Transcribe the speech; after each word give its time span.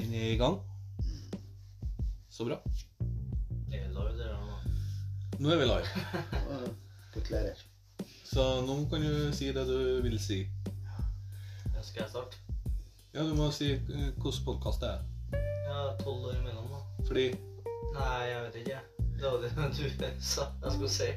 Den 0.00 0.14
er 0.14 0.30
i 0.32 0.36
gang. 0.40 0.56
Så 2.30 2.44
bra. 2.48 2.56
Er 3.72 3.82
vi 3.82 3.88
live, 3.88 4.12
der 4.18 4.36
nå? 4.40 4.56
Nå 5.38 5.50
er 5.52 5.58
vi 5.60 5.66
live. 5.68 6.04
Gratulerer. 7.14 7.60
Så 8.24 8.44
nå 8.66 8.76
kan 8.90 9.02
du 9.04 9.32
si 9.36 9.50
det 9.52 9.66
du 9.68 10.00
vil 10.04 10.16
si. 10.22 10.38
Ja, 11.74 11.82
Skal 11.82 12.02
jeg 12.06 12.10
starte? 12.14 12.36
Ja, 13.14 13.24
du 13.26 13.34
må 13.34 13.50
si 13.52 13.72
hvordan 13.74 14.12
hvilken 14.16 14.44
podkast 14.46 14.80
det 14.84 14.92
er. 14.94 15.04
Ja, 15.68 15.82
tolv 16.00 16.30
år 16.30 16.38
imellom, 16.38 16.70
da. 16.72 16.80
Fordi 17.08 17.26
Nei, 17.90 18.22
jeg 18.30 18.42
vet 18.46 18.58
ikke. 18.62 18.80
Det 19.20 19.26
var 19.26 19.38
det 19.42 19.50
du 19.76 20.20
sa 20.22 20.46
jeg 20.62 20.72
skulle 20.72 20.90
si. 20.94 21.08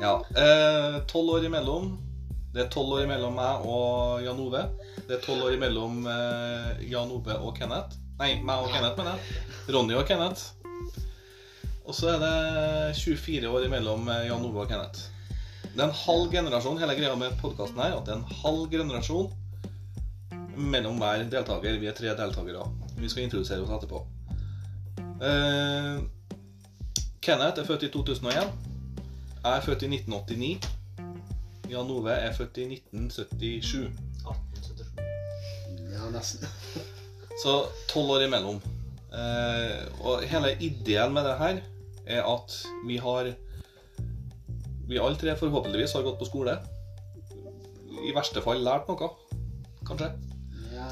Ja. 0.00 0.14
eh, 0.34 0.98
Tolv 1.10 1.30
år 1.36 1.44
imellom. 1.46 1.92
Det 2.58 2.64
er 2.64 2.70
tolv 2.74 2.96
år 2.96 3.04
mellom 3.06 3.36
meg 3.38 3.66
og 3.70 4.18
Jan 4.24 4.38
Ove. 4.42 4.60
Det 5.06 5.12
er 5.14 5.20
tolv 5.22 5.44
år 5.46 5.52
mellom 5.62 6.00
eh, 6.10 6.80
Jan 6.90 7.12
Ove 7.14 7.36
og 7.38 7.52
Kenneth. 7.54 7.94
Nei, 8.18 8.32
meg 8.42 8.64
og 8.64 8.72
Kenneth, 8.72 8.98
mener 8.98 9.12
jeg. 9.14 9.42
Ronny 9.76 9.94
og 9.94 10.08
Kenneth. 10.08 10.48
Og 11.86 11.94
så 11.94 12.16
er 12.16 12.18
det 12.24 12.96
24 12.98 13.46
år 13.46 13.68
mellom 13.70 14.10
eh, 14.10 14.24
Jan 14.26 14.42
Ove 14.48 14.64
og 14.64 14.72
Kenneth. 14.72 15.04
Det 15.68 15.78
er 15.78 15.84
en 15.84 15.94
halv 16.00 16.32
generasjon. 16.32 16.80
Hele 16.82 16.96
greia 16.98 17.12
med 17.20 17.36
podkasten 17.38 17.78
her 17.78 17.94
at 17.94 18.08
det 18.08 18.16
er 18.16 18.18
en 18.24 18.40
halv 18.40 18.64
generasjon 18.72 19.30
mellom 20.58 20.98
hver 20.98 21.22
deltaker. 21.30 21.78
Vi 21.78 21.92
er 21.92 21.94
tre 21.94 22.16
deltakere. 22.18 22.66
Vi 22.98 23.12
skal 23.12 23.28
introdusere 23.28 23.62
oss 23.62 23.70
etterpå. 23.76 24.02
Eh, 25.28 26.02
Kenneth 27.22 27.62
er 27.62 27.70
født 27.70 27.86
i 27.86 27.92
2001. 27.94 28.50
Jeg 29.44 29.54
er 29.54 29.62
født 29.70 29.86
i 29.86 29.92
1989. 29.94 30.74
Jan 31.68 31.90
Ove 31.92 32.14
er 32.16 32.32
født 32.32 32.58
i 32.62 32.66
1977. 32.78 33.90
1877. 34.24 34.88
Ja, 35.92 36.08
nesten. 36.14 36.48
Så 37.42 37.58
tolv 37.90 38.16
år 38.16 38.24
imellom. 38.24 38.60
Eh, 39.12 39.84
og 40.04 40.24
hele 40.28 40.54
ideen 40.64 41.12
med 41.14 41.28
det 41.28 41.36
her 41.40 41.60
er 42.08 42.24
at 42.28 42.56
vi 42.86 42.96
har 43.00 43.32
Vi 44.88 44.96
alle 44.96 45.16
tre 45.20 45.34
forhåpentligvis 45.36 45.92
har 45.92 46.02
gått 46.06 46.18
på 46.18 46.24
skole. 46.24 46.54
I 48.08 48.14
verste 48.16 48.40
fall 48.40 48.62
lært 48.64 48.88
noe. 48.88 49.10
Kanskje. 49.84 50.08
Ja. 50.72 50.88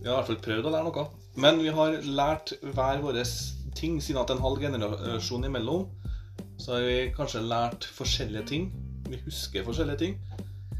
Vi 0.00 0.08
har 0.08 0.14
i 0.14 0.16
hvert 0.16 0.30
fall 0.30 0.40
prøvd 0.46 0.68
å 0.70 0.72
lære 0.72 0.88
noe. 0.88 1.04
Men 1.36 1.60
vi 1.60 1.74
har 1.76 1.98
lært 2.00 2.54
hver 2.62 3.02
vår 3.04 3.20
ting, 3.76 4.00
siden 4.00 4.22
at 4.22 4.32
en 4.32 4.40
halv 4.40 4.64
generasjon 4.64 5.44
imellom. 5.44 5.84
Så 6.56 6.78
har 6.78 6.88
vi 6.88 7.12
kanskje 7.12 7.44
lært 7.44 7.84
forskjellige 7.98 8.48
ting. 8.48 8.70
Vi 9.06 9.18
husker 9.24 9.64
forskjellige 9.66 9.98
ting. 9.98 10.18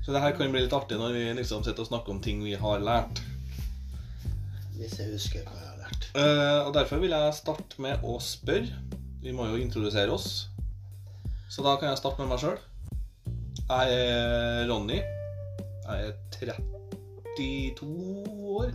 Så 0.05 0.13
det 0.15 0.23
her 0.23 0.35
kan 0.39 0.53
bli 0.55 0.63
litt 0.63 0.75
artig 0.75 0.99
når 0.99 1.15
vi 1.15 1.25
liksom 1.39 1.65
sitter 1.67 1.83
og 1.83 1.89
snakker 1.91 2.15
om 2.15 2.21
ting 2.23 2.43
vi 2.45 2.55
har 2.59 2.83
lært. 2.83 3.23
Hvis 4.77 4.99
jeg 5.01 5.13
husker 5.15 5.47
hva 5.47 5.57
jeg 5.59 5.71
har 5.71 5.81
lært. 5.83 6.09
Uh, 6.15 6.61
og 6.69 6.73
derfor 6.77 7.01
vil 7.03 7.15
jeg 7.15 7.37
starte 7.39 7.83
med 7.83 8.05
å 8.07 8.19
spørre. 8.23 8.71
Vi 9.23 9.35
må 9.35 9.49
jo 9.51 9.59
introdusere 9.59 10.15
oss. 10.15 10.47
Så 11.51 11.65
da 11.67 11.77
kan 11.79 11.91
jeg 11.91 11.99
starte 11.99 12.23
med 12.23 12.31
meg 12.31 12.43
sjøl. 12.43 12.59
Jeg 13.67 13.97
er 13.97 14.67
Ronny. 14.71 15.01
Jeg 15.87 16.11
er 16.11 16.15
32 17.39 17.89
år. 18.59 18.71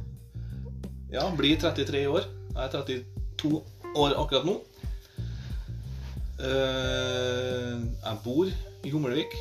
Ja, 1.11 1.27
blir 1.35 1.59
33 1.59 2.03
år. 2.11 2.27
Jeg 2.55 2.65
er 2.65 2.75
32 2.75 3.53
år 3.99 4.17
akkurat 4.19 4.47
nå. 4.47 4.57
Uh, 6.41 7.79
jeg 8.01 8.21
bor 8.25 8.51
i 8.85 8.89
Hummelvik. 8.93 9.35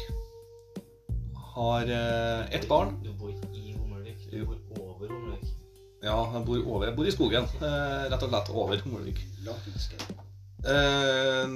Har 1.55 1.83
eh, 1.91 2.55
ett 2.55 2.69
barn. 2.69 2.97
Du 3.05 3.13
bor 3.19 3.31
ikke 3.33 3.51
i 3.59 3.73
Hummelvik, 3.77 4.27
du 4.31 4.45
bor 4.47 4.59
over 4.95 5.09
Hummelvik. 5.11 5.49
Ja, 6.03 6.17
jeg 6.33 6.45
bor, 6.47 6.61
over, 6.67 6.87
jeg 6.89 6.97
bor 6.97 7.09
i 7.09 7.13
skogen. 7.15 7.49
eh, 7.61 8.07
Rett 8.13 8.23
og 8.25 8.31
slett 8.33 8.53
over 8.55 8.81
Hummelvik. 8.85 9.21
Eh, 10.61 11.47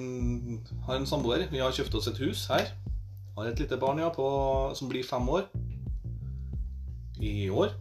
har 0.86 0.96
en 0.96 1.06
samboer. 1.08 1.46
Vi 1.52 1.60
har 1.62 1.72
kjøpt 1.76 1.94
oss 2.00 2.08
et 2.12 2.20
hus 2.24 2.46
her. 2.52 2.68
Har 3.36 3.48
et 3.50 3.58
lite 3.58 3.76
barn 3.80 3.98
ja, 3.98 4.10
på, 4.14 4.26
som 4.78 4.88
blir 4.88 5.04
fem 5.06 5.28
år. 5.28 5.48
I 7.20 7.48
år. 7.50 7.72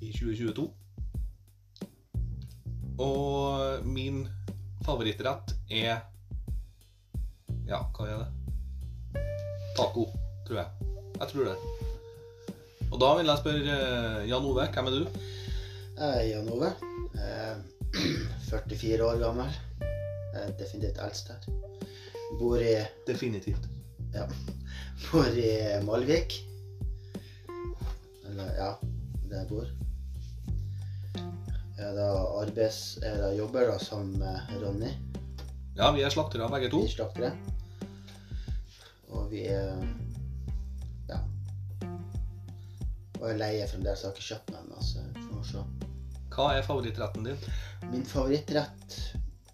I 0.00 0.12
2022. 0.12 0.68
Og 3.02 3.86
min 3.88 4.26
favorittrett 4.84 5.54
er 5.70 6.02
Ja, 7.66 7.78
hva 7.94 8.06
er 8.10 8.18
det? 8.18 8.41
Taco, 9.76 10.06
tror 10.46 10.58
jeg. 10.58 10.88
Jeg 11.20 11.28
tror 11.32 11.44
det. 11.48 11.56
Og 12.92 12.98
da 13.00 13.10
vil 13.16 13.30
jeg 13.30 13.40
spørre 13.40 13.76
eh, 13.76 14.24
Jan 14.28 14.44
Ove, 14.48 14.66
hvem 14.74 14.88
er 14.90 14.96
du? 14.96 15.20
Jeg 15.96 16.08
er 16.08 16.24
Jan 16.28 16.50
Ove. 16.52 16.72
Eh, 17.16 17.54
44 18.50 19.04
år 19.06 19.20
gammel. 19.22 19.54
Er 20.36 20.50
definitivt 20.58 21.00
eldst 21.04 21.28
her. 21.32 21.46
Bor 22.40 22.56
i, 22.60 22.74
Definitivt. 23.06 23.64
ja, 24.14 24.24
bor 25.10 25.28
i 25.36 25.50
Malvik. 25.84 26.36
Eller, 28.28 28.52
ja, 28.56 28.70
der 29.28 29.38
jeg 29.42 29.48
bor. 29.48 29.66
Jeg 31.78 31.96
da 31.96 32.08
arbeids... 32.40 32.98
Jeg 33.02 33.18
da 33.20 33.32
jobber 33.36 33.72
da 33.72 33.78
som 33.80 34.12
Ronny. 34.62 34.92
Ja, 35.76 35.90
vi 35.96 36.04
er 36.04 36.12
slaktere 36.12 36.48
begge 36.52 36.70
to. 36.72 36.80
Vi 36.84 36.92
er 36.92 36.96
slaktere. 36.96 37.32
Og 39.12 39.30
vi 39.30 39.46
Ja. 39.46 41.18
Og 43.20 43.28
jeg 43.28 43.38
leier 43.38 43.70
fremdeles. 43.70 44.02
Jeg 44.02 44.08
har 44.08 44.16
ikke 44.16 44.28
kjøpt 44.28 44.52
meg 44.52 44.62
ennå, 44.64 44.82
så 44.82 45.04
vi 45.14 45.26
får 45.28 45.48
se. 45.52 45.64
Hva 46.32 46.46
er 46.56 46.64
favorittretten 46.64 47.26
din? 47.28 47.42
Min 47.92 48.06
favorittrett 48.08 48.96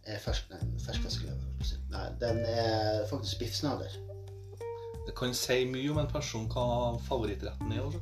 er 0.09 0.21
fersk, 0.23 0.53
nei, 0.53 2.05
den 2.21 2.39
er 2.47 3.03
faktisk 3.11 3.43
biffsnadder. 3.43 3.97
Det 5.09 5.15
kan 5.17 5.35
si 5.35 5.65
mye 5.69 5.91
om 5.91 6.01
en 6.03 6.11
person 6.13 6.47
hva 6.53 6.65
favorittretten 7.09 7.73
er. 7.75 7.85
Også. 7.85 8.01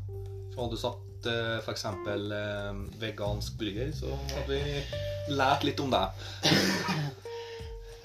For 0.52 0.62
hadde 0.64 0.76
du 0.76 0.80
satt 0.82 1.28
eh, 1.30 1.58
for 1.64 1.72
eksempel 1.72 2.32
eh, 2.34 2.80
vegansk 3.00 3.58
burger, 3.60 3.92
så 3.94 4.12
hadde 4.34 4.48
vi 4.50 5.36
lært 5.38 5.66
litt 5.66 5.82
om 5.82 5.92
deg. 5.94 6.26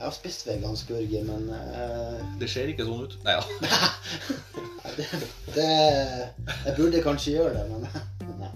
Jeg 0.02 0.08
har 0.08 0.14
spist 0.16 0.48
vegansk 0.48 0.88
burger, 0.88 1.24
men 1.24 1.50
uh... 1.50 2.40
Det 2.42 2.48
ser 2.50 2.72
ikke 2.72 2.88
sånn 2.88 3.04
ut. 3.06 3.12
Nei 3.22 3.36
ja. 3.36 3.44
nei, 4.82 4.94
det, 4.98 5.06
det 5.54 5.66
Jeg 5.68 6.74
burde 6.80 7.02
kanskje 7.06 7.36
gjøre 7.36 7.52
det, 7.54 7.66
men 7.70 7.86
nei. 8.42 8.50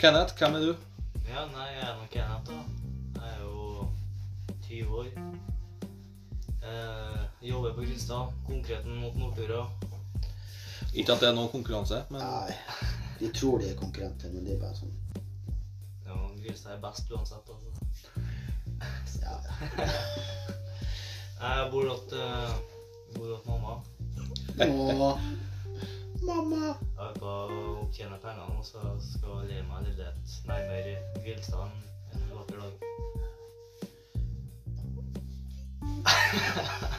Kenneth, 0.00 0.32
hvem 0.38 0.56
er 0.56 0.64
du? 0.64 0.70
Ja, 1.28 1.42
nei, 1.50 1.66
jeg 1.74 1.82
er 1.84 1.98
nok 1.98 2.08
Kenneth, 2.14 2.48
da. 2.48 2.56
Jeg 3.18 3.28
er 3.34 3.42
jo 3.42 3.90
20 4.70 4.96
år. 5.02 5.12
Eh, 6.64 7.20
jobber 7.50 7.76
på 7.76 7.84
Grimstad. 7.84 8.32
Konkreten 8.48 8.96
mot 9.02 9.20
Nordfjorda. 9.20 9.62
Ikke 10.94 11.12
at 11.12 11.20
det 11.20 11.28
er 11.28 11.36
noen 11.36 11.52
konkurranse, 11.52 12.00
men 12.08 12.24
nei. 12.24 12.56
De 13.20 13.28
tror 13.36 13.60
de 13.60 13.68
er 13.74 13.76
konkurrenter, 13.76 14.32
men 14.32 14.48
det 14.48 14.56
er 14.56 14.64
bare 14.64 14.80
sånn 14.80 14.96
Ja, 16.08 16.16
Grimstad 16.40 16.78
er 16.78 16.82
best 16.88 17.12
uansett, 17.12 17.52
altså. 17.52 17.68
Ja. 19.20 19.36
Jeg 21.36 21.70
bor 21.70 21.84
hos 21.90 22.12
uh, 22.16 22.50
mamma. 23.44 23.72
Og 24.56 25.20
mamma. 26.24 26.60
Jeg 26.96 27.04
er 27.04 27.12
på 27.20 27.28
å 27.28 27.58
opptjene 27.82 28.16
pengene 28.22 28.56
og 28.56 28.64
så 28.64 28.80
skal 29.04 29.42
jeg 29.42 29.48
leie 29.50 29.64
meg 29.68 29.76
en 29.82 29.86
leilighet 29.90 30.22
nærmere 30.48 30.94
Grilstad 31.20 31.68
en 32.16 32.22
vakker 32.32 32.58
dag. 32.64 32.72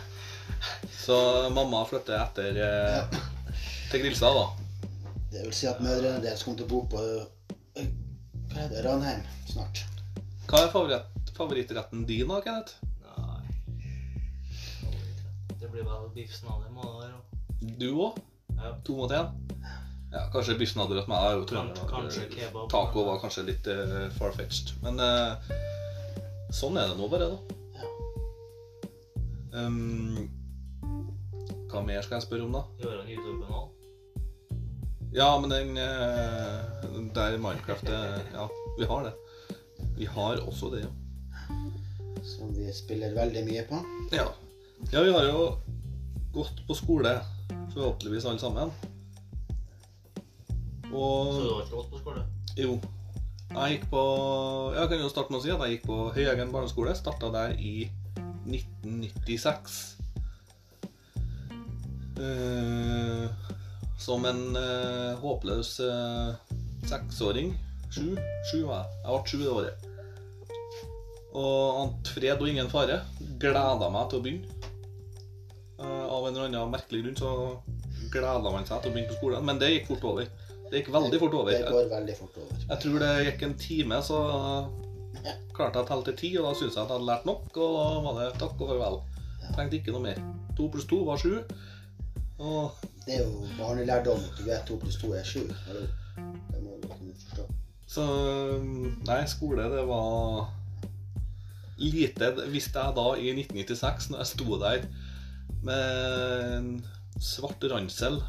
Så 1.08 1.18
mamma 1.56 1.86
flytter 1.90 2.20
etter 2.20 2.52
eh, 2.68 3.02
til 3.92 4.00
Grilstad, 4.04 4.34
da. 4.38 4.46
Det 5.32 5.42
vil 5.48 5.56
si 5.56 5.66
at 5.70 5.80
mødrene 5.82 6.36
kommer 6.44 6.58
til 6.60 6.68
å 6.68 6.72
bo 6.76 6.80
på 6.92 6.98
øy, 7.02 7.88
Hva 8.52 8.68
det? 8.70 8.84
Ranheim 8.86 9.22
snart. 9.50 9.78
Hva 10.48 10.58
er 10.66 10.70
favoritt, 10.76 11.32
favorittretten 11.40 12.06
din, 12.10 12.28
da, 12.30 12.38
Kenneth? 12.44 12.87
Det 15.68 15.74
blir 15.74 15.84
vel 15.84 16.06
biffsnadder 16.16 16.70
må 16.72 16.86
det 16.88 16.92
være. 17.02 17.18
Du 17.76 17.90
òg? 18.00 18.20
Ja. 18.56 18.70
To 18.88 18.94
mot 18.96 19.12
én? 19.12 19.34
Ja, 20.14 20.22
kanskje 20.32 20.54
biffsnadder 20.62 21.02
hos 21.02 21.10
meg. 21.12 21.20
Jeg 21.20 21.34
er 21.34 21.42
jo 21.42 21.48
trønder. 21.50 21.82
kanskje 21.90 22.24
kebab. 22.32 22.70
Taco 22.72 23.04
var 23.04 23.20
kanskje 23.20 23.44
litt 23.50 23.68
uh, 23.68 24.06
far-fetched. 24.16 24.72
Men 24.86 25.04
uh, 25.04 25.36
sånn 26.56 26.80
er 26.80 26.88
det 26.88 26.96
nå 26.96 27.10
bare, 27.12 27.28
da. 27.34 27.60
Ja. 27.82 27.90
Um, 29.66 30.32
hva 31.68 31.84
mer 31.84 32.00
skal 32.08 32.22
jeg 32.22 32.28
spørre 32.30 32.48
om, 32.48 32.56
da? 32.56 32.64
Gjøre 32.86 33.04
en 33.04 33.12
YouTube-kanal. 33.18 33.68
Ja, 35.20 35.30
men 35.44 35.52
den 35.52 35.76
uh, 35.84 37.14
Der 37.20 37.36
Minecraft 37.44 37.92
er 37.92 38.24
Ja, 38.32 38.48
vi 38.80 38.88
har 38.88 39.12
det. 39.12 39.16
Vi 40.00 40.08
har 40.16 40.48
også 40.48 40.72
det, 40.72 40.88
ja. 40.88 40.92
Som 42.24 42.56
vi 42.56 42.72
spiller 42.72 43.20
veldig 43.20 43.50
mye 43.52 43.68
på. 43.68 43.84
Ja, 44.16 44.32
ja 44.92 45.02
vi 45.04 45.12
har 45.12 45.26
jo 45.28 45.48
gått 46.34 46.62
på 46.68 46.76
skole, 46.78 47.18
forhåpentligvis 47.74 48.26
alle 48.26 48.40
sammen. 48.40 48.72
Så 50.88 51.42
du 51.44 51.50
har 51.52 51.64
ikke 51.66 51.76
gått 51.76 51.92
på 51.92 52.02
skole? 52.02 52.24
jo, 52.58 52.80
Jeg 53.52 53.74
gikk 53.74 53.86
på 53.92 54.04
Jeg 54.76 54.90
kan 54.90 55.02
jo 55.02 55.10
starte 55.12 55.34
med 55.34 55.40
å 55.40 55.44
si 55.44 55.52
at 55.54 55.62
jeg 55.66 55.78
gikk 55.78 55.88
på 55.90 55.98
Høyeggen 56.16 56.54
barneskole. 56.54 56.96
Starta 56.98 57.30
der 57.34 57.56
i 57.60 57.90
1996. 58.48 59.78
Uh, 62.18 63.28
som 64.02 64.26
en 64.26 64.58
uh, 64.58 65.18
håpløs 65.22 65.76
uh, 65.86 66.34
seksåring. 66.88 67.54
Sju? 67.92 68.16
Sju 68.50 68.64
var 68.68 68.86
jeg. 68.86 69.04
Jeg 69.04 69.12
ble 69.12 69.22
sju 69.30 69.38
det 69.44 69.54
året. 69.54 69.86
Og 71.38 71.84
ant 71.84 72.14
fred 72.16 72.42
og 72.42 72.50
ingen 72.50 72.72
fare. 72.72 73.02
Gleda 73.38 73.92
meg 73.94 74.10
til 74.10 74.20
å 74.20 74.26
begynne. 74.26 74.67
Av 76.28 76.34
en 76.36 76.42
eller 76.44 76.60
annen 76.60 76.74
merkelig 76.74 77.04
grunn 77.06 77.16
så 77.16 77.30
gleda 78.12 78.52
man 78.52 78.66
seg 78.68 78.82
til 78.84 78.92
å 78.92 78.96
begynne 78.96 79.12
på 79.14 79.20
skolen. 79.22 79.46
Men 79.48 79.62
det 79.62 79.70
gikk 79.72 79.86
fort 79.94 80.08
over. 80.10 80.26
Det 80.68 80.82
gikk 80.82 80.90
veldig 80.92 81.20
fort 81.22 81.38
over. 81.40 81.54
Det 81.56 81.72
går 81.72 81.88
veldig 81.94 82.16
fort 82.18 82.42
over. 82.42 82.58
Jeg 82.66 82.80
tror 82.84 82.98
det 83.04 83.12
gikk 83.30 83.46
en 83.48 83.56
time, 83.62 84.00
så 84.04 84.20
klarte 85.56 85.80
jeg 85.80 85.86
å 85.86 85.88
telle 85.88 86.08
til 86.10 86.18
ti, 86.20 86.34
og 86.36 86.50
da 86.50 86.52
syntes 86.58 86.76
jeg 86.76 86.84
at 86.84 86.92
jeg 86.92 86.98
hadde 86.98 87.08
lært 87.08 87.30
nok, 87.30 87.48
og 87.56 87.78
da 87.78 87.86
var 88.04 88.20
det 88.20 88.28
takk 88.42 88.60
og 88.60 88.74
farvel. 88.74 89.00
Trengte 89.56 89.80
ikke 89.80 89.96
noe 89.96 90.04
mer. 90.04 90.20
To 90.60 90.68
pluss 90.74 90.90
to 90.90 91.00
var 91.08 91.24
sju. 91.24 91.40
Og 92.44 92.86
Det 93.06 93.16
er 93.16 93.24
jo 93.24 93.48
barnelærdom. 93.56 94.28
Du 94.36 94.44
vet 94.44 94.68
to 94.68 94.76
pluss 94.82 95.00
to 95.00 95.14
er 95.16 95.24
sju. 95.26 95.48
Det 95.48 96.60
må 96.60 96.76
du 96.84 96.92
kunne 96.92 97.16
forstå. 97.24 97.48
så 97.88 98.06
Nei, 99.08 99.22
skole, 99.32 99.72
det 99.72 99.88
var 99.88 100.50
lite 101.78 102.34
Visste 102.52 102.82
jeg 102.82 102.98
da 102.98 103.06
i 103.16 103.32
1996, 103.32 104.10
når 104.12 104.26
jeg 104.26 104.32
sto 104.34 104.58
der 104.60 104.88
med 105.66 106.54
en 106.58 106.70
svart 107.24 107.64
ransel 107.72 108.20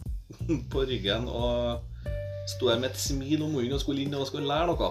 på 0.72 0.84
ryggen 0.88 1.28
og 1.28 1.84
sto 2.50 2.70
der 2.70 2.80
med 2.80 2.90
et 2.90 3.00
smil 3.00 3.44
om 3.44 3.54
munnen 3.54 3.76
og 3.76 3.82
skulle 3.82 4.04
inn 4.04 4.16
og 4.16 4.28
skulle 4.28 4.48
lære 4.48 4.70
noe. 4.70 4.90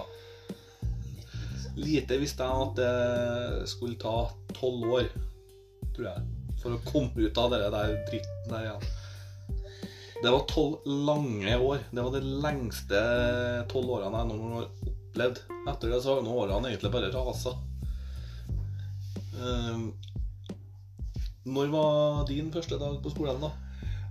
Lite 1.80 2.18
visste 2.20 2.46
jeg 2.46 2.66
at 2.66 2.78
det 2.78 3.68
skulle 3.70 3.98
ta 4.00 4.28
tolv 4.56 4.86
år, 5.00 5.10
tror 5.94 6.08
jeg, 6.10 6.24
for 6.62 6.76
å 6.76 6.82
komme 6.86 7.26
ut 7.26 7.40
av 7.40 7.54
det 7.54 7.62
der 7.72 7.94
dritten 8.08 8.50
der 8.50 8.66
igjen. 8.66 8.90
Det 10.20 10.32
var 10.34 10.44
tolv 10.50 10.84
lange 10.84 11.56
år. 11.56 11.78
Det 11.90 12.02
var 12.04 12.12
de 12.12 12.20
lengste 12.44 13.00
tolv 13.72 13.94
årene 13.96 14.20
jeg 14.20 14.28
noen 14.28 14.42
gang 14.42 14.56
har 14.58 14.66
opplevd. 14.90 15.42
Etter 15.72 15.94
det 15.94 16.00
så 16.04 16.16
har 16.16 16.26
nå 16.26 16.34
årene 16.42 16.68
egentlig 16.68 16.92
bare 16.92 17.12
rasa. 17.14 17.54
Ehm, 19.40 19.86
når 21.44 21.70
var 21.72 22.26
din 22.28 22.52
første 22.52 22.78
dag 22.78 22.98
på 23.02 23.10
skolen, 23.14 23.40
da? 23.40 23.50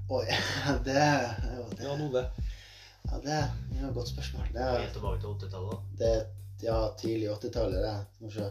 Oi, 0.09 0.25
det 0.87 0.95
Ja, 0.97 1.33
jo 1.57 1.65
det. 1.75 1.83
Jan 1.85 2.01
Ove? 2.07 2.23
Ja, 3.09 3.19
det 3.23 3.33
er 3.37 3.87
et 3.89 3.93
godt 3.95 4.09
spørsmål. 4.09 4.47
Det 4.53 4.61
er, 4.61 4.79
Helt 4.81 4.93
tilbake 4.93 5.21
til 5.21 5.29
80-tallet. 5.47 5.77
det 5.99 6.13
ja, 6.63 6.79
tidlig 6.99 7.29
80-tallet, 7.29 7.83
det. 7.85 7.93
Må 8.21 8.31
se. 8.33 8.49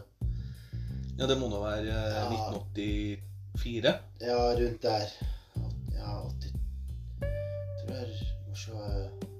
Ja, 1.19 1.27
det 1.27 1.35
må 1.39 1.49
nå 1.51 1.59
være 1.61 1.83
eh, 1.83 2.15
Ja. 2.15 2.23
1984. 2.31 3.93
Ja, 4.23 4.39
rundt 4.59 4.81
der. 4.83 5.07
Ja, 5.97 6.13
80 6.29 6.53
Tror 7.19 7.95
jeg 7.95 8.07
Må 8.47 8.55
se 8.55 8.71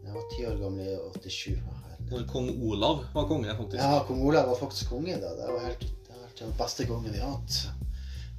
Jeg 0.03 0.13
var 0.15 0.25
ti 0.33 0.45
år 0.49 0.57
gammel 0.59 0.87
i 0.87 0.97
87. 1.29 1.55
Hva 1.63 1.75
er? 1.93 1.99
Når 2.09 2.25
kong 2.31 2.49
Olav 2.65 3.03
var 3.13 3.27
konge, 3.29 3.53
faktisk. 3.55 3.79
Ja, 3.83 4.03
kong 4.07 4.21
Olav 4.27 4.47
var 4.51 4.57
faktisk 4.59 4.89
konge 4.91 5.15
da. 5.21 5.31
Det 5.39 5.47
var 5.53 5.65
helt 5.67 5.83
det 5.87 6.15
var 6.15 6.23
helt 6.27 6.39
den 6.43 6.53
beste 6.59 6.85
kongen 6.89 7.13
vi 7.13 7.19
har 7.21 7.35
hatt. 7.37 7.59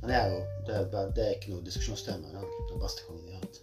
Men 0.01 0.09
det 0.11 0.17
er 0.17 0.31
jo 0.33 0.41
det 0.67 0.75
er, 0.77 0.85
bare- 0.93 1.13
det 1.17 1.25
er 1.27 1.35
ikke 1.37 1.51
noe 1.55 1.65
diskusjonstema. 1.67 2.29
Det 2.31 2.41
er 2.41 2.73
den 2.73 2.81
beste 2.83 3.03
kongen 3.07 3.27
vi 3.27 3.33
har 3.35 3.43
hatt. 3.45 3.61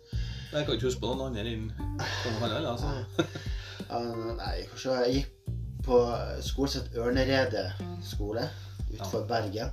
Jeg 0.53 0.65
kan 0.65 0.75
ikke 0.77 0.87
huske 0.87 1.01
på 1.01 1.09
noen 1.13 1.27
andre 1.27 1.51
enn 1.51 1.71
kong 2.23 2.37
Harald. 2.43 2.67
Altså. 2.73 2.93
Ja, 3.87 3.99
nei, 4.35 4.65
kanskje 4.67 4.93
jeg 4.99 5.11
gikk 5.13 5.51
på 5.85 5.97
skole 6.43 6.67
som 6.73 6.81
het 6.83 6.95
Ørneredet 6.99 7.67
skole 8.03 8.41
utenfor 8.91 9.23
Bergen. 9.29 9.69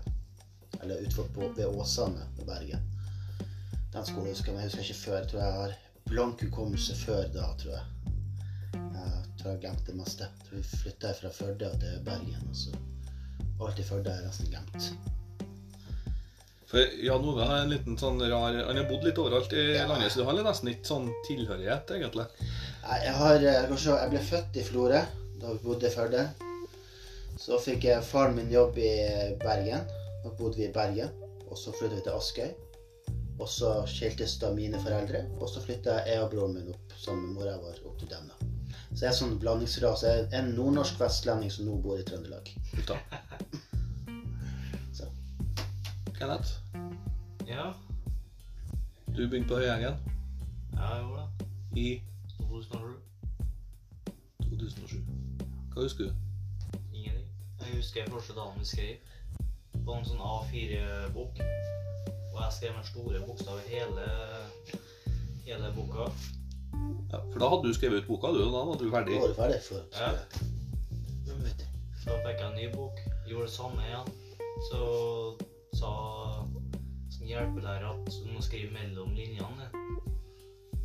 Eller 0.83 1.01
utenfor 1.03 1.27
på, 1.35 1.49
ved 1.57 1.67
Åsane 1.67 2.23
ved 2.37 2.47
Bergen. 2.47 2.85
Den 3.95 4.07
skolen 4.07 4.29
husker 4.31 4.53
jeg, 4.53 4.61
jeg 4.61 4.69
husker 4.71 4.85
ikke 4.85 5.01
før. 5.01 5.17
Jeg 5.19 5.29
tror 5.33 5.41
jeg 5.43 5.53
har 5.59 5.75
blank 6.07 6.45
hukommelse 6.47 6.95
før 7.01 7.25
da, 7.35 7.49
tror 7.59 7.75
jeg. 7.75 8.15
Jeg 8.75 9.25
tror 9.41 9.51
jeg 9.51 9.61
glemte 9.65 9.87
det 9.91 9.97
meste. 9.99 10.29
Jeg 10.31 10.47
tror 10.49 10.57
vi 10.63 10.79
flytta 10.85 11.13
fra 11.21 11.33
Førde 11.41 11.73
til 11.83 11.99
Bergen. 12.07 12.49
Og 12.51 12.57
så 12.57 12.77
alt 13.67 13.79
i 13.83 13.89
Førde 13.91 14.15
er 14.15 14.27
nesten 14.29 14.53
glemt. 14.53 14.93
For 16.75 16.95
Jan 17.07 17.23
Ove 17.31 17.45
er 17.47 17.61
en 17.63 17.69
liten 17.71 17.95
sånn 18.01 18.17
rar 18.27 18.57
Han 18.67 18.79
har 18.81 18.87
bodd 18.89 19.05
litt 19.07 19.19
overalt 19.23 19.53
i 19.55 19.77
Ja. 19.77 19.85
landet, 19.87 20.11
så 20.11 20.19
du 20.19 20.25
har 20.27 20.35
nesten 20.43 20.71
ikke 20.73 20.89
sånn 20.89 21.05
tilhørighet, 21.29 21.91
egentlig. 21.95 22.25
Jeg, 22.83 23.13
har, 23.15 23.37
eh, 23.37 23.69
jeg 23.71 24.11
ble 24.11 24.19
født 24.31 24.57
i 24.59 24.65
Florø 24.67 25.03
da 25.39 25.53
vi 25.53 25.59
bodde 25.63 25.87
i 25.87 25.91
Førde. 25.95 26.25
Så 27.39 27.61
fikk 27.63 27.85
jeg 27.85 28.03
faren 28.03 28.35
min 28.35 28.51
jobb 28.51 28.77
i 28.79 28.91
Bergen. 29.39 29.87
Da 30.25 30.31
bodde 30.31 30.57
vi 30.57 30.65
i 30.67 30.73
Bergen. 30.73 31.11
Og 31.49 31.57
så 31.59 31.71
flyttet 31.79 32.01
vi 32.01 32.03
til 32.09 32.13
Askøy. 32.19 32.51
Og 33.39 33.49
så 33.49 33.87
skiltes 33.87 34.39
da 34.39 34.51
mine 34.55 34.79
foreldre. 34.83 35.27
Og 35.39 35.49
så 35.49 35.61
flytta 35.63 36.01
jeg 36.07 36.23
og 36.23 36.31
broren 36.33 36.55
min 36.55 36.71
opp 36.75 36.93
sammen 36.99 37.29
med 37.29 37.35
mora 37.39 37.57
vår 37.59 37.79
opp 37.87 37.99
til 38.01 38.09
dem. 38.09 38.27
da. 38.29 38.35
Så 38.95 39.01
jeg 39.07 39.11
er 39.13 39.19
sånn 39.21 39.39
blandingsrase. 39.39 40.03
Jeg 40.07 40.29
er 40.33 40.39
en 40.43 40.55
nordnorsk 40.57 40.99
vestlending 40.99 41.51
som 41.53 41.67
nå 41.67 41.79
bor 41.83 41.99
i 41.99 42.03
Trøndelag. 42.03 42.51
Kenneth, 46.19 46.53
Ja, 47.47 47.73
du 49.17 49.29
begynte 49.29 49.49
på 49.49 49.55
Høyengen 49.61 49.95
jeg 50.75 51.03
gjorde 51.03 51.23
det. 51.39 51.47
i 51.81 52.03
2007. 52.41 52.97
2007. 54.43 54.97
Hva 55.75 55.83
husker 55.85 56.05
du? 56.05 56.13
Ingenting. 56.95 57.29
Jeg 57.61 57.77
husker 57.77 58.09
første 58.11 58.35
dagen 58.37 58.59
vi 58.59 58.67
skrev 58.67 58.97
på 59.85 59.95
en 59.99 60.07
sånn 60.09 60.23
A4-bok. 60.25 61.39
Og 62.35 62.41
jeg 62.43 62.57
skrev 62.57 62.75
med 62.79 62.89
store 62.89 63.21
bokstaver 63.27 63.69
hele, 63.71 64.07
hele 65.47 65.71
boka. 65.77 66.09
Ja, 67.13 67.21
for 67.31 67.39
da 67.39 67.51
hadde 67.53 67.69
du 67.71 67.75
skrevet 67.77 68.03
ut 68.03 68.09
boka, 68.11 68.33
du, 68.35 68.41
og 68.49 68.53
da 68.57 68.65
var 68.71 68.81
du 68.81 68.87
Da 68.89 68.97
ferdig. 68.97 69.21
var 69.23 69.29
du 69.31 69.39
ferdig 69.39 69.61
for 69.69 69.81
Ja. 69.95 70.11
Ja, 71.29 71.39
vet 71.45 71.65
fikk 72.05 72.41
jeg 72.41 72.49
en 72.51 72.57
ny 72.59 72.67
bok. 72.75 72.99
Gjorde 73.29 73.47
det 73.47 73.55
samme 73.55 73.87
igjen. 73.87 74.11
Så 74.71 74.81
sa 75.79 75.93
sånn 77.25 77.33
hjelpelærer 77.33 77.87
at 77.89 78.09
du 78.21 78.33
må 78.35 78.41
skrive 78.45 78.71
mellom 78.75 79.15
linjene. 79.17 79.69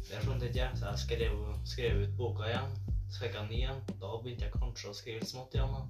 Det 0.08 0.22
skjønte 0.24 0.48
ikke 0.48 0.62
jeg, 0.62 0.78
så 0.80 0.86
jeg 0.88 1.00
skrev, 1.02 1.34
skrev 1.68 1.98
ut 2.04 2.14
boka 2.16 2.46
igjen. 2.48 2.78
Så 3.12 3.26
fikk 3.26 3.36
jeg 3.36 3.48
ny 3.50 3.58
igjen. 3.58 3.82
Da 4.00 4.12
begynte 4.24 4.46
jeg 4.48 4.54
kanskje 4.54 4.90
å 4.90 4.96
skrive 4.96 5.28
smått 5.28 5.58
igjen. 5.58 5.74
da. 5.76 5.82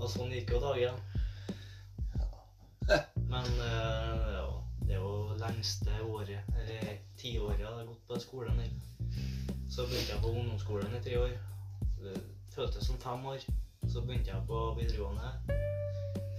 Og 0.00 0.10
sånn 0.10 0.34
gikk 0.34 0.50
jo 0.50 0.58
dagen. 0.64 0.98
Men 3.30 3.46
eh, 3.68 4.26
ja, 4.34 4.48
det 4.82 4.96
er 4.96 5.04
jo 5.04 5.36
lengste 5.38 6.00
året, 6.02 6.50
eller 6.56 6.98
tiåret 7.20 7.62
jeg 7.62 7.70
har 7.70 7.86
gått 7.86 8.02
på 8.10 8.18
skolen. 8.24 8.58
her. 8.58 8.74
Så 9.70 9.86
begynte 9.86 10.16
jeg 10.16 10.24
på 10.24 10.34
ungdomsskolen 10.34 10.98
i 10.98 11.04
tre 11.06 11.20
år. 11.22 11.38
Det 12.02 12.18
føltes 12.56 12.90
som 12.90 12.98
fem 12.98 13.30
år. 13.30 13.46
Så 13.86 14.02
begynte 14.02 14.34
jeg 14.34 14.42
på 14.50 14.66
videregående. 14.80 15.30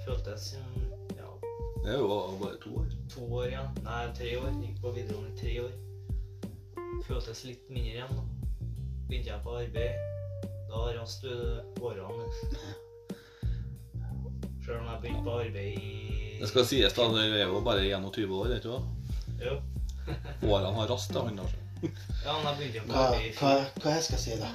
Føltes 0.03 0.51
som 0.57 0.86
ja, 1.87 1.93
Det 1.93 1.95
er 1.95 1.99
jo 2.03 2.37
bare 2.41 2.57
to 2.63 2.69
år. 2.81 2.87
to 3.13 3.21
år 3.33 3.45
igjen. 3.47 3.69
Nei, 3.83 4.01
tre 4.17 4.31
år. 4.41 4.49
Gikk 4.61 4.81
på 4.83 4.91
videregående 4.91 5.31
i 5.31 5.39
tre 5.39 5.53
år. 5.63 5.71
Føltes 7.07 7.43
litt 7.47 7.69
mindre 7.69 7.91
igjen. 7.93 8.11
da. 8.17 8.23
Begynte 9.07 9.29
jeg 9.31 9.43
på 9.43 9.55
arbeid. 9.55 9.93
Da 10.67 10.81
raste 10.97 11.35
årene. 11.81 12.27
Sjøl 14.65 14.81
om 14.81 14.89
jeg 14.91 14.99
begynte 15.01 15.23
på 15.23 15.37
arbeid 15.39 15.79
i 15.79 16.39
Det 16.41 16.49
skal 16.51 16.65
sies, 16.67 16.93
da, 16.93 17.07
du 17.07 17.15
er 17.23 17.45
jo 17.47 17.61
bare 17.65 17.85
21 17.87 18.35
år, 18.35 18.49
vet 18.51 18.63
du 18.63 18.69
hva? 18.73 18.81
Jo. 19.41 19.55
Årene 20.43 20.73
har 20.75 20.87
rast, 20.91 21.13
da, 21.15 21.23
han 21.23 21.39
altså. 21.39 21.55
Ja, 22.25 22.33
men 22.35 22.45
jeg 22.49 22.57
begynte 22.57 22.77
jo 22.77 22.83
på 22.91 22.99
arbeid 22.99 23.25
i 23.25 23.31
hva, 23.39 23.53
hva, 23.55 23.65
hva 23.83 23.95
jeg 23.95 24.03
skal 24.03 24.19
si, 24.19 24.35
da? 24.41 24.49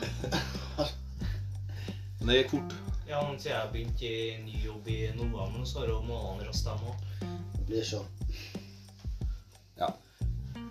Men 2.21 2.29
det 2.29 2.37
gikk 2.43 2.53
fort. 2.55 2.77
Ja, 3.12 3.21
men 3.28 3.37
siden 3.37 3.59
jeg 3.59 3.73
begynte 3.75 4.09
i 4.09 4.37
ny 4.47 4.64
jobb 4.64 4.88
i 4.88 5.00
november, 5.19 5.64
så 5.69 5.83
har 5.83 5.92
jo 5.92 6.00
månedene 6.09 6.49
rast, 6.49 6.64
dem 6.64 6.88
òg. 6.88 7.09
Det 7.52 7.66
blir 7.69 7.85
sånn. 7.87 8.11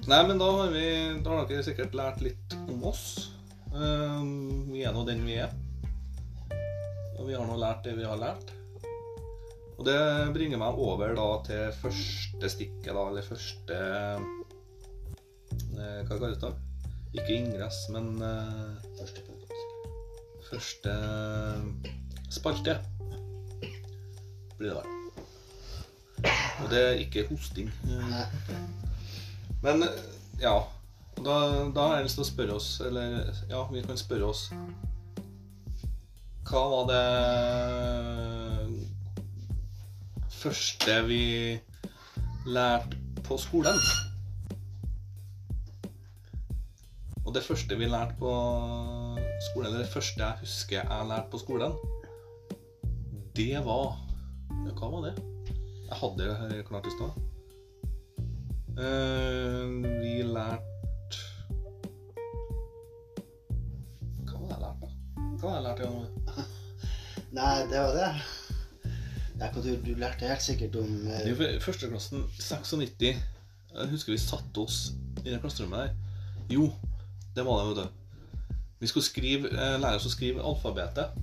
Nei, 0.09 0.27
men 0.27 0.39
da 0.41 0.47
har, 0.51 0.71
vi, 0.73 0.85
da 1.21 1.35
har 1.35 1.45
dere 1.49 1.63
sikkert 1.65 1.93
lært 1.93 2.23
litt 2.25 2.55
om 2.73 2.81
oss. 2.89 3.29
Ehm, 3.69 4.71
vi 4.71 4.81
er 4.81 4.95
nå 4.95 5.03
den 5.05 5.21
vi 5.27 5.35
er. 5.43 5.53
Og 7.19 7.27
vi 7.27 7.35
har 7.37 7.45
nå 7.45 7.57
lært 7.61 7.85
det 7.85 7.93
vi 7.99 8.07
har 8.09 8.17
lært. 8.17 8.49
Og 9.77 9.85
det 9.85 9.99
bringer 10.33 10.57
meg 10.61 10.81
over 10.81 11.13
da 11.17 11.27
til 11.45 11.77
første 11.83 12.49
stikket, 12.53 12.89
da, 12.89 13.05
eller 13.07 13.25
første 13.25 13.77
eh, 15.77 16.01
Hva 16.09 16.17
kalles 16.17 16.41
det? 16.41 16.51
Ikke 17.17 17.37
ingress, 17.37 17.83
men 17.93 18.11
eh, 18.25 18.91
Første 18.97 19.25
punkt. 19.29 19.57
første 20.49 20.91
spalte 22.31 22.79
blir 24.57 24.69
det 24.69 24.77
vel. 24.77 24.89
Og 26.61 26.69
det 26.69 26.81
er 26.81 26.99
ikke 27.01 27.27
hosting. 27.29 27.71
Men 29.63 29.83
ja. 30.41 30.59
Da, 31.21 31.33
da 31.75 31.81
har 31.85 31.95
jeg 31.99 32.05
lyst 32.07 32.17
til 32.17 32.23
å 32.23 32.29
spørre 32.31 32.53
oss 32.55 32.67
Eller 32.81 33.27
ja, 33.51 33.59
vi 33.69 33.81
kan 33.85 33.97
spørre 33.99 34.25
oss 34.31 34.47
Hva 36.47 36.61
var 36.71 36.87
det 36.89 37.03
første 40.33 40.95
vi 41.05 41.25
lærte 42.49 42.97
på 43.27 43.37
skolen? 43.37 43.77
Og 47.21 47.35
det 47.35 47.43
første 47.45 47.77
vi 47.77 47.85
lærte 47.91 48.17
på 48.17 48.31
skolen, 49.51 49.67
eller 49.67 49.83
det 49.83 49.93
første 49.93 50.23
jeg 50.23 50.41
husker 50.41 50.79
jeg 50.81 51.09
lærte 51.11 51.29
på 51.31 51.43
skolen, 51.43 51.77
det 53.41 53.61
var 53.65 53.97
Ja, 54.51 54.73
hva 54.77 54.89
var 54.93 55.05
det? 55.07 55.13
Jeg 55.87 55.97
hadde 55.97 56.25
det 56.51 56.65
klart 56.67 56.85
i 56.87 56.91
stad. 56.93 57.15
Uh, 58.77 59.81
vi 59.99 60.11
lærte 60.23 61.17
Hva 64.27 64.37
var 64.37 64.45
det 64.45 64.53
jeg 64.53 64.61
lærte, 64.61 64.85
da? 64.85 64.91
Hva 65.39 65.47
det 65.47 65.55
jeg 65.55 65.65
lærte 65.65 65.87
gjennom 65.87 66.05
det? 66.29 66.45
Nei, 67.31 67.55
det 67.71 67.81
var 67.81 67.97
det. 67.97 68.11
Du, 69.57 69.71
du 69.85 69.91
lærte 69.97 70.29
helt 70.29 70.45
sikkert 70.45 70.77
om 70.77 70.91
eh, 71.09 71.23
Det 71.25 71.47
er 71.47 71.59
førsteklassen 71.63 72.27
96. 72.37 73.01
Jeg 73.71 73.89
husker 73.95 74.13
vi 74.13 74.21
satte 74.21 74.61
oss 74.61 74.91
i 75.23 75.31
det 75.31 75.41
klasserommet 75.41 75.87
der. 75.87 75.95
Jo, 76.53 76.69
det 77.35 77.45
var 77.47 77.63
det, 77.63 77.71
vet 77.71 77.81
du. 77.81 78.55
Vi 78.83 78.91
skulle 78.91 79.07
skrive, 79.07 79.49
eh, 79.49 79.79
lære 79.81 79.97
oss 79.97 80.05
å 80.11 80.13
skrive 80.13 80.45
alfabetet. 80.45 81.17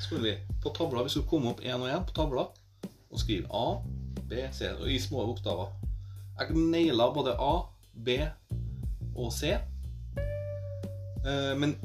Skulle 0.00 0.22
vi. 0.22 0.34
På 0.62 0.70
tavla. 0.74 1.02
Vi 1.02 1.14
skulle 1.14 1.30
komme 1.30 1.52
opp 1.54 1.62
én 1.64 1.80
og 1.80 1.88
én 1.88 2.04
på 2.06 2.16
tavla 2.16 2.48
og 3.14 3.20
skrive 3.20 3.46
A, 3.54 3.78
B, 4.26 4.42
C 4.52 4.72
og 4.74 4.88
i 4.90 4.98
små 4.98 5.22
bokstaver. 5.28 5.70
Jeg 6.40 6.56
naila 6.58 7.12
både 7.14 7.36
A, 7.38 7.52
B 7.94 8.18
og 9.14 9.30
C. 9.32 9.54
Eh, 11.24 11.52
men 11.56 11.76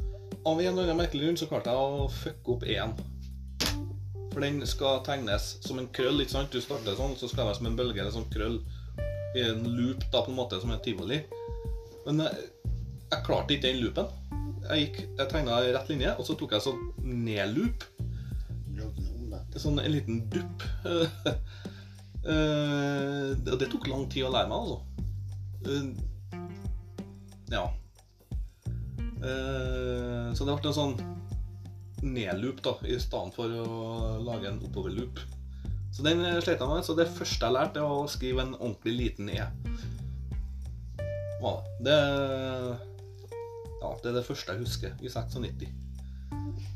av 0.46 0.62
en 0.62 0.72
eller 0.72 0.88
annen 0.88 0.98
merkelig 0.98 1.28
grunn 1.28 1.38
så 1.38 1.48
klarte 1.50 1.74
jeg 1.74 2.02
å 2.02 2.10
fucke 2.10 2.56
opp 2.56 2.66
én. 2.66 2.96
For 4.34 4.42
den 4.46 4.62
skal 4.70 5.04
tegnes 5.06 5.52
som 5.66 5.82
en 5.82 5.90
krøll. 5.94 6.22
ikke 6.22 6.34
sant? 6.34 6.54
Du 6.54 6.62
starter 6.62 6.98
sånn, 6.98 7.18
så 7.18 7.30
skal 7.30 7.44
det 7.44 7.50
være 7.52 7.60
som 7.60 7.70
en 7.70 7.78
bølge 7.78 8.02
eller 8.02 8.16
sånn 8.16 8.30
krøll 8.34 8.60
i 9.38 9.46
en 9.46 9.62
loop, 9.68 10.02
da 10.10 10.24
på 10.26 10.34
en 10.34 10.40
måte, 10.40 10.60
som 10.62 10.74
en 10.74 10.82
tivoli. 10.82 11.22
Men 12.08 12.24
jeg, 12.26 12.50
jeg 13.12 13.26
klarte 13.28 13.56
ikke 13.56 13.68
den 13.68 13.82
loopen. 13.84 14.10
Jeg, 14.70 14.86
gikk, 14.86 15.00
jeg 15.18 15.32
tegna 15.32 15.62
rett 15.66 15.90
linje, 15.92 16.14
og 16.18 16.26
så 16.26 16.36
tok 16.38 16.56
jeg 16.56 16.66
sånn 16.66 16.82
ned-loop. 17.06 17.86
Sånn 19.62 19.80
en 19.84 19.92
liten 19.98 20.24
dupp. 20.34 20.64
Eh, 22.20 23.30
Og 23.48 23.56
det 23.62 23.70
tok 23.72 23.86
lang 23.88 24.02
tid 24.12 24.26
å 24.28 24.32
lære 24.34 24.50
meg, 24.52 24.58
altså. 24.60 24.80
Eh, 25.72 25.88
Ja. 27.54 27.62
Eh, 29.24 30.28
Så 30.36 30.44
det 30.46 30.58
ble 30.60 30.68
en 30.70 30.76
sånn 30.76 30.98
ned-loop, 32.04 32.60
da, 32.64 32.74
i 32.84 33.00
stedet 33.00 33.34
for 33.36 33.48
å 33.48 34.20
lage 34.24 34.52
en 34.52 34.60
oppover-loop. 34.68 35.20
Så 35.96 36.04
den 36.06 36.22
slet 36.44 36.60
jeg 36.60 36.68
med. 36.70 36.84
Så 36.86 36.96
det 37.00 37.08
første 37.08 37.48
jeg 37.48 37.56
lærte, 37.56 37.82
var 37.88 38.04
å 38.04 38.12
skrive 38.12 38.44
en 38.44 38.54
ordentlig 38.60 38.94
liten 39.00 39.30
E. 39.32 39.48
Ja, 41.40 41.54
det. 41.88 41.98
Ja, 43.80 43.90
det 44.04 44.12
er 44.12 44.16
det 44.20 44.26
første 44.28 44.54
jeg 44.54 44.64
husker 44.68 44.92
i 45.00 45.08
96. 45.08 45.72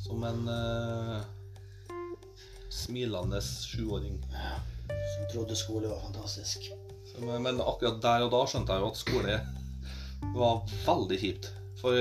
Som 0.08 0.24
en 0.24 0.48
smilende 2.74 3.40
sjuåring. 3.42 4.18
Ja, 4.34 4.56
Som 5.14 5.28
trodde 5.34 5.56
skole 5.56 5.88
var 5.92 6.00
fantastisk. 6.02 6.70
Så, 7.12 7.22
men- 7.26 7.44
men 7.44 7.62
akkurat 7.62 8.02
der 8.02 8.24
og 8.26 8.32
da 8.34 8.40
skjønte 8.50 8.74
jeg 8.74 8.82
jo 8.82 8.88
at 8.90 8.98
skole 8.98 9.36
var 10.34 10.64
veldig 10.86 11.20
kjipt. 11.22 11.50
For 11.82 11.92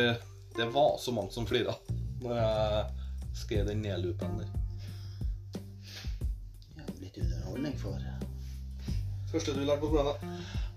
det 0.57 0.67
var 0.73 0.99
så 1.01 1.13
mange 1.13 1.33
som 1.33 1.47
flira 1.47 1.75
når 2.23 2.37
jeg 2.39 2.85
skrev 3.35 3.67
den 3.67 3.83
nedloopen 3.83 4.39
der. 4.39 4.49
Ja, 6.77 6.85
litt 7.01 7.17
underholdning 7.19 7.79
for 7.81 7.99
Første 9.33 9.55
du 9.57 9.61
lærte 9.65 9.81
på 9.81 9.89
skolen, 9.89 10.07
da? 10.07 10.15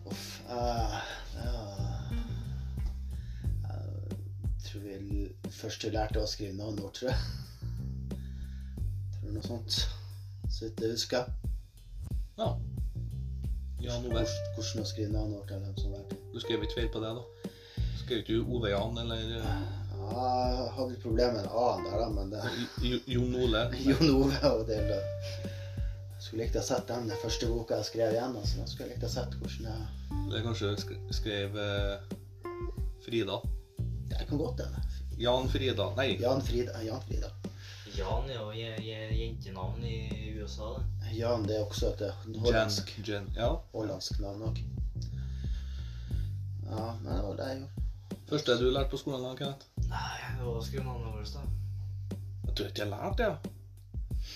Uff. 0.06 0.26
uh, 0.50 1.02
var 1.36 2.12
Jeg 4.56 4.62
tror 4.66 4.82
vi 4.82 5.52
først 5.52 5.84
lærte 5.94 6.22
å 6.24 6.28
skrive 6.30 6.56
navneord, 6.58 6.94
tror 6.98 7.10
jeg. 7.12 7.20
Tror 9.36 9.42
noe 9.42 9.48
sånt. 9.50 9.88
Så 10.50 10.66
vidt 10.66 10.82
jeg 10.82 10.92
husker. 10.96 11.26
Ja. 12.40 12.46
Jan 13.84 14.06
Ove. 14.08 14.22
Hvordan, 14.56 14.82
å 14.82 14.86
skrive 14.88 15.12
navneord 15.12 15.48
til 15.50 15.60
dem 15.66 15.74
som 15.80 15.92
lærte. 15.92 16.18
Du 16.32 16.40
skrev 16.40 16.64
ikke 16.64 16.78
feil 16.80 16.88
på 16.94 17.02
det, 17.04 17.10
da? 17.18 17.50
Skrev 18.00 18.22
ikke 18.22 18.38
du 18.38 18.54
Ove 18.56 18.72
Jan 18.72 18.96
eller 19.02 19.24
Ja, 19.26 19.52
jeg 20.06 20.70
hadde 20.78 20.88
litt 20.94 21.02
problemer 21.04 21.36
med 21.42 21.50
A-en 21.52 21.84
der, 21.84 21.98
da, 22.00 22.08
men 22.14 22.32
det 22.32 23.02
Jon 23.12 23.36
Ole? 23.42 23.64
Jon 23.90 24.12
Ove 24.14 24.40
og 24.54 24.64
det 24.70 24.80
da. 24.88 25.00
Skulle 26.22 26.46
likt 26.46 26.56
å 26.60 26.64
sett 26.66 26.88
den 26.90 27.12
første 27.22 27.50
boka 27.52 27.80
jeg 27.82 27.90
skrev 27.90 28.16
igjen. 28.16 28.38
Altså. 28.40 28.62
Jeg 28.62 28.72
skulle 28.72 28.92
likt 28.94 29.04
å 29.06 29.12
sett 29.12 29.36
hvordan 29.42 29.68
jeg 29.68 30.22
Eller 30.22 30.46
kanskje 30.48 30.72
sk- 30.80 31.02
skrev 31.20 31.58
eh, 31.60 32.16
Frida? 33.06 33.42
Det 34.14 34.30
kan 34.30 34.40
godt 34.40 34.64
hende. 34.64 34.86
Jan 35.20 35.48
Frida 35.52 35.92
Nei, 36.00 36.14
Jan 36.24 36.42
Frida. 36.44 36.80
Jan 36.88 37.04
Frida. 37.04 37.34
Jan 37.98 38.30
er 38.30 38.40
jo 38.40 38.52
je- 38.52 38.82
je- 38.84 39.16
jentenavn 39.20 39.84
i 39.84 40.34
USA, 40.42 40.70
det. 40.78 41.18
Jan 41.20 41.44
det 41.48 41.56
er 41.60 41.66
også 41.66 41.94
et 41.94 42.02
eh, 42.02 42.40
hollandsk, 42.42 42.96
Ja. 43.36 43.50
hollandsk 43.74 44.20
navn 44.20 44.42
òg. 44.50 44.58
Ja, 46.70 46.94
men 47.02 47.14
det 47.14 47.24
var 47.24 47.36
det 47.36 47.48
jeg 47.50 47.58
gjorde. 47.60 48.20
Første 48.30 48.58
du 48.60 48.70
lærte 48.72 48.90
på 48.90 48.98
skolen, 48.98 49.24
da, 49.24 49.36
Kenneth? 49.36 49.66
Nei, 49.78 50.16
det 50.40 50.46
var 50.48 50.62
skrivenavnet 50.62 51.12
vårt, 51.14 51.34
da. 51.34 52.18
Jeg 52.48 52.56
tror 52.56 52.68
ikke 52.68 52.82
jeg 52.82 52.90
lærte 52.90 53.18
det. 53.18 53.28
ja. 53.30 53.36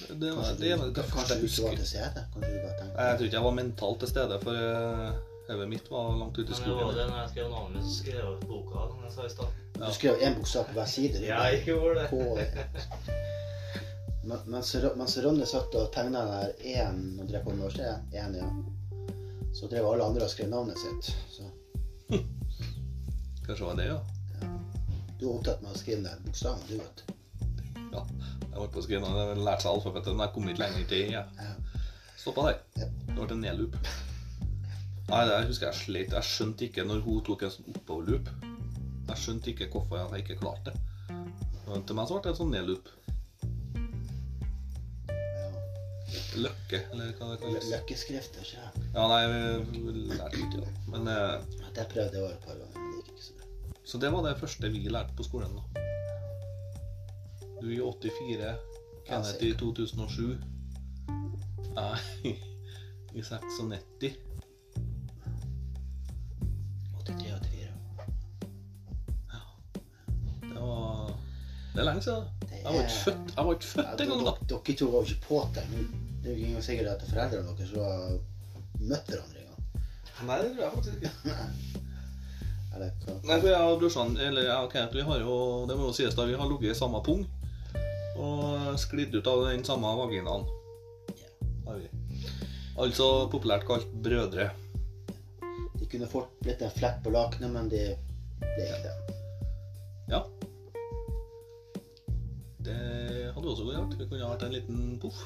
Det, 0.09 0.29
var, 0.35 0.43
Kanskje 0.43 0.59
det, 0.59 0.77
du, 0.79 0.85
det, 0.85 0.95
det 0.95 1.03
kanskje 1.11 1.33
jeg 1.33 1.41
du 1.41 1.47
ikke 1.47 1.63
var 1.69 1.75
til 1.75 1.87
stede? 1.87 2.25
Kanskje 2.33 2.51
du 2.53 2.59
bare 2.65 2.75
tenkte 2.79 3.01
Jeg 3.01 3.17
tror 3.17 3.25
ikke 3.25 3.37
jeg 3.39 3.43
var 3.43 3.51
mentalt 3.59 3.99
til 3.99 4.07
stede, 4.11 4.35
for 4.43 4.53
eh, 4.53 5.13
hodet 5.49 5.69
mitt 5.69 5.87
var 5.91 6.11
langt 6.19 6.37
ute 6.37 6.51
i 6.51 6.59
Men 6.59 6.69
det 6.69 6.85
var 6.85 6.91
det 6.99 7.07
når 7.09 7.17
jeg 7.21 7.29
skrev 7.33 7.49
navnet 7.49 7.75
mitt, 7.75 7.85
så 7.89 7.95
skrev 8.03 8.15
jeg 8.21 8.29
ut 8.35 8.45
boka, 8.51 8.85
som 8.91 8.99
jeg 9.03 9.11
sa 9.15 9.25
i 9.25 9.29
stad. 9.29 9.49
Du 9.79 9.93
skrev 9.93 10.13
én 10.27 10.35
bokstav 10.37 10.65
på 10.69 10.73
hver 10.77 10.85
side. 10.85 11.25
Ja, 11.25 11.41
jeg 11.49 11.63
gjorde 11.65 11.99
det. 11.99 12.09
Men- 14.29 14.45
Mens 14.53 14.73
Ro- 14.83 14.95
Ronny 15.25 15.45
satt 15.49 15.75
og 15.79 15.91
tegna 15.95 16.21
der 16.29 16.51
én 16.75 16.99
og 17.21 17.27
drev 17.29 17.43
på 17.47 17.53
med 17.55 17.65
årsstedet, 17.65 18.13
én, 18.13 18.35
ja. 18.37 18.49
så 19.57 19.67
drev 19.71 19.87
alle 19.89 20.05
andre 20.05 20.23
og 20.27 20.29
skrev 20.29 20.49
navnet 20.51 20.77
sitt. 20.77 21.09
Så 21.33 21.47
Kanskje 23.45 23.65
var 23.65 23.75
det, 23.79 23.85
ja. 23.89 23.99
du 25.19 25.25
var 25.25 25.33
opptatt 25.39 25.61
med 25.63 25.71
å 25.73 25.77
skrive 25.79 26.01
ned 26.03 26.19
bokstavene, 26.25 26.67
du, 26.69 26.75
vet 26.77 27.01
du. 27.01 27.13
ja. 27.95 28.03
Jeg 28.43 28.59
var 28.59 28.67
på 28.73 28.81
å 28.81 28.83
skrive 28.85 29.01
ned. 29.07 29.17
jeg 29.31 29.45
lærte 29.47 29.63
seg 29.65 29.71
alfabetet, 29.71 30.13
men 30.13 30.25
jeg 30.27 30.33
kom 30.35 30.49
ikke 30.51 30.61
lenger 30.63 30.85
til 30.91 31.01
E. 31.01 31.09
Ja. 31.15 31.23
Stoppa 32.19 32.45
der. 32.49 32.59
Ja. 32.83 32.87
Det 33.07 33.15
ble 33.17 33.27
en 33.37 33.41
nedloop. 33.45 33.75
Nei, 35.09 35.21
det 35.25 35.37
husker 35.49 35.69
jeg 35.71 35.79
slet. 35.79 36.13
Jeg 36.13 36.27
skjønte 36.29 36.67
ikke 36.67 36.85
når 36.85 37.01
hun 37.05 37.21
tok 37.25 37.45
en 37.47 37.53
sånn 37.55 37.69
oppoverloop. 37.73 38.29
Jeg 39.09 39.21
skjønte 39.23 39.49
ikke 39.53 39.69
hvorfor 39.73 40.03
jeg 40.03 40.25
ikke 40.25 40.37
klarte 40.43 40.73
det. 40.75 40.81
Til 41.87 41.95
meg 41.97 42.09
så 42.09 42.17
ble 42.17 42.21
det 42.27 42.33
en 42.35 42.39
sånn 42.43 42.53
nedloop. 42.53 42.91
Løkke, 46.39 46.79
eller 46.93 47.11
hva 47.17 47.27
det 47.31 47.39
kalles. 47.41 47.67
Løkkeskrift, 47.73 48.37
ikke 48.41 48.49
sant? 48.55 48.77
Ja, 48.95 49.03
nei, 49.11 49.21
vi 49.69 49.93
lærte 50.13 50.37
ikke 50.39 50.61
det. 50.63 50.71
Men 50.89 51.07
eh, 51.07 51.35
Det 51.75 51.85
prøvde 51.91 52.17
jeg 52.17 52.31
et 52.33 52.45
par 52.45 52.55
ganger, 52.57 52.77
men 52.77 52.91
det 52.91 52.97
gikk 53.03 53.09
ikke 53.13 53.25
så 53.25 53.31
bra. 53.37 53.45
Så 53.91 53.95
det 54.03 54.09
var 54.13 54.21
det 54.27 54.35
første 54.39 54.69
vi 54.73 54.81
lærte 54.89 55.13
på 55.17 55.23
skolen. 55.27 55.51
da. 55.57 55.61
Du 57.61 57.67
i 57.69 57.79
84, 57.81 58.55
Kenneth 59.07 59.43
i 59.43 59.53
2007. 59.59 60.37
Jeg 61.75 61.97
i 63.15 63.21
96. 63.21 63.49
83 63.69 64.15
og 66.95 67.01
84. 67.07 67.69
Det 70.41 70.59
var 70.61 71.17
Det 71.73 71.79
er 71.79 71.83
lenge 71.83 72.01
siden. 72.01 72.23
Det 72.38 72.38
Jeg 72.59 72.73
var 72.75 72.81
ikke 72.83 72.99
født, 73.03 73.33
jeg 73.35 73.45
var 73.45 73.53
ikke 73.55 73.67
Ja, 73.69 73.83
født 73.89 74.01
engang 74.05 74.23
da. 74.25 74.33
dere, 74.49 74.75
to 74.79 74.85
var 74.91 74.99
jo 74.99 75.07
ikke 75.13 75.27
påtenkt. 75.27 75.97
Det 76.23 76.31
er 76.31 76.35
jo 76.37 76.45
ikke 76.45 76.63
sikkert 76.65 76.87
at 76.93 77.03
foreldrene 77.09 77.57
deres 77.57 77.73
var 77.75 77.91
møtt 78.79 79.11
hverandre 79.11 79.43
engang. 79.43 79.61
Nei, 80.27 80.37
det 80.43 80.49
tror 80.53 80.63
jeg 80.63 80.71
faktisk 80.73 80.95
ikke. 80.95 81.35
Eller 82.75 82.91
hva? 83.05 83.13
Nei, 83.25 83.37
for 83.41 83.49
jeg 83.49 83.69
og 83.73 83.79
brorsan, 83.81 84.11
eller 84.21 84.49
og 84.53 84.67
Kenneth, 84.71 84.93
vi 84.95 85.01
har 85.07 85.21
jo, 85.23 85.35
det 85.67 85.77
må 85.79 85.87
jo 85.89 85.95
sies 85.97 86.13
da, 86.15 86.25
vi 86.29 86.35
har 86.37 86.49
ligget 86.51 86.75
i 86.75 86.77
samme 86.77 86.99
pung. 87.03 87.23
Og 88.19 88.75
sklidd 88.77 89.15
ut 89.15 89.27
av 89.31 89.45
den 89.47 89.63
samme 89.65 89.89
vaginaen. 89.97 90.43
Har 91.65 91.79
vi. 91.79 91.87
Altså 92.79 93.07
populært 93.31 93.65
kalt 93.67 93.87
brødre. 94.05 94.49
De 95.79 95.87
kunne 95.89 96.07
fort 96.11 96.29
blitt 96.43 96.61
en 96.61 96.71
flekk 96.75 97.01
på 97.05 97.13
lakenet, 97.15 97.51
men 97.55 97.71
det 97.71 97.85
ble 98.43 98.67
ikke 98.67 98.83
det. 98.85 99.17
Ja. 100.13 100.21
Hadde 103.39 103.53
også 103.53 103.65
vært 103.69 103.95
Det 103.97 104.09
kunne 104.09 104.29
vært 104.29 104.45
en 104.45 104.53
liten 104.53 104.99
poff. 105.01 105.23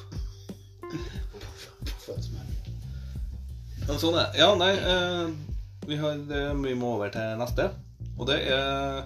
Sånn 4.00 4.16
er. 4.16 4.30
Ja, 4.40 4.54
nei, 4.56 4.72
eh, 4.78 5.28
vi 5.90 5.98
har 6.00 6.22
vi 6.62 6.78
må 6.80 6.96
over 6.96 7.12
til 7.12 7.36
neste. 7.42 7.68
Og 8.14 8.30
det 8.30 8.40
er 8.54 9.04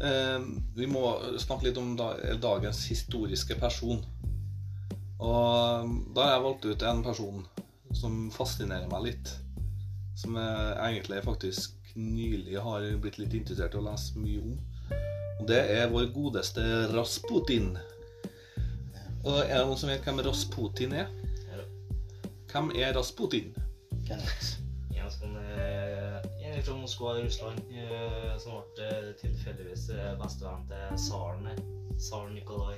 Eh, 0.00 0.42
vi 0.74 0.86
må 0.86 1.02
snakke 1.38 1.68
litt 1.68 1.78
om 1.80 1.96
dagens 1.98 2.84
historiske 2.90 3.58
person. 3.58 4.04
Og 5.18 5.94
da 6.14 6.24
har 6.24 6.36
jeg 6.36 6.44
valgt 6.44 6.68
ut 6.68 6.84
en 6.86 7.02
person 7.02 7.42
som 7.98 8.28
fascinerer 8.30 8.86
meg 8.92 9.08
litt. 9.08 9.32
Som 10.18 10.38
jeg 10.38 10.76
egentlig 10.76 11.24
faktisk 11.26 11.94
nylig 11.98 12.60
har 12.62 12.86
blitt 13.02 13.18
litt 13.18 13.34
interessert 13.34 13.74
i 13.74 13.80
å 13.80 13.86
lese 13.88 14.22
mye 14.22 14.44
om. 14.44 14.58
Og 15.38 15.48
det 15.48 15.60
er 15.78 15.90
vår 15.92 16.08
godeste 16.14 16.62
Rasputin. 16.94 17.76
Og 19.24 19.38
er 19.44 19.54
det 19.58 19.64
noen 19.66 19.78
som 19.78 19.90
vet 19.90 20.04
hvem 20.06 20.20
Rasputin 20.26 20.94
er? 20.98 21.10
Ja. 21.50 21.64
Hvem 22.52 22.70
er 22.78 22.94
Rasputin? 22.96 23.52
Kenneth. 24.06 24.54
En 24.98 25.10
som 25.12 25.36
eh, 25.36 26.18
En 26.48 26.62
fra 26.64 26.74
Moskva 26.76 27.14
i 27.18 27.24
Russland 27.26 27.60
eh, 27.70 28.34
som 28.42 28.58
ble 28.76 28.86
eh, 28.88 29.10
tilfeldigvis 29.20 29.86
bestevenn 30.20 30.64
til 30.70 30.98
tsaren. 31.04 31.46
eh, 31.52 31.64
Tsar 31.98 32.28
Nikolai 32.30 32.76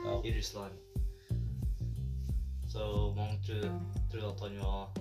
Ja. 0.00 0.14
i 0.24 0.32
Russland. 0.38 0.72
Så 2.70 3.12
mange 3.16 3.40
trodde, 3.46 3.70
trodde 4.12 4.28
at 4.30 4.40
han 4.40 4.58
var, 4.62 4.92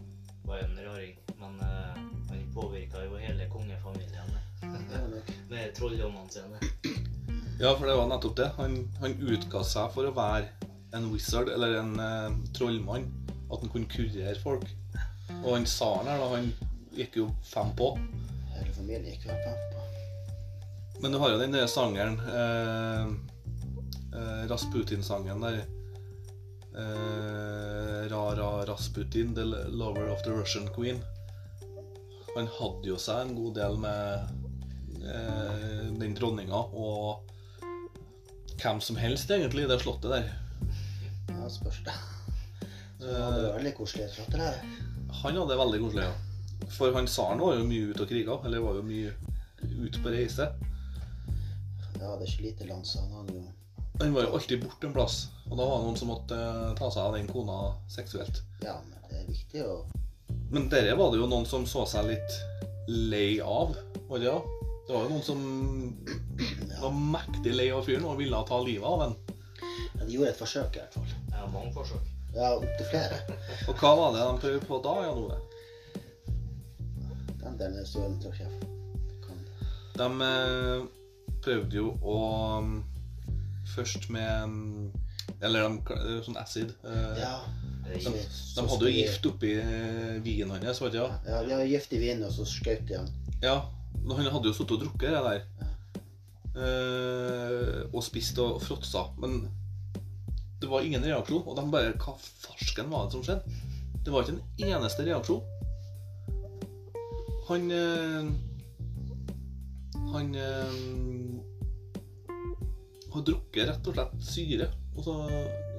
var 0.46 0.58
en 0.66 0.80
raring, 0.88 1.14
men 1.40 1.60
eh, 1.62 2.00
han 2.30 2.48
påvirka 2.54 3.04
jo 3.06 3.18
hele 3.22 3.46
kongefamilien 3.54 4.34
med 5.50 5.76
trolldommene 5.78 6.32
sine. 6.34 6.60
Ja, 7.62 7.76
for 7.76 7.88
det 7.88 7.96
var 7.96 8.08
nettopp 8.08 8.36
det. 8.36 8.52
Han, 8.58 8.76
han 9.00 9.18
utga 9.20 9.64
seg 9.68 9.90
for 9.92 10.08
å 10.08 10.14
være 10.16 10.48
en 10.96 11.10
wizard, 11.12 11.50
eller 11.52 11.74
en 11.82 11.98
eh, 12.00 12.38
trollmann. 12.56 13.10
At 13.52 13.60
han 13.60 13.72
kunne 13.74 13.90
kurere 13.92 14.38
folk. 14.40 14.64
Og 15.42 15.50
han 15.58 15.68
tsaren 15.68 16.08
her, 16.08 16.22
da, 16.22 16.30
han 16.38 16.48
gikk 16.96 17.18
jo 17.20 17.26
fem 17.44 17.74
på. 17.76 17.90
Hele 18.54 18.72
familien 18.78 19.10
gikk 19.12 19.28
jo 19.28 19.36
fem 19.44 19.60
på. 19.74 19.84
Men 21.04 21.12
du 21.12 21.20
har 21.20 21.34
jo 21.34 21.42
den 21.42 21.58
der 21.58 21.68
sangeren 21.68 22.16
eh, 22.32 23.12
eh, 24.16 24.46
Rasputin-sangen 24.48 25.44
der. 25.44 25.60
Eh, 26.80 28.02
Ra-ra 28.14 28.66
Rasputin, 28.70 29.34
the 29.36 29.44
lover 29.68 30.08
of 30.08 30.24
the 30.24 30.32
Russian 30.32 30.72
queen. 30.76 31.04
Han 32.38 32.48
hadde 32.56 32.88
jo 32.88 32.96
seg 32.96 33.26
en 33.26 33.36
god 33.36 33.60
del 33.60 33.76
med 33.84 35.04
eh, 35.04 35.92
den 36.00 36.16
dronninga 36.16 36.64
og 36.72 37.28
hvem 38.62 38.80
som 38.84 38.96
helst, 39.00 39.32
egentlig, 39.32 39.68
det 39.70 39.80
slottet 39.82 40.12
der. 40.12 40.30
Ja, 41.30 41.50
spørs 41.50 41.82
det. 41.86 41.94
Så 43.00 43.08
var 43.08 43.38
Eh, 43.40 43.54
veldig 43.56 43.72
koselig 43.78 44.10
slott 44.12 44.28
slottet 44.28 44.42
der. 44.42 44.58
han 45.22 45.36
hadde 45.38 45.50
det 45.54 45.58
veldig 45.60 45.80
koselig, 45.86 46.04
ja. 46.04 46.68
For 46.76 46.94
han 46.94 47.08
tsaren 47.08 47.40
var 47.40 47.56
jo 47.56 47.64
mye 47.70 47.94
ute 47.94 48.04
og 48.04 48.10
kriga, 48.10 48.36
eller 48.46 48.60
var 48.66 48.76
jo 48.76 48.82
mye 48.84 49.14
ute 49.86 50.02
på 50.04 50.12
reise. 50.12 50.50
Ja, 52.00 52.16
det 52.16 52.28
er 52.28 52.28
ikke 52.28 52.44
lite 52.50 52.68
land, 52.68 52.86
så 52.88 53.00
han 53.04 53.12
hadde 53.20 53.34
jo 53.38 53.46
Han 54.02 54.14
var 54.16 54.24
jo 54.24 54.34
alltid 54.38 54.62
borte 54.64 54.88
en 54.88 54.94
plass, 54.96 55.16
og 55.50 55.58
da 55.58 55.66
var 55.68 55.78
det 55.82 55.86
noen 55.90 55.98
som 56.00 56.08
måtte 56.08 56.36
eh, 56.36 56.76
ta 56.80 56.88
seg 56.92 57.02
av 57.04 57.16
den 57.18 57.28
kona 57.28 57.58
seksuelt. 57.92 58.44
Ja, 58.64 58.78
men 58.88 59.00
det 59.10 59.18
er 59.20 59.26
viktig 59.28 59.64
å 59.66 59.74
Men 60.52 60.70
dere 60.72 60.96
var 60.96 61.12
det 61.12 61.20
jo 61.20 61.28
noen 61.28 61.46
som 61.46 61.66
så 61.68 61.84
seg 61.86 62.08
litt 62.08 62.38
lei 62.88 63.40
av, 63.44 63.76
var 64.08 64.20
det 64.20 64.30
ja? 64.30 64.38
Det 64.90 64.96
var 64.96 65.04
jo 65.06 65.10
noen 65.12 65.22
som 65.22 65.42
var 66.82 66.94
mektig 67.14 67.52
lei 67.54 67.68
av 67.70 67.84
fyren 67.86 68.08
og 68.10 68.16
ville 68.18 68.40
ta 68.50 68.58
livet 68.66 68.88
av 68.90 69.04
ham. 69.04 69.12
ja, 70.00 70.06
De 70.06 70.16
gjorde 70.16 70.32
et 70.32 70.40
forsøk, 70.40 70.76
i 70.76 70.82
hvert 70.82 70.96
fall. 70.98 71.12
Ja, 71.30 71.44
mange 71.54 71.74
forsøk. 71.76 72.08
Ja, 72.34 72.48
opptil 72.58 72.88
flere. 72.90 73.20
Og 73.70 73.78
hva 73.84 73.92
var 74.00 74.16
det 74.16 74.24
de 74.26 74.42
prøvde 74.42 74.66
på 74.70 74.80
da, 74.86 74.96
Jan 75.06 75.22
Ove? 75.22 75.38
Den 77.44 77.58
delen 77.62 77.78
er 77.84 77.86
stående 77.90 78.20
til 78.26 78.34
sjef. 78.40 78.58
De 80.00 80.10
eh, 80.26 80.84
prøvde 81.44 81.76
jo 81.84 81.90
å 82.02 82.18
mm, 82.64 82.76
Først 83.76 84.10
med 84.10 84.50
mm, 84.50 84.92
Eller 85.46 85.66
de, 85.70 85.98
sånn 86.26 86.38
acid. 86.42 86.74
eh, 86.84 87.20
Ja. 87.22 87.36
De, 87.90 87.98
de 88.06 88.64
hadde 88.70 88.86
jo 88.86 88.94
gift 88.94 89.26
oppi 89.26 89.54
eh, 89.58 90.18
vinen 90.26 90.52
hans, 90.62 90.82
var 90.82 90.92
det 90.94 91.02
ikke? 91.02 91.20
Ja, 91.30 91.40
de 91.46 91.54
hadde 91.56 91.70
gift 91.72 91.94
i 91.98 92.02
vinen, 92.02 92.26
og 92.28 92.34
så 92.36 92.46
skjøt 92.46 92.84
de 92.90 93.00
han. 93.00 93.08
Ja, 93.42 93.56
han 94.10 94.32
hadde 94.34 94.50
jo 94.50 94.56
sittet 94.56 94.76
og 94.78 94.84
drukket 94.84 95.14
det 95.14 95.24
der. 95.26 95.42
Eh, 96.60 97.82
og 97.94 98.04
spist 98.04 98.40
og 98.42 98.62
fråtsa. 98.64 99.06
Men 99.22 99.44
det 100.62 100.70
var 100.70 100.82
ingen 100.82 101.06
reaksjon. 101.06 101.46
Og 101.46 101.56
de 101.58 101.66
bare 101.72 101.96
Hva 102.02 102.16
farsken 102.18 102.90
var 102.92 103.06
det 103.06 103.16
som 103.16 103.26
skjedde? 103.26 103.60
Det 104.04 104.14
var 104.14 104.26
ikke 104.26 104.38
en 104.40 104.74
eneste 104.74 105.06
reaksjon. 105.08 105.44
Han 107.50 107.72
eh, 107.74 108.30
Han 110.10 110.36
eh, 110.36 110.76
har 113.14 113.26
drukket 113.26 113.70
rett 113.70 113.88
og 113.90 113.98
slett 113.98 114.20
syre. 114.26 114.72
Og 114.98 115.06
så 115.06 115.16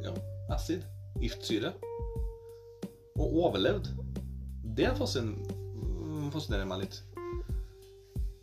ja, 0.06 0.14
acid. 0.54 0.86
Giftsyre. 1.20 1.74
Og 3.20 3.40
overlevd. 3.44 3.90
Det 4.78 4.94
fascinerer 4.96 6.68
meg 6.68 6.86
litt. 6.86 7.02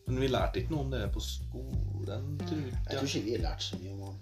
Men 0.07 0.21
vi 0.23 0.27
lærte 0.31 0.61
ikke 0.61 0.71
noe 0.71 0.85
om 0.85 0.91
det 0.93 1.01
på 1.13 1.19
skolen, 1.23 2.29
tror 2.47 2.61
Jeg 2.63 2.99
tror 2.99 3.09
ikke 3.09 3.25
vi 3.25 3.33
har 3.35 3.43
lært 3.43 3.63
så 3.63 3.79
mye 3.81 3.91
om 3.91 4.01
han. 4.07 4.15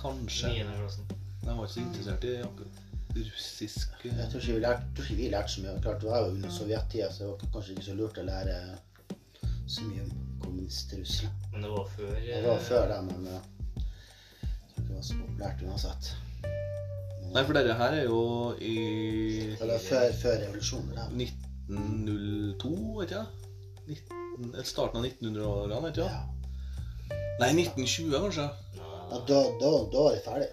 Kanskje. 0.00 0.48
Niende. 0.48 0.72
Jeg 1.44 1.56
var 1.56 1.64
ikke 1.64 1.74
så 1.74 1.80
interessert 1.80 2.24
i 2.24 2.34
akkurat 2.40 2.80
russisk 3.14 4.04
Jeg 4.04 4.28
tror 4.30 4.40
ikke 4.40 4.54
vi 4.54 4.60
lærte, 4.64 4.82
ikke 5.02 5.18
vi 5.20 5.28
lærte 5.28 5.52
så 5.52 5.60
mye. 5.62 5.76
Klart, 5.82 6.00
Det 6.02 6.10
var 6.10 6.18
jo 6.18 6.32
under 6.32 6.50
sovjettida, 6.50 7.12
så 7.12 7.24
det 7.24 7.30
var 7.30 7.52
kanskje 7.52 7.76
ikke 7.76 7.86
så 7.90 7.94
lurt 8.00 8.18
å 8.18 8.26
lære 8.30 8.56
så 9.68 9.86
mye 9.88 10.02
om 10.02 10.10
kommunist-Russland. 10.42 11.48
Men 11.52 11.62
det 11.62 11.70
var 11.70 11.88
før 11.96 12.12
Det 12.20 12.42
var 12.48 12.60
før 12.68 12.88
det, 12.92 13.00
men 13.12 13.26
eh, 13.26 13.40
jeg 13.76 14.74
tror 14.74 14.82
ikke 14.82 14.88
det 14.88 14.96
var 14.96 15.08
så 15.08 15.20
populært 15.20 15.66
uansett. 15.68 16.12
Nei, 17.34 17.42
for 17.44 17.56
dette 17.58 17.74
her 17.74 17.96
er 18.00 18.04
jo 18.04 18.20
i 18.62 18.74
Eller 19.60 19.78
før, 19.82 20.12
før 20.22 20.38
revolusjonen. 20.46 20.90
Det 20.94 20.96
der. 20.96 21.16
1902, 21.68 23.00
vet 23.00 23.10
jeg. 23.10 23.26
19, 23.86 24.64
starten 24.64 25.00
av 25.00 25.06
1900-årene, 25.08 25.80
vet 25.88 26.00
jeg. 26.02 26.10
Ja. 26.10 27.14
Nei, 27.40 27.50
1920 27.64 28.20
kanskje. 28.24 28.48
Ja, 28.78 29.20
da, 29.28 29.38
da, 29.60 29.70
da 29.92 30.04
var 30.06 30.14
det 30.14 30.22
ferdig. 30.24 30.50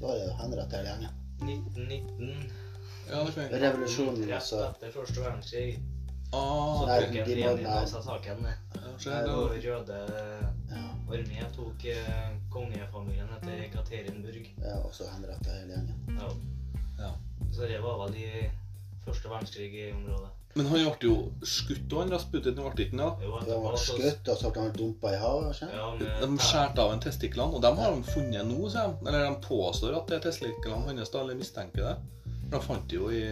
Da 0.00 0.06
var 0.06 0.18
det 0.20 0.30
henrettet 0.40 0.78
hele 0.78 0.92
gjengen. 0.92 1.18
1919. 1.42 2.52
Ja, 3.10 3.24
det 3.26 3.34
kan. 3.34 3.50
Revolusjonen, 3.64 4.22
Rett 4.28 4.38
altså. 4.38 4.62
etter 4.70 4.94
første 4.94 5.20
verdenskrig. 5.24 5.72
Ah, 6.32 6.78
Så 6.80 6.86
tok 6.86 7.26
de 7.26 7.34
nei. 7.36 7.48
av 7.68 7.88
saken. 8.06 8.46
Og 9.34 9.50
Røde 9.60 9.98
Ja, 10.72 10.84
armé 11.12 11.42
tok 11.52 11.84
eh, 11.92 12.30
kongefamilien 12.54 13.28
etter 13.36 13.66
Katerinburg. 13.74 14.46
ja 14.62 14.78
og 14.80 14.94
så 14.96 15.04
henrettet 15.12 15.52
hele 15.52 15.74
gjengen. 15.74 16.16
Ja. 16.16 16.30
Ja. 17.02 17.10
Så 17.52 17.68
det 17.68 17.82
var 17.84 17.98
vel 18.06 18.16
i 18.22 18.30
første 19.04 19.28
verdenskrig 19.28 19.74
i 19.74 19.90
området. 19.92 20.30
Men 20.54 20.66
han 20.68 20.82
ble 20.84 21.08
jo 21.08 21.14
skutt 21.48 21.88
òg, 21.94 22.02
han 22.02 22.10
Rasputin 22.12 22.54
ble 22.58 22.84
ikke 22.84 22.98
han, 23.00 23.76
så- 23.80 23.96
skutt, 23.96 24.28
og 24.28 24.36
så 24.38 24.50
ble 24.52 24.62
han 24.66 24.72
dumpa 24.76 25.12
i 25.14 25.20
havet. 25.22 25.62
Ja, 25.72 25.86
De 26.20 26.38
skjærte 26.38 26.78
av 26.84 26.92
en 26.92 27.00
testiklene, 27.00 27.54
og 27.56 27.62
dem 27.64 27.76
har 27.80 27.94
de 27.96 28.02
funnet 28.12 28.44
nå, 28.50 28.58
sier 28.68 28.92
de. 28.92 29.08
Eller 29.08 29.24
de 29.30 29.38
påstår 29.46 29.96
at 29.96 30.06
det 30.10 30.18
er 30.18 30.26
testiklene 30.30 30.84
hans, 30.90 31.10
da, 31.14 31.20
eller 31.22 31.34
mistenker 31.40 31.82
det. 31.88 31.96
For 32.50 32.58
de 32.58 32.60
fant 32.66 32.88
det 32.88 32.98
jo 33.00 33.08
i 33.08 33.22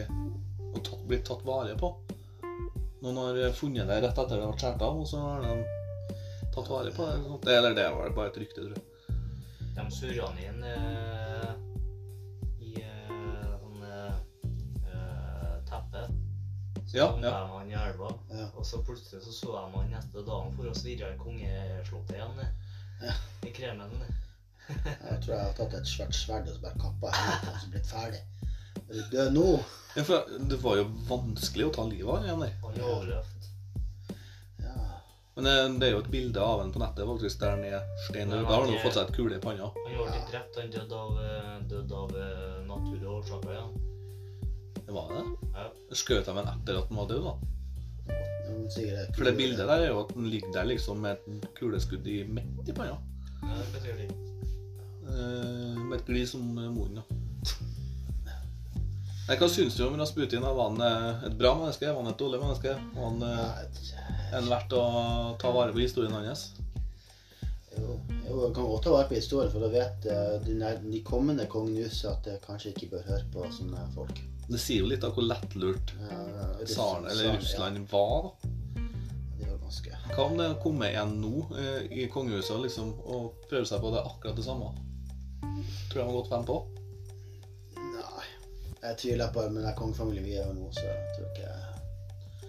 og 0.70 0.82
tatt, 0.86 1.02
blitt 1.10 1.24
tatt 1.26 1.44
vare 1.44 1.76
på. 1.76 1.92
Noen 3.02 3.16
har 3.16 3.52
funnet 3.56 3.86
det 3.88 4.00
rett 4.04 4.18
etter 4.18 4.36
det 4.40 4.46
ble 4.46 4.56
skåret 4.60 4.82
av, 4.86 5.00
og 5.00 5.06
så 5.08 5.20
har 5.20 5.42
de 5.42 5.64
tatt 6.54 6.68
vare 6.72 6.90
på 6.96 7.06
det. 7.44 7.56
eller 7.58 7.74
det 7.74 7.88
var 7.92 8.10
bare 8.16 8.28
et 8.32 8.40
rykte, 8.42 8.64
tror 8.64 8.74
jeg. 8.76 8.86
De 9.76 9.84
surra 9.94 10.26
han 10.26 10.38
inn 10.44 10.64
eh, 10.64 11.19
Så 16.90 16.96
Ja, 16.98 17.06
ja. 17.22 17.30
de 17.30 17.52
han 17.54 17.70
i 17.70 17.74
elva. 17.78 18.08
Ja. 18.34 18.46
Og 18.58 18.66
så 18.66 18.80
plutselig 18.82 19.22
så 19.22 19.32
så 19.32 19.52
jeg 19.54 19.74
han 19.76 19.90
neste 19.94 20.24
dagen 20.26 20.56
for 20.56 20.66
å 20.70 20.74
svirre 20.74 21.12
i 21.14 21.18
kongeslottet 21.20 22.16
igjen. 22.16 22.40
eh, 22.40 23.06
Ja. 23.06 23.12
I 23.46 23.52
kremen. 23.56 23.90
Jeg 24.70 25.20
tror 25.22 25.34
jeg 25.34 25.44
har 25.44 25.54
tatt 25.56 25.72
et 25.74 25.88
svært 25.88 26.14
sverd 26.14 26.48
og 26.48 26.54
så 26.54 26.60
bare 26.62 26.78
kappa 26.78 27.10
hodet 27.10 27.48
og 27.54 27.60
så 27.62 27.70
blitt 27.72 27.86
ferdig. 27.90 28.20
Er 28.90 28.94
du 28.94 29.16
død 29.16 29.32
nå? 29.34 29.46
Ja, 29.96 30.02
for 30.06 30.28
det 30.50 30.58
var 30.62 30.76
jo 30.78 30.84
vanskelig 31.08 31.66
å 31.66 31.72
ta 31.74 31.84
livet 31.88 32.06
av 32.10 32.16
han 32.18 32.26
igjen 32.28 32.44
der. 32.44 32.52
Han 32.62 32.80
overlevde. 32.90 33.48
Ja. 34.62 34.74
Men 35.34 35.44
det, 35.48 35.54
det 35.80 35.88
er 35.88 35.94
jo 35.96 36.02
et 36.04 36.10
bilde 36.12 36.44
av 36.44 36.60
ham 36.62 36.70
på 36.74 36.82
nettet 36.82 37.08
faktisk 37.10 37.40
der 37.42 37.50
han 37.56 37.64
er 37.66 37.88
stein 38.06 38.30
død. 38.30 38.44
Da 38.44 38.52
har 38.54 38.64
han 38.66 38.74
jo 38.74 38.82
fått 38.84 38.98
seg 38.98 39.08
et 39.08 39.16
kule 39.16 39.38
i 39.38 39.42
panna. 39.42 39.70
Han 39.74 39.96
ble 39.96 40.06
ikke 40.06 40.30
drept, 40.30 40.58
han 40.60 40.70
døde 40.76 41.00
av, 41.00 41.18
død 41.18 41.70
døde 41.72 42.02
av 42.04 42.14
eh, 42.20 42.58
naturlige 42.68 43.16
årsaker. 43.16 43.56
Ja. 43.56 43.66
Det 44.90 44.94
var 44.94 45.10
det. 45.14 45.24
Ja. 45.54 45.64
Skjøt 45.94 46.26
de 46.26 46.32
han 46.34 46.48
etter 46.50 46.78
at 46.80 46.88
han 46.90 46.98
var 46.98 47.04
død, 47.06 47.26
da? 47.28 47.34
Men 48.48 48.64
sikkert 48.74 49.12
For 49.14 49.28
det 49.28 49.32
bildet 49.38 49.68
der 49.68 49.82
er 49.84 49.92
jo 49.92 50.00
at 50.00 50.08
han 50.16 50.24
ligger 50.32 50.48
der 50.56 50.64
liksom 50.66 51.04
med 51.04 51.20
et 51.30 51.44
kuleskudd 51.54 52.08
i 52.10 52.16
midt 52.26 52.72
i 52.72 52.74
panna. 52.74 52.96
Ja, 53.44 53.52
det 53.60 53.68
betyr 53.76 54.00
det. 54.00 54.08
Eh, 55.06 55.78
med 55.78 55.94
et 56.00 56.08
glis 56.08 56.34
om 56.34 56.48
eh, 56.58 56.72
munnen, 56.74 56.98
da. 56.98 57.04
Nei, 59.28 59.36
hva 59.38 59.50
syns 59.52 59.78
du 59.78 59.84
om 59.86 59.94
Rasputin? 60.00 60.42
Var 60.42 60.58
han 60.72 60.82
eh, 60.88 61.22
et 61.28 61.38
bra 61.38 61.54
menneske? 61.60 61.86
Var 61.86 62.02
han 62.02 62.10
et 62.10 62.18
dårlig 62.24 62.42
menneske? 62.42 62.74
Var 62.96 63.06
han, 63.06 63.22
en 63.22 63.30
eh, 63.30 64.34
Er 64.40 64.50
verdt 64.50 64.74
å 64.74 64.82
ta 65.38 65.54
vare 65.54 65.70
på 65.76 65.84
historien 65.84 66.18
hans? 66.18 66.48
Jo, 67.76 67.94
jo, 68.26 68.42
jeg 68.42 68.58
kan 68.58 68.66
godt 68.66 68.88
ta 68.88 68.96
vare 68.96 69.06
på 69.06 69.20
historien, 69.20 69.54
for 69.54 69.62
da 69.62 69.70
vet 69.70 70.10
de, 70.50 70.58
de, 70.82 71.06
kommende 71.06 71.46
kongene 71.46 71.78
i 71.78 71.86
huset 71.86 72.10
at 72.10 72.34
jeg 72.34 72.42
kanskje 72.48 72.74
ikke 72.74 72.92
bør 72.96 73.08
høre 73.12 73.30
på 73.30 73.46
sånne 73.54 73.86
folk. 73.94 74.18
Det 74.50 74.58
sier 74.58 74.82
jo 74.82 74.88
litt 74.90 75.04
av 75.06 75.14
hvor 75.14 75.22
lettlurt 75.26 75.92
Ja, 76.10 76.18
tsaren, 76.66 77.06
eller 77.06 77.36
Russland, 77.36 77.84
var. 77.90 78.22
da. 78.26 78.50
Ja, 78.80 79.44
det 79.44 79.50
var 79.52 79.58
ganske 79.62 79.98
Hva 80.16 80.24
om 80.26 80.36
det 80.40 80.48
kommer 80.62 80.96
en 81.02 81.16
nå 81.22 81.46
eh, 81.54 81.84
i 82.02 82.08
kongehuset 82.10 82.58
liksom, 82.64 82.92
og 83.06 83.36
prøver 83.50 83.68
seg 83.70 83.82
på 83.84 83.92
det 83.94 84.02
akkurat 84.02 84.36
det 84.36 84.46
samme? 84.46 84.72
Tror 85.92 85.94
du 85.94 86.00
han 86.00 86.10
har 86.10 86.16
gått 86.18 86.32
fem 86.32 86.44
på. 86.50 86.58
Nei. 87.78 88.26
Jeg 88.82 88.98
tviler 89.04 89.32
på 89.34 89.42
det 89.44 89.54
men 89.54 89.66
den 89.68 89.76
kongefamilien 89.78 90.26
vi 90.26 90.36
er 90.40 90.52
nå, 90.56 90.66
så 90.74 90.86
jeg 90.88 91.14
tror 91.16 91.30
ikke 91.30 91.54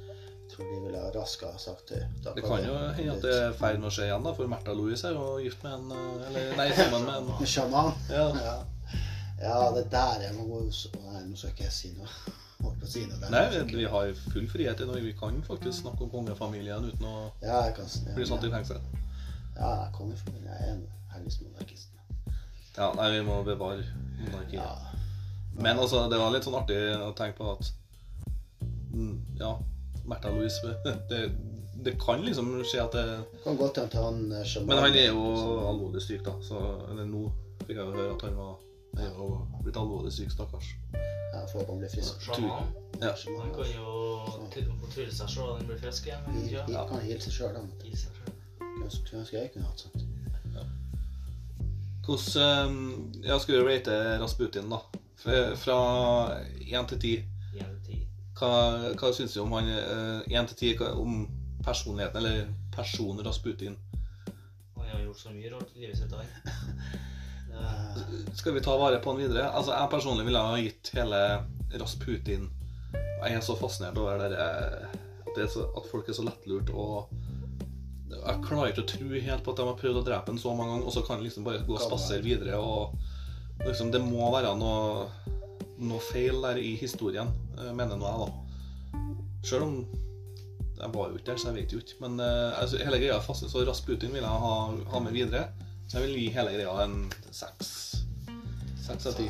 Jeg 0.02 0.52
tror 0.56 0.68
de 0.72 0.82
ville 0.88 1.06
ha 1.22 1.58
sagt 1.58 1.94
det. 1.94 2.02
Da 2.24 2.34
Det 2.36 2.44
kan 2.44 2.66
jo 2.66 2.76
hende 2.98 3.14
at 3.14 3.22
det 3.24 3.38
er 3.38 3.48
i 3.54 3.56
ferd 3.62 3.80
med 3.80 3.92
å 3.92 3.94
skje 3.94 4.10
igjen, 4.10 4.26
da, 4.26 4.34
for 4.36 4.50
Märtha 4.52 4.74
Louise 4.76 5.08
er 5.08 5.16
jo 5.16 5.38
gift 5.46 5.64
med 5.64 5.78
en 5.78 5.96
eh, 5.96 6.28
Eller 6.28 6.58
nei, 6.58 6.70
sammen 6.76 7.06
med 7.08 7.16
en 7.22 7.48
sjaman? 7.54 7.94
Ja. 8.10 8.28
Ja. 8.42 8.58
Ja, 9.42 9.72
det 9.76 9.88
der 9.92 10.28
er 10.28 10.34
noe 10.38 10.72
så- 10.72 10.92
Nei, 11.06 11.24
nå 11.28 11.36
skal 11.36 11.54
ikke 11.54 11.68
jeg 11.68 11.76
si 11.80 11.94
noe. 11.98 12.08
Si 12.86 13.02
noe. 13.10 13.30
Nei, 13.34 13.64
vi, 13.74 13.86
har 13.90 14.12
full 14.34 14.48
frihet 14.50 14.80
i 14.84 14.86
Norge. 14.86 15.02
Vi 15.02 15.16
kan 15.18 15.40
faktisk 15.44 15.82
snakke 15.82 16.06
om 16.06 16.12
kongefamilien 16.14 16.86
uten 16.92 17.08
å 17.10 17.32
Ja, 17.42 17.64
kan 17.74 17.88
ja, 17.90 18.14
bli 18.14 18.26
satt 18.30 18.46
i 18.46 18.52
fengsel. 18.54 18.82
Ja, 19.56 19.90
kongefamilien 19.96 20.54
er 20.54 20.74
en 20.76 20.84
heldigvis 21.14 21.40
monarkist. 21.42 21.90
Ja, 22.78 22.92
nei, 22.96 23.10
vi 23.18 23.24
må 23.26 23.42
bevare 23.44 23.84
monarkiet. 24.20 24.62
Ja. 24.62 24.76
Men 25.58 25.80
altså, 25.80 26.06
det 26.10 26.20
var 26.22 26.32
litt 26.32 26.46
sånn 26.46 26.60
artig 26.62 26.78
å 27.02 27.12
tenke 27.18 27.42
på 27.42 27.50
at 27.52 27.74
mm, 28.94 29.16
Ja, 29.42 29.56
Märtha 30.08 30.32
Louise 30.32 30.76
det, 31.10 31.26
det 31.84 31.98
kan 32.00 32.24
liksom 32.26 32.54
skje 32.64 32.84
at 32.86 32.96
det 32.96 33.06
Kan 33.44 33.58
godt 33.60 33.82
hende 33.82 34.06
han 34.06 34.22
eh, 34.38 34.58
Men 34.66 34.84
han 34.86 34.96
er 34.96 35.10
jo 35.10 35.26
alvorlig 35.68 36.04
syk, 36.06 36.24
da. 36.26 36.38
Så 36.46 36.62
eller 36.92 37.10
nå 37.10 37.26
fikk 37.66 37.76
jeg 37.76 37.84
jo 37.84 37.96
høre 37.98 38.14
at 38.16 38.28
han 38.30 38.38
var 38.38 38.60
han 38.96 39.04
er 39.06 39.10
jo 39.16 39.28
blitt 39.64 39.78
alvorlig 39.78 40.12
syk, 40.14 40.32
stakkars. 40.32 40.76
Ja, 41.34 41.46
får 41.48 41.66
han 41.70 41.78
blir 41.80 41.90
frisk. 41.94 42.22
Sjaman. 42.22 42.72
Ja. 43.02 43.14
Han 43.40 43.52
kan 43.56 43.70
jo 43.76 44.48
ty- 44.54 44.66
fortrylle 44.82 45.14
seg 45.16 45.30
sjøl 45.32 45.50
og 45.50 45.58
han 45.62 45.68
blir 45.70 45.78
frisk 45.80 46.08
igjen. 46.10 46.26
Han 46.68 46.88
kan 46.90 47.02
hilse 47.06 47.30
seg 47.30 47.38
sjøl, 47.38 47.56
han. 47.56 47.72
Skulle 48.92 49.22
ønske 49.22 49.38
jeg 49.38 49.52
kunne 49.54 49.66
hatt 49.70 49.80
sånt. 49.86 50.08
Hvordan 52.06 52.78
eh, 53.24 53.28
Ja, 53.30 53.38
skal 53.40 53.56
du 53.62 53.68
rate 53.68 53.96
Rasputin, 54.22 54.70
da? 54.70 54.80
Fra- 55.56 56.42
én 56.60 56.88
til 56.90 57.00
ti. 57.00 57.14
Igjen 57.54 57.76
til 57.76 57.86
ti. 57.86 58.00
Hva, 58.40 58.50
hva 58.98 59.12
syns 59.14 59.34
du 59.36 59.42
om 59.44 59.52
han 59.54 59.70
én 60.28 60.48
til 60.50 60.58
ti 60.58 60.72
om 60.84 61.28
personligheten, 61.64 62.18
eller 62.18 62.48
personen 62.76 63.26
Rasputin? 63.26 63.78
Han 64.78 64.88
har 64.90 65.04
gjort 65.06 65.20
så 65.20 65.30
mye 65.30 65.54
rart 65.54 65.70
i 65.76 65.80
livet 65.86 65.98
sitt. 65.98 66.12
Han. 66.12 66.26
Det- 67.52 68.38
Skal 68.38 68.54
vi 68.56 68.62
ta 68.64 68.78
vare 68.78 69.00
på 69.04 69.12
han 69.12 69.20
videre? 69.20 69.50
Altså, 69.52 69.72
Jeg 69.72 69.90
personlig 69.92 70.26
ville 70.26 70.40
ha 70.40 70.58
gitt 70.58 70.92
hele 70.96 71.22
Rasputin 71.80 72.50
Jeg 72.94 73.34
er 73.36 73.42
så 73.42 73.56
fascinert 73.56 73.98
over 73.98 74.18
det 74.18 74.32
der, 74.32 74.88
at, 75.28 75.36
det 75.36 75.50
så, 75.52 75.68
at 75.78 75.90
folk 75.92 76.10
er 76.10 76.14
så 76.14 76.26
lettlurt 76.26 76.70
og 76.74 77.10
Jeg 78.12 78.44
klarer 78.44 78.72
ikke 78.72 78.84
å 78.84 78.90
tro 78.92 79.10
helt 79.28 79.44
på 79.44 79.52
at 79.52 79.58
de 79.58 79.68
har 79.68 79.78
prøvd 79.80 80.02
å 80.02 80.06
drepe 80.06 80.32
han 80.34 80.40
så 80.40 80.56
mange 80.56 80.74
ganger, 80.74 80.86
og 80.88 80.94
så 80.94 81.04
kan 81.06 81.16
han 81.16 81.24
liksom 81.24 81.46
bare 81.48 81.64
gå 81.66 81.74
og 81.78 81.82
spasere 81.82 82.22
videre. 82.26 82.58
og 82.60 82.96
liksom, 83.66 83.92
Det 83.92 84.02
må 84.04 84.28
være 84.34 84.52
noe, 84.60 85.08
noe 85.80 86.00
feil 86.12 86.42
der 86.42 86.60
i 86.60 86.76
historien, 86.76 87.32
eh, 87.58 87.72
mener 87.72 87.96
nå 87.96 88.06
jeg, 88.06 88.20
da. 88.28 89.00
Sjøl 89.48 89.64
om 89.64 89.78
jeg 90.82 90.94
var 90.94 91.10
jo 91.10 91.18
ikke 91.18 91.30
der, 91.32 91.38
så 91.38 91.52
jeg 91.52 91.56
vet 91.62 91.74
jo 91.76 91.80
ikke. 91.82 91.98
Men 92.02 92.20
uh, 92.20 92.60
altså, 92.60 92.80
hele 92.82 92.98
greia 92.98 93.16
er 93.16 93.26
fast, 93.26 93.46
så 93.50 93.66
Rasputin 93.68 94.14
vil 94.16 94.24
jeg 94.26 94.46
ha, 94.46 94.54
ha 94.94 95.00
med 95.04 95.14
videre. 95.14 95.44
Så 95.92 96.00
jeg 96.00 96.08
vil 96.08 96.20
gi 96.22 96.28
hele 96.32 96.52
greia 96.56 96.84
en 96.86 96.94
seks. 97.36 97.70
Seks 98.80 99.10
av 99.10 99.16
ti. 99.18 99.26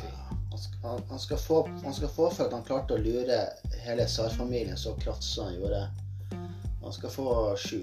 Han 0.84 1.00
han, 1.08 1.18
skal 1.18 1.38
få, 1.38 1.56
han 1.82 1.94
skal 1.94 2.08
få 2.08 2.28
for 2.30 2.44
at 2.44 2.52
han 2.54 2.62
klarte 2.62 2.94
å 2.94 3.00
lure 3.02 3.38
hele 3.82 4.04
tsarfamilien 4.06 4.78
så 4.78 4.92
kraftig 5.00 5.26
som 5.26 5.48
han 5.48 5.56
gjorde. 5.56 5.80
Han 6.84 6.94
skal 6.94 7.10
få 7.10 7.24
sju. 7.58 7.80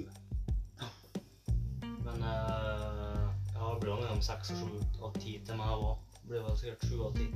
Men 1.82 2.24
eh, 2.24 3.26
jeg 3.52 3.66
det 3.66 3.74
blir 3.82 3.92
jo 3.92 3.98
mellom 4.00 4.22
seks 4.24 4.54
og 4.56 4.62
sju 4.62 5.02
og 5.02 5.18
ti 5.18 5.34
til 5.44 5.60
meg 5.60 5.74
òg. 5.76 6.06
Det 6.22 6.30
blir 6.30 6.46
vel 6.46 6.56
sikkert 6.62 6.86
sju 6.88 7.02
av 7.10 7.18
ti. 7.18 7.28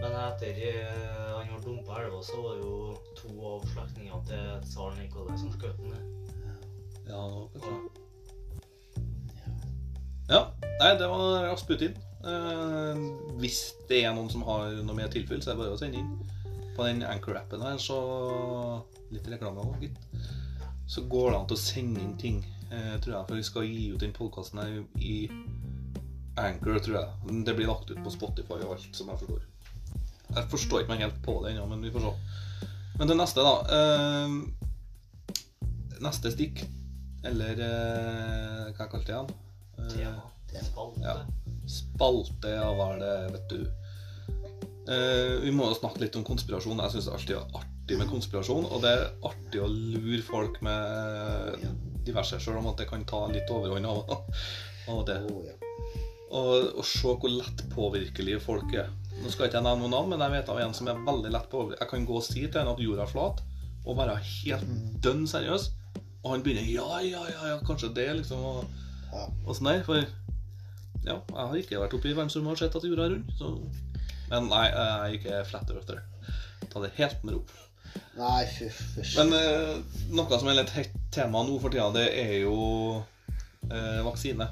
Men 0.00 0.16
etter 0.24 0.58
eh, 0.72 1.36
han 1.36 1.52
ble 1.52 1.60
dumpa 1.68 2.00
i 2.00 2.08
elva, 2.08 2.24
så 2.26 2.40
var 2.42 2.58
det 2.58 2.66
jo 2.66 2.96
to 3.20 3.36
av 3.52 3.70
slektningene 3.76 4.18
til 4.32 4.50
tsar 4.66 4.98
Nikolai 4.98 5.38
som 5.38 5.54
skjøt 5.54 5.78
ham 5.84 5.94
ned. 5.94 6.34
Ja, 7.12 7.22
kanskje. 7.54 8.05
Ja. 10.28 10.42
Nei, 10.80 10.92
det 10.98 11.08
var 11.08 11.44
Rasputin. 11.46 11.94
Eh, 12.26 12.98
hvis 13.40 13.60
det 13.88 14.02
er 14.04 14.14
noen 14.16 14.30
som 14.32 14.42
har 14.48 14.74
noe 14.82 14.96
mer 14.98 15.12
tilfelle, 15.12 15.42
så 15.42 15.52
er 15.52 15.56
det 15.56 15.62
bare 15.62 15.76
å 15.76 15.80
sende 15.80 16.02
inn. 16.02 16.10
På 16.76 16.84
den 16.84 17.04
Anchor-appen 17.06 17.62
her, 17.64 17.78
så 17.80 17.98
Litt 19.14 19.28
reklame 19.30 19.62
òg, 19.62 19.76
gitt. 19.84 19.98
Så 20.90 21.04
går 21.06 21.30
det 21.30 21.36
an 21.38 21.44
til 21.46 21.56
å 21.56 21.62
sende 21.62 22.00
inn 22.02 22.16
ting, 22.18 22.40
eh, 22.72 22.96
tror 22.98 23.12
jeg. 23.12 23.26
For 23.28 23.38
vi 23.38 23.44
skal 23.46 23.68
gi 23.68 23.84
ut 23.92 24.02
den 24.02 24.14
podkasten 24.16 24.58
her 24.58 24.72
i 24.98 25.30
Anchor, 26.42 26.80
tror 26.82 26.96
jeg. 26.98 27.44
Det 27.46 27.54
blir 27.54 27.70
lagt 27.70 27.90
ut 27.90 28.02
på 28.02 28.10
Spotify 28.10 28.58
og 28.66 28.74
alt, 28.74 28.90
som 28.98 29.08
jeg 29.12 29.20
forstår. 29.22 29.42
Jeg 30.34 30.50
forstår 30.50 30.82
ikke 30.82 30.92
meg 30.96 31.04
helt 31.06 31.22
på 31.22 31.38
det 31.44 31.54
ennå, 31.54 31.68
men 31.70 31.86
vi 31.86 31.94
får 31.94 32.02
se. 32.02 32.12
Men 32.98 33.08
det 33.12 33.16
neste, 33.22 33.46
da. 33.46 33.54
Eh, 33.78 34.28
neste 36.02 36.34
stikk, 36.34 36.66
eller 37.24 37.52
eh, 37.54 38.66
hva 38.72 38.82
jeg 38.82 38.90
kalte 38.90 39.06
det 39.06 39.14
igjen? 39.14 39.34
Eh, 39.78 39.96
Tema. 39.96 40.30
Spalte. 40.70 41.02
ja. 41.02 41.16
Spalte, 41.66 42.52
ja, 42.54 42.68
hva 42.78 42.92
er 42.94 43.02
det, 43.02 43.14
vet 43.34 43.50
du. 43.50 43.60
Eh, 44.86 45.32
vi 45.42 45.50
må 45.50 45.66
jo 45.66 45.78
snakke 45.80 46.04
litt 46.04 46.16
om 46.18 46.24
konspirasjon. 46.26 46.78
Jeg 46.84 46.94
syns 46.94 47.08
det 47.08 47.12
er 47.12 47.18
alltid 47.18 47.58
artig 47.60 47.98
med 47.98 48.10
konspirasjon. 48.10 48.68
Og 48.70 48.84
det 48.84 48.92
er 48.94 49.08
artig 49.26 49.62
å 49.62 49.70
lure 49.70 50.22
folk 50.26 50.60
med 50.64 51.66
diverse, 52.06 52.38
selv 52.42 52.60
om 52.60 52.70
at 52.70 52.78
det 52.78 52.88
kan 52.90 53.02
ta 53.08 53.24
litt 53.32 53.50
overhånd 53.50 53.88
av 53.90 54.04
av 54.90 55.02
til. 55.08 55.26
Oh. 55.30 55.64
Og, 56.36 56.70
og 56.78 56.86
se 56.86 57.10
hvor 57.10 57.30
lett 57.30 57.64
påvirkelige 57.74 58.40
folk 58.42 58.72
er. 58.74 58.90
Nå 59.22 59.30
skal 59.32 59.46
jeg 59.46 59.54
ikke 59.54 59.62
nevne 59.64 59.86
noen 59.86 59.94
navn, 59.94 60.12
men 60.12 60.24
jeg 60.24 60.34
vet 60.36 60.50
av 60.52 60.60
en 60.62 60.74
som 60.76 60.90
er 60.90 61.04
veldig 61.06 61.32
lett 61.34 61.50
påvirkelig. 61.50 61.80
Jeg 61.82 61.92
kan 61.92 62.08
gå 62.08 62.18
og 62.18 62.26
si 62.26 62.42
til 62.44 62.62
en 62.62 62.72
at 62.72 62.82
jorda 62.82 63.06
er 63.06 63.12
flat, 63.12 63.42
og 63.86 63.98
være 64.00 64.16
helt 64.22 64.74
dønn 65.02 65.24
seriøs. 65.30 65.70
Og 66.24 66.32
han 66.32 66.42
begynner 66.42 66.66
ja, 66.66 66.88
ja, 67.06 67.22
ja, 67.30 67.52
ja 67.52 67.60
kanskje 67.66 67.94
det, 67.96 68.08
liksom. 68.20 68.42
Og, 68.42 68.82
Ja. 69.16 69.26
og 69.46 69.56
sånn 69.56 69.70
der. 69.72 69.84
For 69.86 70.02
ja, 71.06 71.20
jeg 71.20 71.36
har 71.36 71.60
ikke 71.60 71.80
vært 71.80 71.94
oppe 71.96 72.10
i 72.10 72.16
verdensrommet 72.16 72.56
og 72.56 72.60
sett 72.60 72.76
at 72.78 72.86
jorda 72.88 73.06
er 73.06 73.14
rund. 73.14 73.30
Så. 73.38 73.52
Men 74.30 74.50
nei, 74.50 74.64
jeg 74.68 74.90
er 74.96 75.16
ikke 75.20 75.44
flat 75.50 75.72
earther. 75.74 76.02
Ta 76.72 76.82
det 76.82 76.94
helt 76.98 77.24
med 77.24 77.38
ro. 77.38 77.44
Nei, 78.16 78.44
fy 78.50 78.68
fy. 78.72 79.04
Men 79.20 79.34
eh, 79.38 79.74
noe 80.16 80.38
som 80.40 80.50
er 80.50 80.58
litt 80.58 80.72
hett 80.76 80.96
tema 81.14 81.44
nå 81.46 81.56
for 81.62 81.72
tida, 81.72 81.88
det 81.94 82.08
er 82.20 82.34
jo 82.42 82.56
eh, 83.70 84.00
vaksine. 84.04 84.48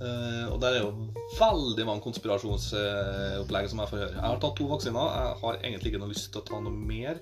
Eh, 0.00 0.46
og 0.48 0.56
der 0.62 0.76
er 0.76 0.84
jo 0.84 1.08
veldig 1.36 1.86
mange 1.88 2.04
konspirasjonsopplegg 2.04 3.70
som 3.70 3.82
jeg 3.82 3.92
får 3.92 4.02
høre. 4.04 4.16
Jeg 4.16 4.26
har 4.26 4.42
tatt 4.42 4.56
to 4.60 4.68
vaksiner. 4.70 5.16
Jeg 5.16 5.40
har 5.42 5.60
egentlig 5.60 5.92
ikke 5.92 6.02
noe 6.04 6.12
lyst 6.12 6.30
til 6.32 6.42
å 6.42 6.46
ta 6.48 6.60
noe 6.62 6.74
mer. 6.74 7.20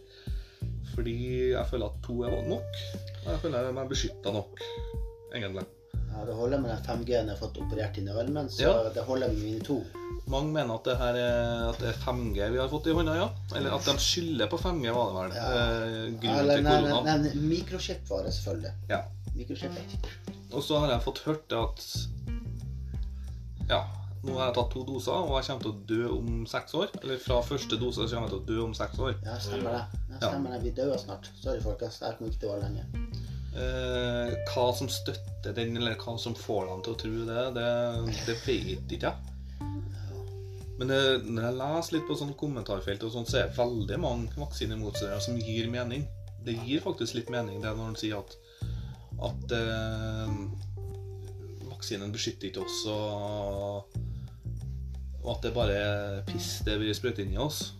Fordi 0.94 1.18
jeg 1.52 1.66
føler 1.70 1.90
at 1.90 2.00
to 2.06 2.22
er 2.26 2.38
nok. 2.48 2.82
Og 3.24 3.28
jeg 3.32 3.42
føler 3.44 3.70
er 3.70 3.90
beskytta 3.90 4.32
nok, 4.34 4.62
egentlig. 5.34 5.64
Ja, 6.12 6.24
det 6.26 6.34
holder 6.34 6.58
med 6.58 6.70
den 6.70 6.84
5G-en 6.84 7.28
jeg 7.28 7.36
har 7.36 7.36
fått 7.36 7.58
operert 7.62 7.98
inn 8.00 8.08
i 8.08 8.10
armen, 8.12 8.48
så 8.50 8.62
Ja. 8.62 8.88
det 8.94 9.04
holder 9.06 9.28
med 9.28 9.38
mine 9.44 9.60
to. 9.64 9.82
Mange 10.28 10.52
mener 10.52 10.74
at 10.74 10.84
det 10.84 10.96
her 10.98 11.14
er, 11.16 11.68
at 11.70 11.78
det 11.78 11.88
er 11.88 11.98
5G 12.04 12.50
vi 12.52 12.58
har 12.58 12.68
fått 12.68 12.86
i 12.86 12.92
hånda, 12.96 13.14
ja. 13.16 13.28
Eller 13.56 13.72
at 13.76 13.84
de 13.84 13.94
skylder 13.98 14.46
på 14.50 14.58
5G, 14.58 14.90
var 14.92 15.12
det 15.12 15.14
vel. 15.14 15.36
Ja. 15.36 15.44
Eh, 15.52 16.38
Eller 16.40 16.60
nei, 16.62 16.80
korona. 16.82 17.02
nei, 17.04 17.18
nei, 17.18 17.34
mikrochip 17.34 18.08
var 18.10 18.24
det 18.24 18.32
selvfølgelig. 18.34 18.72
Ja. 18.90 19.02
Og 20.52 20.62
så 20.62 20.78
har 20.80 20.90
jeg 20.90 21.00
fått 21.02 21.18
hørt 21.24 21.52
at 21.52 21.84
Ja, 23.68 23.84
nå 24.24 24.34
har 24.38 24.46
jeg 24.48 24.54
tatt 24.56 24.70
to 24.72 24.82
doser, 24.88 25.12
og 25.12 25.34
jeg 25.38 25.44
kommer 25.46 25.62
til 25.62 25.72
å 25.72 25.86
dø 25.86 26.08
om 26.18 26.46
seks 26.46 26.74
år. 26.74 26.88
Eller 27.02 27.18
fra 27.18 27.40
første 27.44 27.78
dose 27.78 28.08
kommer 28.08 28.28
jeg 28.28 28.32
til 28.32 28.40
å 28.40 28.46
dø 28.48 28.64
om 28.64 28.74
seks 28.74 28.98
år. 28.98 29.14
Ja, 29.24 29.36
stemmer 29.38 29.70
det. 29.76 29.84
Ja. 30.20 30.28
stemmer 30.30 30.50
det. 30.56 30.62
Vi 30.64 30.70
dør 30.82 30.96
snart. 30.98 31.28
Sorry, 31.42 31.60
folkens. 31.60 32.00
Jeg 32.00 32.16
kommer 32.18 32.32
ikke 32.32 32.40
til 32.40 32.48
å 32.48 32.52
være 32.56 32.62
lenge. 32.68 33.07
Eh, 33.58 34.34
hva 34.52 34.68
som 34.76 34.90
støtter 34.92 35.54
den, 35.56 35.76
eller 35.80 35.96
hva 35.98 36.14
som 36.20 36.36
får 36.36 36.68
dem 36.68 36.82
til 36.84 36.94
å 36.94 36.98
tro 37.00 37.24
det, 37.26 37.44
det, 37.56 37.70
det 38.28 38.36
vet 38.44 38.94
ikke 38.94 39.10
jeg. 39.10 39.34
Men 40.78 40.92
det, 40.92 40.98
når 41.26 41.46
jeg 41.48 41.56
leser 41.58 41.96
litt 41.96 42.06
på 42.06 42.16
sånn 42.20 42.36
kommentarfelt, 42.38 43.02
og 43.02 43.14
sånt, 43.16 43.30
så 43.30 43.40
er 43.40 43.48
det 43.48 43.58
veldig 43.58 43.98
mange 43.98 44.38
vaksinemotstandere 44.38 45.24
som 45.24 45.40
gir 45.42 45.66
mening. 45.72 46.06
Det 46.46 46.54
gir 46.68 46.84
faktisk 46.84 47.18
litt 47.18 47.32
mening 47.34 47.58
det 47.64 47.72
når 47.72 47.90
han 47.90 47.98
sier 47.98 48.20
at, 48.20 48.36
at 49.26 49.56
eh, 49.58 50.36
vaksinen 51.66 52.14
beskytter 52.14 52.52
ikke 52.52 52.62
oss, 52.62 52.78
og, 52.94 53.98
og 55.24 55.32
at 55.34 55.48
det 55.48 55.54
bare 55.56 55.80
er 55.82 56.22
piss 56.30 56.60
det 56.66 56.78
vi 56.78 56.94
sprøyter 56.94 57.26
inn 57.26 57.34
i 57.34 57.42
oss. 57.42 57.72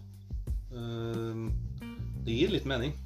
Eh, 0.74 1.46
det 2.26 2.34
gir 2.34 2.50
litt 2.56 2.66
mening. 2.66 2.98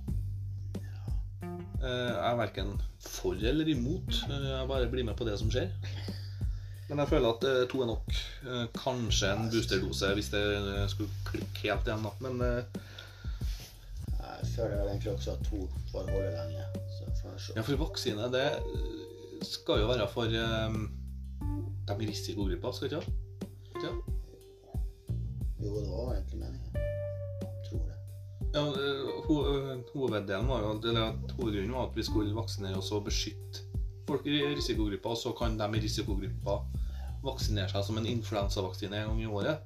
Eh, 1.83 2.11
Jeg 2.15 2.31
er 2.33 2.37
verken 2.39 2.73
for 3.03 3.35
eller 3.35 3.69
imot. 3.69 4.19
Eh, 4.31 4.49
Jeg 4.51 4.69
bare 4.69 4.91
blir 4.91 5.05
med 5.05 5.17
på 5.19 5.25
det 5.27 5.39
som 5.39 5.51
skjer. 5.51 5.71
Men 6.89 6.99
jeg 6.99 7.09
føler 7.09 7.29
at 7.33 7.45
eh, 7.49 7.63
to 7.71 7.83
er 7.83 7.91
nok. 7.91 8.15
Kanskje 8.77 9.33
en 9.33 9.51
boosterdose 9.51 10.13
hvis 10.15 10.31
det 10.35 10.45
skulle 10.93 11.11
klikke 11.27 11.69
helt 11.71 11.87
igjen. 11.89 12.07
da. 12.07 12.13
Men 12.21 12.35
Jeg 14.23 14.51
føler 14.57 14.77
vel 14.79 14.89
egentlig 14.93 15.13
også 15.13 15.31
at 15.37 15.45
to 15.49 15.67
får 15.93 16.11
holde 16.11 16.31
lenge. 16.37 16.65
Ja, 17.57 17.63
for 17.63 17.77
vaksine, 17.79 18.27
det 18.33 18.49
skal 19.47 19.81
jo 19.83 19.87
være 19.91 20.09
for 20.11 20.27
um, 20.27 20.91
de 21.89 21.95
i 22.05 22.09
risikogruppa, 22.09 22.73
skal 22.73 22.89
ikke 22.91 23.01
det? 23.01 23.07
Ja. 23.83 23.93
Jo, 25.63 25.81
det 25.81 25.89
var 25.91 26.15
egentlig 26.15 26.39
meningen. 26.39 26.71
Tror 27.69 27.83
det. 27.87 27.97
Ja, 28.55 28.63
hoveddelen 29.93 30.49
var 30.49 30.65
jo, 30.65 30.73
eller 30.91 31.11
at 31.11 31.35
Hovedgrunnen 31.37 31.75
var 31.77 31.91
at 31.91 31.97
vi 31.97 32.05
skulle 32.07 32.37
vaksinere 32.37 32.79
oss 32.81 32.93
og 32.95 33.07
beskytte 33.09 33.67
folk 34.09 34.27
i 34.27 34.41
risikogruppa, 34.55 35.13
og 35.13 35.19
så 35.19 35.33
kan 35.39 35.59
de 35.59 35.69
i 35.77 35.83
risikogruppa 35.83 36.59
vaksinere 37.23 37.71
seg 37.71 37.87
som 37.87 38.01
en 38.01 38.09
influensavaksine 38.11 38.99
en 38.99 39.13
gang 39.13 39.23
i 39.23 39.31
året. 39.31 39.63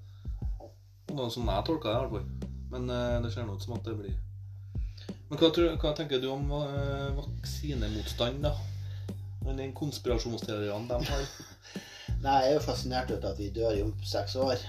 Det 1.07 1.17
var 1.17 1.33
sånn 1.33 1.49
jeg 1.49 1.67
tolka 1.67 1.93
det, 1.93 2.07
i 2.07 2.15
hvert. 2.15 2.47
Men 2.73 2.91
uh, 2.91 3.19
det 3.25 3.33
ser 3.33 3.47
nå 3.47 3.57
ut 3.57 3.65
som 3.65 3.77
at 3.77 3.87
det 3.87 3.95
blir 3.95 4.17
Men 5.29 5.39
hva, 5.39 5.51
tror, 5.55 5.77
hva 5.81 5.93
tenker 5.97 6.21
du 6.23 6.27
om 6.33 6.51
uh, 6.51 7.15
vaksinemotstand, 7.17 8.43
da? 8.45 8.55
Den 9.47 9.73
konspirasjonsteoriene 9.79 10.91
de 10.91 11.11
har? 11.11 11.29
Nei, 12.25 12.37
jeg 12.43 12.51
er 12.51 12.57
jo 12.57 12.65
fascinert 12.65 13.13
av 13.15 13.31
at 13.31 13.39
vi 13.39 13.53
dør 13.55 13.77
i 13.77 13.85
om 13.87 13.93
seks 14.05 14.35
år. 14.43 14.63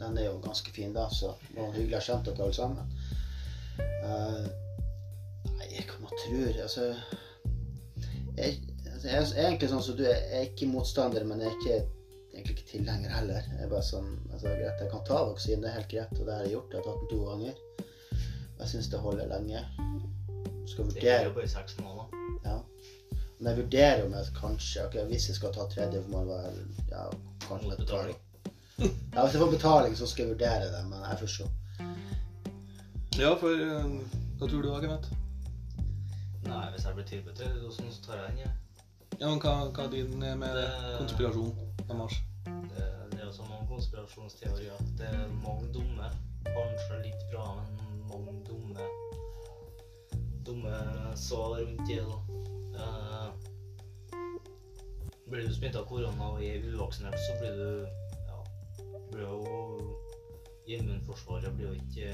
Den 0.00 0.16
er 0.20 0.30
jo 0.30 0.40
ganske 0.44 0.72
fin, 0.72 0.92
da, 0.96 1.06
så 1.12 1.34
det 1.50 1.60
var 1.60 1.76
hyggelig 1.76 2.00
å 2.00 2.06
kjent 2.08 2.28
dere 2.28 2.46
alle 2.46 2.56
sammen. 2.56 2.95
Eh, 4.06 4.46
nei, 5.58 5.84
hva 5.88 6.00
man 6.02 6.12
tror 6.22 6.60
Altså 6.62 6.84
jeg, 8.36 8.58
altså, 8.92 9.08
jeg 9.08 9.44
er 9.44 9.48
egentlig 9.48 9.70
sånn 9.72 9.84
som 9.84 9.96
du. 9.98 10.04
Jeg 10.06 10.24
er 10.36 10.48
ikke 10.50 10.68
motstander, 10.70 11.24
men 11.24 11.42
jeg 11.42 11.50
er 11.50 11.56
ikke, 11.60 11.78
egentlig 12.34 12.56
ikke 12.56 12.70
tilhenger 12.70 13.14
heller. 13.16 13.48
Jeg 13.54 13.64
er 13.64 13.72
bare 13.72 13.86
sånn, 13.86 14.10
altså, 14.32 14.52
greit, 14.52 14.82
jeg 14.82 14.92
kan 14.92 15.04
ta 15.08 15.22
vaksinen, 15.30 15.64
det 15.64 15.70
er 15.70 15.78
helt 15.78 15.92
greit, 15.92 16.18
og 16.18 16.28
det 16.28 16.34
har 16.34 16.44
jeg 16.44 16.54
gjort. 16.56 16.74
Jeg 16.74 16.82
har 16.82 16.88
tatt 16.90 17.02
den 17.02 17.12
to 17.12 17.20
ganger. 17.30 17.62
Jeg 18.56 18.72
syns 18.72 18.90
det 18.92 19.00
holder 19.00 19.32
lenge. 19.32 19.64
Skal 20.66 20.92
Det 20.92 21.10
er 21.12 21.28
jo 21.28 21.34
bare 21.36 21.48
seks 21.48 21.78
måneder. 21.80 22.22
ja. 22.44 22.58
Men 23.38 23.50
jeg 23.50 23.58
vurderer 23.58 24.04
om 24.06 24.14
jeg 24.16 24.32
kanskje 24.36 24.84
ok, 24.86 24.94
Hvis 25.10 25.26
jeg 25.28 25.36
skal 25.36 25.52
ta 25.52 25.66
tredje, 25.68 26.02
får 26.02 26.12
man 26.12 26.28
vel 26.28 26.60
ja, 26.90 27.02
kanskje 27.44 27.76
betaling. 27.82 28.16
Ja, 28.78 29.22
hvis 29.24 29.34
jeg 29.34 29.42
får 29.42 29.50
betaling, 29.50 29.96
så 29.96 30.06
skal 30.06 30.24
jeg 30.24 30.34
vurdere 30.34 30.70
det, 30.72 30.82
men 30.88 31.04
jeg 31.04 31.18
får 31.20 31.32
se. 31.34 31.48
Ja, 33.18 33.32
for 33.40 33.50
eh, 33.50 33.84
Hva 34.38 34.48
tror 34.48 34.62
du, 34.62 34.68
Kenneth? 34.80 35.08
Nei, 36.46 36.66
hvis 36.74 36.84
jeg 36.86 36.94
blir 36.94 37.06
tilbudt 37.08 37.38
det, 37.40 37.48
så 37.74 37.86
tar 38.04 38.18
jeg 38.20 38.26
den, 38.28 38.38
jeg. 38.44 38.52
Ja, 39.20 39.30
men 39.32 39.40
hva, 39.40 39.54
hva 39.72 39.86
er 39.86 39.90
din 39.94 40.22
eh, 40.22 40.34
med 40.38 40.52
Det- 40.58 40.98
konspirasjon 41.00 41.54
deres? 41.88 42.18
Det, 42.44 42.84
det 43.12 43.20
er 43.20 43.24
jo 43.26 43.32
så 43.32 43.46
mange 43.48 43.66
konspirasjonsteorier. 43.70 44.76
Det 45.00 45.08
er 45.08 45.24
mange 45.42 45.70
dumme. 45.74 46.10
Kanskje 46.46 47.00
litt 47.06 47.24
bra, 47.32 47.46
men 47.56 48.04
mange 48.12 48.36
dumme 48.46 48.84
Dumme 50.46 50.70
svar 51.18 51.56
rundt 51.58 51.88
det, 51.88 52.02
da. 52.06 52.18
Eh, 52.78 53.28
blir 55.26 55.48
du 55.48 55.54
smitta 55.56 55.80
av 55.80 55.88
korona 55.88 56.28
og 56.36 56.44
er 56.44 56.62
uvaksinert, 56.70 57.16
så 57.18 57.32
blir 57.40 57.56
du 57.58 57.86
Ja, 58.28 58.38
blir 59.10 59.24
jo 59.24 59.40
Immunforsvaret 60.66 61.54
blir 61.54 61.70
jo 61.70 61.74
ikke 61.78 62.10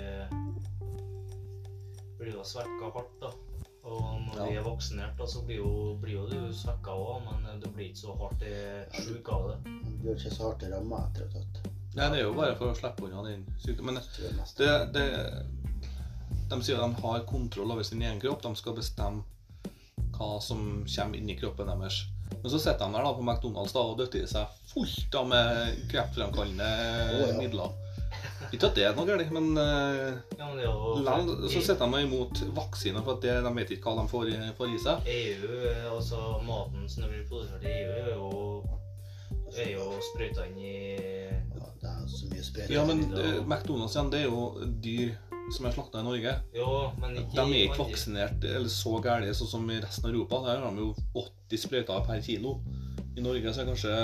Blir 2.19 2.37
jo 2.37 2.45
svekka 2.47 2.91
hardt, 2.95 3.17
da. 3.23 3.33
Og 3.83 4.03
når 4.27 4.37
Ja. 4.37 4.45
vi 4.47 4.57
er 4.57 4.63
vaksinert, 4.63 5.17
da, 5.19 5.27
så 5.27 5.43
blir 5.43 5.57
jo, 5.57 5.99
blir 6.01 6.13
jo 6.15 6.27
du 6.31 6.53
svekka 6.55 6.95
òg, 6.95 7.25
men 7.27 7.61
du 7.61 7.69
blir 7.69 7.89
ikke 7.89 7.99
så 7.99 8.15
hardt 8.21 8.43
eh, 8.47 9.01
sjuk 9.03 9.29
av 9.29 9.49
det. 9.49 9.57
Du 9.65 9.97
blir 10.05 10.15
ikke 10.15 10.35
så 10.35 10.51
hardt 10.51 10.63
ramma 10.71 11.01
etter 11.09 11.27
å 11.27 11.33
ha 11.33 11.41
tatt 11.41 11.73
Nei, 11.93 12.07
det 12.09 12.21
er 12.21 12.23
jo 12.23 12.33
bare 12.33 12.55
for 12.57 12.71
å 12.73 12.77
slippe 12.77 13.05
unna 13.05 13.23
den 13.27 13.43
sykdommen. 13.61 13.99
Men 13.99 14.47
det, 14.57 14.71
det, 14.95 15.07
de 16.49 16.59
sier 16.65 16.81
at 16.81 16.95
de 16.95 17.03
har 17.03 17.27
kontroll 17.29 17.75
over 17.75 17.85
sin 17.85 18.01
egen 18.01 18.21
kropp. 18.23 18.41
De 18.47 18.55
skal 18.57 18.79
bestemme 18.79 19.25
hva 20.17 20.39
som 20.41 20.85
kommer 20.87 21.19
inn 21.19 21.29
i 21.29 21.37
kroppen 21.37 21.69
deres. 21.69 22.05
Men 22.33 22.49
så 22.49 22.59
sitter 22.59 22.87
de 22.87 22.97
der 22.97 23.05
da 23.05 23.13
på 23.13 23.27
McDonald's 23.27 23.77
da, 23.77 23.85
og 23.85 23.99
døtter 24.01 24.25
i 24.25 24.31
seg 24.31 24.57
fullt 24.73 25.19
av 25.21 25.29
med 25.29 25.83
kreftfremkallende 25.93 26.71
oh, 27.19 27.27
ja. 27.27 27.37
midler. 27.37 27.77
Ikke 28.53 28.69
at 28.69 28.77
det 28.77 28.85
er 28.85 28.97
noe 28.97 29.09
galt, 29.09 29.31
men 29.33 29.57
uh, 29.57 30.13
Ja, 30.37 30.51
men 30.51 30.61
er 30.61 31.49
så 31.49 31.63
setter 31.65 31.89
de 31.89 32.03
imot 32.05 32.43
vaksiner, 32.57 33.01
for 33.05 33.17
at 33.17 33.25
det, 33.25 33.39
de 33.47 33.53
vet 33.57 33.75
ikke 33.77 33.89
hva 33.89 34.03
de 34.03 34.13
får 34.13 34.31
får 34.59 34.75
i 34.75 34.81
seg. 34.83 35.09
EU, 35.15 35.57
eh, 35.71 35.89
altså 35.89 36.21
maten 36.45 36.85
som 36.91 37.09
blir 37.09 37.25
produsert 37.29 37.65
i 37.65 37.73
EU, 37.73 37.97
er 37.97 38.13
jo, 38.13 38.31
er 39.57 39.73
jo 39.73 39.89
sprøyta 40.11 40.47
inn 40.51 40.61
i 40.61 40.77
Ja, 40.93 41.73
det 41.81 41.91
er 41.95 42.07
så 42.13 42.29
mye 42.29 42.45
sprøyta 42.45 42.77
Ja, 42.77 42.87
men 42.89 43.05
uh, 43.17 43.41
McDonald's 43.47 43.97
igjen, 43.97 44.13
det 44.13 44.25
er 44.25 44.29
jo 44.29 44.73
dyr 44.85 45.17
som 45.53 45.67
er 45.67 45.75
slakta 45.75 46.01
i 46.01 46.07
Norge. 46.07 46.37
Jo, 46.55 46.69
men 47.01 47.17
ikke 47.19 47.35
De 47.35 47.57
er 47.57 47.67
ikke 47.67 47.83
vaksinert 47.83 48.45
eller 48.47 48.71
så 48.73 48.95
gærne 49.03 49.33
sånn 49.37 49.51
som 49.57 49.73
i 49.73 49.81
resten 49.83 50.07
av 50.09 50.15
Europa. 50.15 50.41
Der 50.47 50.63
har 50.63 50.77
de 50.77 50.87
jo 50.87 50.93
80 51.25 51.65
sprøyter 51.67 52.05
per 52.07 52.23
kilo. 52.25 52.59
I 53.17 53.25
Norge 53.25 53.53
så 53.53 53.61
er 53.61 53.67
det 53.67 53.75
kanskje 53.75 53.97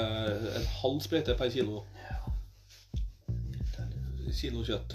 en 0.59 0.67
halv 0.83 0.99
sprøyte 1.05 1.37
per 1.39 1.53
kilo, 1.53 1.85
kilo 4.35 4.65
kjøtt. 4.67 4.95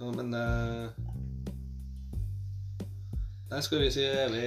Ja, 0.00 0.10
men 0.12 0.34
eh, 0.34 0.88
Nei, 3.50 3.60
skal 3.62 3.78
vi 3.84 3.90
si 3.94 4.02
er 4.04 4.32
vi, 4.32 4.40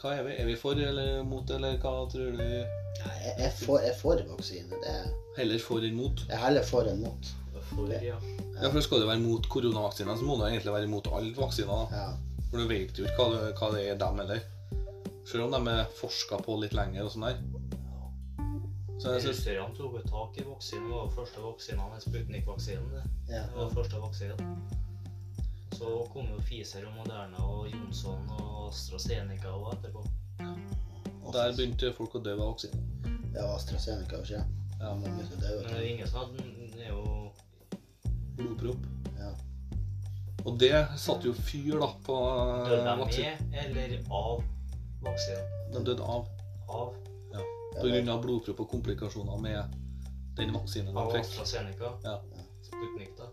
Hva 0.00 0.12
er 0.14 0.22
vi? 0.28 0.34
Er 0.38 0.46
vi 0.46 0.54
for 0.60 0.78
eller 0.78 1.22
mot, 1.26 1.50
eller 1.50 1.78
hva 1.82 1.94
tror 2.12 2.30
du? 2.36 2.42
Nei, 2.42 3.16
jeg, 3.24 3.34
jeg, 3.42 3.52
får, 3.62 3.80
jeg 3.88 3.96
får 4.00 4.22
vaksine. 4.30 4.70
Det 4.82 4.92
er, 4.92 5.08
Heller 5.36 5.60
for 5.60 5.84
enn 5.84 5.98
mot? 5.98 6.22
jeg 6.30 6.40
heller 6.40 6.64
for 6.64 6.88
enn 6.88 7.02
mot. 7.02 7.32
For, 7.66 7.90
ja. 8.00 8.14
Ja, 8.60 8.70
for 8.70 8.80
Skal 8.84 9.02
du 9.02 9.08
være 9.08 9.20
mot 9.20 9.48
koronavaksiner, 9.52 10.16
så 10.16 10.24
må 10.24 10.36
du 10.38 10.44
egentlig 10.46 10.72
være 10.72 10.88
mot 10.88 11.08
alle 11.12 11.34
vaksiner. 11.36 11.88
da. 11.90 12.04
Ja. 12.04 12.44
For 12.46 12.62
du 12.62 12.68
vet 12.70 12.96
jo 13.00 13.04
ikke 13.08 13.18
hva, 13.26 13.26
det- 13.34 13.56
hva 13.58 13.70
det 13.74 13.82
er 13.90 13.98
dem 14.00 14.20
heller. 14.22 14.44
Selv 15.26 15.48
om 15.48 15.56
de 15.66 15.72
er 15.74 15.88
forska 15.98 16.38
på 16.46 16.54
litt 16.62 16.76
lenger 16.78 17.02
og 17.04 17.10
sånn 17.12 17.26
der. 17.26 17.40
Så 19.00 19.12
jeg 19.12 19.22
synes, 19.22 19.38
Russerne 19.38 19.74
tok 19.76 19.94
jo 19.98 20.02
tak 20.08 20.38
i 20.40 20.44
vaksinen. 20.46 20.84
Det 20.88 20.96
var 20.96 21.08
første 21.18 21.40
vaksinen, 21.40 21.92
den 21.92 22.00
Sputnik-vaksinen. 22.00 22.90
det. 22.90 23.02
Ja. 23.28 23.42
Det 23.42 23.56
var 23.56 23.68
første 23.68 23.96
vaksinen. 23.96 24.62
Så 25.72 26.08
kom 26.12 26.26
jo 26.32 26.38
Pfizer 26.40 26.86
og 26.86 26.92
Moderna 26.96 27.42
og 27.44 27.68
Jonsson 27.68 28.30
og 28.38 28.68
AstraZeneca 28.68 29.48
og 29.48 29.74
etterpå. 29.74 30.04
Og 31.24 31.32
der 31.34 31.56
begynte 31.56 31.92
folk 31.92 32.14
å 32.16 32.22
dø 32.24 32.32
av 32.38 32.46
vaksinen. 32.46 32.86
Ja, 33.34 33.44
AstraZeneca, 33.56 34.22
og 34.22 34.26
sant? 34.26 34.54
Ja, 34.80 34.94
Men 34.94 35.18
det 35.40 35.50
er 35.50 35.80
jo 35.80 35.88
ingen 35.88 36.08
som 36.08 36.18
hadde 36.18 36.44
Det 36.76 36.86
er 36.86 36.92
jo 36.92 37.30
Blodpropp. 38.36 38.86
Ja. 39.18 39.30
Og 40.44 40.60
det 40.60 40.72
satte 41.00 41.28
jo 41.28 41.34
fyr 41.34 41.78
da 41.80 41.88
på 42.06 42.16
eh, 42.30 42.68
Døde 42.70 42.82
de 42.84 42.96
med 43.00 43.54
eller 43.64 43.94
av 44.10 44.42
vaksinen? 45.02 45.54
De 45.74 45.84
døde 45.84 46.04
av. 46.04 46.28
Av, 46.68 47.05
Av 47.76 48.22
blodpropp 48.22 48.60
og 48.64 48.70
komplikasjoner 48.70 49.40
med 49.42 49.76
den 50.36 50.52
vaksinen 50.54 50.92
de 50.92 51.00
av 51.00 51.12
fikk. 51.12 51.26
AstraZeneca? 51.28 51.92
Ja. 52.04 52.20
Sputnik, 52.66 53.12
da? 53.18 53.28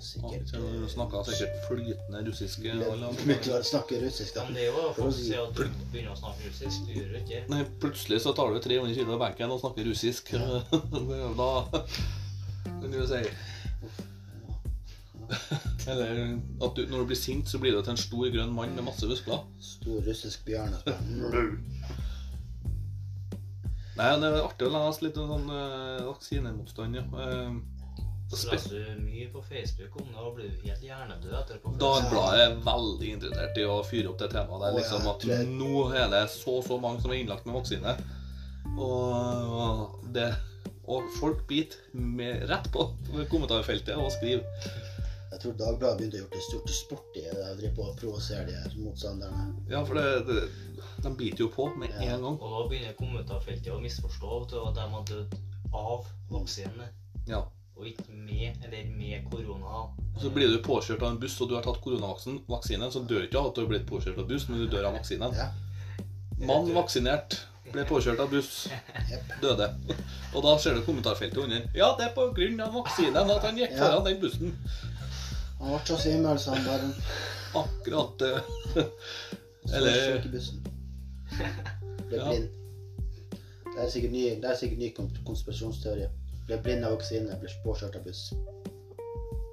Sikkert. 0.00 0.52
Du 0.52 0.88
snakka 0.88 1.24
sikkert 1.24 1.68
flytende 1.68 2.20
russisk. 2.26 2.64
alle 2.68 2.84
Begynte 2.84 3.34
andre. 3.34 3.60
å 3.60 3.64
snakke 3.64 4.00
russisk, 4.02 4.34
da. 4.36 4.44
men 4.44 4.58
det 4.58 4.66
er 4.66 4.72
jo 4.72 4.82
folk 4.96 5.14
som 5.14 5.22
sier 5.22 5.40
at 5.42 5.56
du 5.56 5.62
begynner 5.92 6.12
å 6.12 6.18
snakke 6.20 6.50
russisk. 6.50 6.84
Du 6.86 6.92
gjør 6.98 7.14
jo 7.14 7.22
ikke 7.22 7.40
Nei, 7.52 7.62
plutselig 7.82 8.20
så 8.24 8.34
tar 8.36 8.52
du 8.52 8.60
300 8.60 8.94
kilo 8.98 9.16
av 9.16 9.22
benken 9.24 9.54
og 9.54 9.62
snakker 9.62 9.88
russisk. 9.88 10.32
da 11.40 11.50
kan 12.66 12.90
du 12.92 12.98
jo 12.98 13.06
si 13.08 13.22
Eller 15.86 16.12
at 16.36 16.76
du, 16.76 16.82
når 16.90 16.98
du 16.98 17.06
blir 17.10 17.18
sint, 17.18 17.48
så 17.48 17.58
blir 17.62 17.72
du 17.74 17.80
til 17.82 17.94
en 17.94 18.00
stor 18.00 18.28
grønn 18.34 18.52
mann 18.54 18.74
med 18.76 18.84
masse 18.86 19.08
muskler. 19.08 19.42
Stor 19.62 20.02
russisk 20.06 20.44
bjørn 20.46 20.76
spør 20.82 21.56
Nei, 23.96 24.10
det 24.20 24.28
er 24.28 24.42
artig 24.44 24.66
å 24.68 24.72
lese 24.74 25.06
litt 25.06 25.16
om 25.20 25.30
sånn 25.32 25.48
uh, 25.48 26.04
vaksinemotstand, 26.10 26.98
ja. 26.98 27.04
Eh, 27.22 27.54
Så 28.28 28.50
leser 28.50 28.74
du 28.74 29.04
mye 29.06 29.28
på 29.32 29.40
Facebook 29.46 29.94
om 30.02 30.08
det, 30.10 30.18
og 30.20 30.34
blir 30.36 30.50
du 30.50 30.66
helt 30.66 30.82
hjernedød 30.82 31.36
etterpå. 31.40 31.72
Dagbladet 31.80 32.42
er 32.42 32.56
veldig 32.66 33.12
interessert 33.14 33.60
i 33.62 33.64
å 33.70 33.78
fyre 33.86 34.10
opp 34.10 34.18
det 34.20 34.28
temaet 34.34 34.64
der. 34.66 34.76
Liksom. 34.80 35.06
At 35.12 35.24
nå 35.52 35.86
er 35.94 36.10
det 36.12 36.24
så 36.34 36.58
så 36.66 36.80
mange 36.82 37.00
som 37.04 37.14
er 37.14 37.22
innlagt 37.22 37.46
med 37.46 37.56
vaksine. 37.56 37.94
Og, 38.76 40.00
det, 40.12 40.26
og 40.90 41.06
folk 41.20 41.46
biter 41.48 41.78
med 41.94 42.44
rett 42.50 42.66
på 42.74 42.88
kommentarfeltet 43.30 43.94
og 43.96 44.10
skriver. 44.18 44.44
Jeg 45.36 45.42
tror 45.42 45.56
Dagbladet 45.60 45.98
begynte 46.00 46.16
å 46.16 46.20
gjøre 46.22 46.32
det 46.32 46.42
stort 46.46 46.70
sport 46.72 47.16
i 47.20 47.22
det. 47.26 47.32
å 47.44 47.56
drive 47.58 47.74
på 47.76 47.84
å 47.84 47.96
provosere 47.98 48.46
de 48.48 48.54
her 48.56 48.76
motstanderne. 48.80 49.42
Ja, 49.68 49.82
for 49.84 49.98
det, 49.98 50.04
det, 50.24 50.46
de 51.04 51.10
biter 51.18 51.42
jo 51.44 51.48
på 51.52 51.66
med 51.76 51.90
Ja. 51.92 52.14
en 52.14 52.22
gang. 52.24 52.38
Og 52.40 52.54
da 52.54 52.62
begynner 52.70 52.94
kommentarfeltet 52.96 53.68
å 53.74 53.80
misforstå 53.82 54.30
at 54.46 54.54
de 54.78 54.86
har 54.94 55.04
dødd 55.10 55.36
av 55.74 56.06
vaksinene. 56.32 56.88
Ja. 57.28 57.42
og 57.76 57.84
ikke 57.84 58.08
med, 58.16 58.56
eller 58.64 58.86
med 58.96 59.26
korona. 59.30 59.82
Så 60.22 60.30
blir 60.32 60.48
du 60.48 60.62
påkjørt 60.64 61.02
av 61.02 61.10
en 61.10 61.18
buss, 61.20 61.34
og 61.44 61.50
du 61.50 61.54
har 61.58 61.62
tatt 61.66 61.82
koronavaksinen, 61.84 62.88
så 62.90 63.02
dør 63.04 63.26
ikke 63.26 63.36
av 63.36 63.50
at 63.50 63.54
du 63.58 63.60
har 63.60 63.68
blitt 63.68 63.84
påkjørt 63.90 64.16
av 64.22 64.28
buss, 64.30 64.46
men 64.48 64.62
du 64.62 64.66
dør 64.72 64.86
av 64.88 64.94
vaksinen. 64.96 65.34
Ja. 65.36 65.50
Mann 66.48 66.72
vaksinert 66.72 67.36
ble 67.74 67.84
påkjørt 67.84 68.22
av 68.24 68.30
buss, 68.32 68.68
døde. 69.42 69.68
Og 70.32 70.42
da 70.46 70.56
ser 70.58 70.78
du 70.78 70.86
kommentarfeltet 70.88 71.36
under. 71.44 71.68
Ja, 71.76 71.90
det 71.98 72.06
er 72.08 72.14
på 72.16 72.30
grunn 72.32 72.60
av 72.64 72.72
vaksinen 72.80 73.30
at 73.36 73.44
han 73.44 73.60
gikk 73.60 73.76
Ja. 73.76 73.82
foran 73.84 74.04
den 74.08 74.20
bussen. 74.24 74.56
Han 75.60 75.72
ble 75.72 75.80
så 75.88 75.96
svimmel, 76.02 76.38
så 76.38 76.54
han 76.54 76.64
bare 76.66 76.90
Akkurat 77.56 78.18
det. 78.18 78.32
Eller- 79.74 80.20
Sykebussen. 80.22 80.66
Ble 82.08 82.16
Ja. 82.18 82.28
blind. 82.28 82.48
Det 83.76 83.84
er 83.84 83.90
sikkert 83.92 84.12
ny, 84.12 84.22
det 84.40 84.50
er 84.50 84.56
sikkert 84.56 84.78
ny 84.78 84.90
konspirasjonsteori. 85.26 86.06
Ble 86.46 86.58
blind 86.64 86.84
av 86.86 86.92
vaksine, 86.96 87.34
ble 87.40 87.50
påkjørt 87.64 87.96
av 87.98 88.04
buss. 88.06 88.22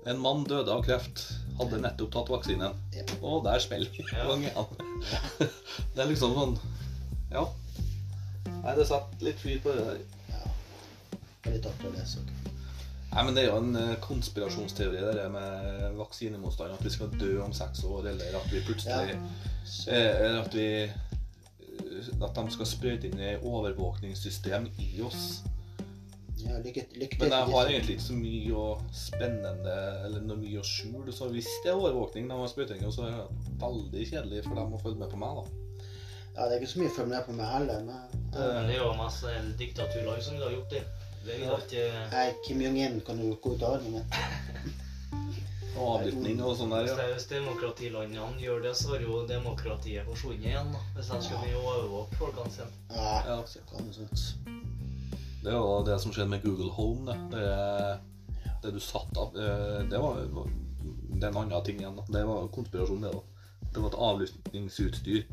En 0.07 0.19
mann 0.19 0.43
døde 0.47 0.71
av 0.71 0.83
kreft, 0.85 1.23
hadde 1.59 1.79
nettopp 1.81 2.11
tatt 2.13 2.29
vaksinen. 2.31 2.75
Jepp. 2.95 3.11
Og 3.23 3.43
der 3.47 3.59
smeller 3.63 3.89
Ja. 4.11 4.35
igjen. 4.37 4.53
Det 5.95 6.03
er 6.03 6.07
liksom 6.11 6.35
sånn 6.37 6.57
Ja. 7.31 7.47
Nei, 8.63 8.75
det 8.77 8.87
satt 8.87 9.21
litt 9.23 9.39
fyr 9.39 9.59
på 9.63 9.71
det 9.75 9.83
der. 9.87 9.99
Ja. 10.29 10.43
Det 11.43 11.49
er 11.49 11.55
litt 11.57 11.65
artig 11.71 11.89
å 11.89 11.95
lese. 11.97 12.19
også. 12.19 12.42
Nei, 13.13 13.23
men 13.23 13.35
Det 13.35 13.43
er 13.43 13.49
jo 13.51 13.57
en 13.61 13.75
eh, 13.77 13.95
konspirasjonsteori 14.01 14.97
det 14.97 15.15
der 15.19 15.29
med 15.29 15.97
vaksinemotstand. 15.99 16.73
At 16.73 16.85
vi 16.85 16.89
skal 16.93 17.13
dø 17.19 17.33
om 17.43 17.53
seks 17.53 17.83
år, 17.85 18.07
eller 18.13 18.37
at 18.39 18.47
vi 18.51 18.61
plutselig 18.65 19.13
ja. 19.13 19.17
eh, 19.93 20.21
Eller 20.25 20.39
at 20.41 20.55
vi 20.55 20.67
eh, 20.83 22.07
At 22.25 22.37
de 22.39 22.45
skal 22.55 22.69
sprøyte 22.69 23.09
inn 23.11 23.19
et 23.21 23.45
overvåkningssystem 23.45 24.69
i 24.81 25.01
oss. 25.05 25.43
ja, 26.43 26.57
lykke, 26.59 26.87
lykke. 26.97 27.19
Men 27.19 27.35
jeg 27.37 27.51
har 27.53 27.69
egentlig 27.69 27.97
ikke 27.99 28.07
så 28.07 28.17
mye 28.17 28.55
å 28.57 28.65
spennende 28.97 29.77
eller 30.05 30.25
noe 30.25 30.41
mye 30.41 30.59
å 30.59 30.65
skjule. 30.67 31.13
Så 31.13 31.29
hvis 31.31 31.47
det 31.63 31.71
er 31.71 31.77
overvåkning 31.77 32.27
de 32.31 32.39
har 32.41 32.49
sprøytet 32.51 32.81
inn, 32.81 32.91
så 32.91 33.05
er 33.07 33.19
det 33.21 33.53
veldig 33.61 34.09
kjedelig 34.09 34.43
for 34.47 34.57
dem 34.57 34.73
å 34.73 34.81
følge 34.81 35.03
med 35.05 35.13
på 35.13 35.21
meg. 35.21 35.37
da. 35.37 35.45
Ja, 36.33 36.49
det 36.49 36.55
er 36.55 36.59
ikke 36.59 36.73
så 36.73 36.81
mye 36.81 36.89
å 36.89 36.97
følge 36.97 37.13
med 37.13 37.25
på 37.29 37.37
meg 37.37 37.53
heller. 37.53 37.85
Men 37.85 38.67
det 38.67 38.73
er 38.73 38.79
jo 38.81 38.91
masse 38.97 39.39
diktatur 39.61 40.09
som 40.17 40.41
har 40.41 40.57
gjort 40.57 40.73
det. 40.73 40.83
Ikke 41.23 41.83
Nei, 42.11 42.25
Kim 42.45 42.61
Jong-un 42.61 42.99
kan 43.07 43.19
jo 43.23 43.35
gå 43.41 43.53
ut 43.55 43.63
av 43.63 43.77
armen. 43.77 44.03
Og 45.73 45.87
avlytting 45.95 46.41
og 46.45 46.51
sånn 46.59 46.69
der. 46.69 46.85
Ja. 46.85 46.95
det, 46.99 47.05
hvis 47.15 47.25
demokratilandene 47.31 48.41
gjør 48.43 48.59
det, 48.61 48.73
så 48.77 48.91
har 48.91 49.01
jo 49.01 49.23
demokratiet 49.29 50.05
forsvunnet 50.05 50.45
igjen. 50.51 50.69
da. 50.75 50.81
Hvis 50.97 51.09
de 51.09 51.21
skal 51.25 51.39
begynne 51.41 51.61
å 51.63 51.71
overvåke 51.71 52.19
folkene 52.19 52.53
sine. 52.53 52.67
Ja, 52.93 53.13
Ja. 53.25 53.37
så 53.49 53.63
kan 53.71 53.87
det 53.87 53.95
sånt. 53.97 54.25
Det 55.43 55.51
jo 55.55 55.83
det 55.87 55.95
som 55.99 56.13
skjedde 56.13 56.29
med 56.29 56.43
Google 56.43 56.69
Home. 56.77 57.15
Det, 57.31 57.39
det, 57.39 58.51
det 58.63 58.73
du 58.75 58.79
satt 58.79 59.17
av 59.17 59.33
eh, 59.35 59.81
Det 59.89 59.99
var 59.99 60.21
det 60.23 61.27
er 61.27 61.31
en 61.31 61.37
annen 61.41 61.63
ting 61.65 61.79
igjen. 61.79 61.95
da. 61.97 62.03
Det 62.19 62.25
var 62.27 62.47
konspirasjon, 62.53 63.01
det 63.01 63.11
òg. 63.15 63.23
Det 63.73 63.81
var 63.81 63.89
et 63.89 64.01
avlyttingsutstyr. 64.07 65.23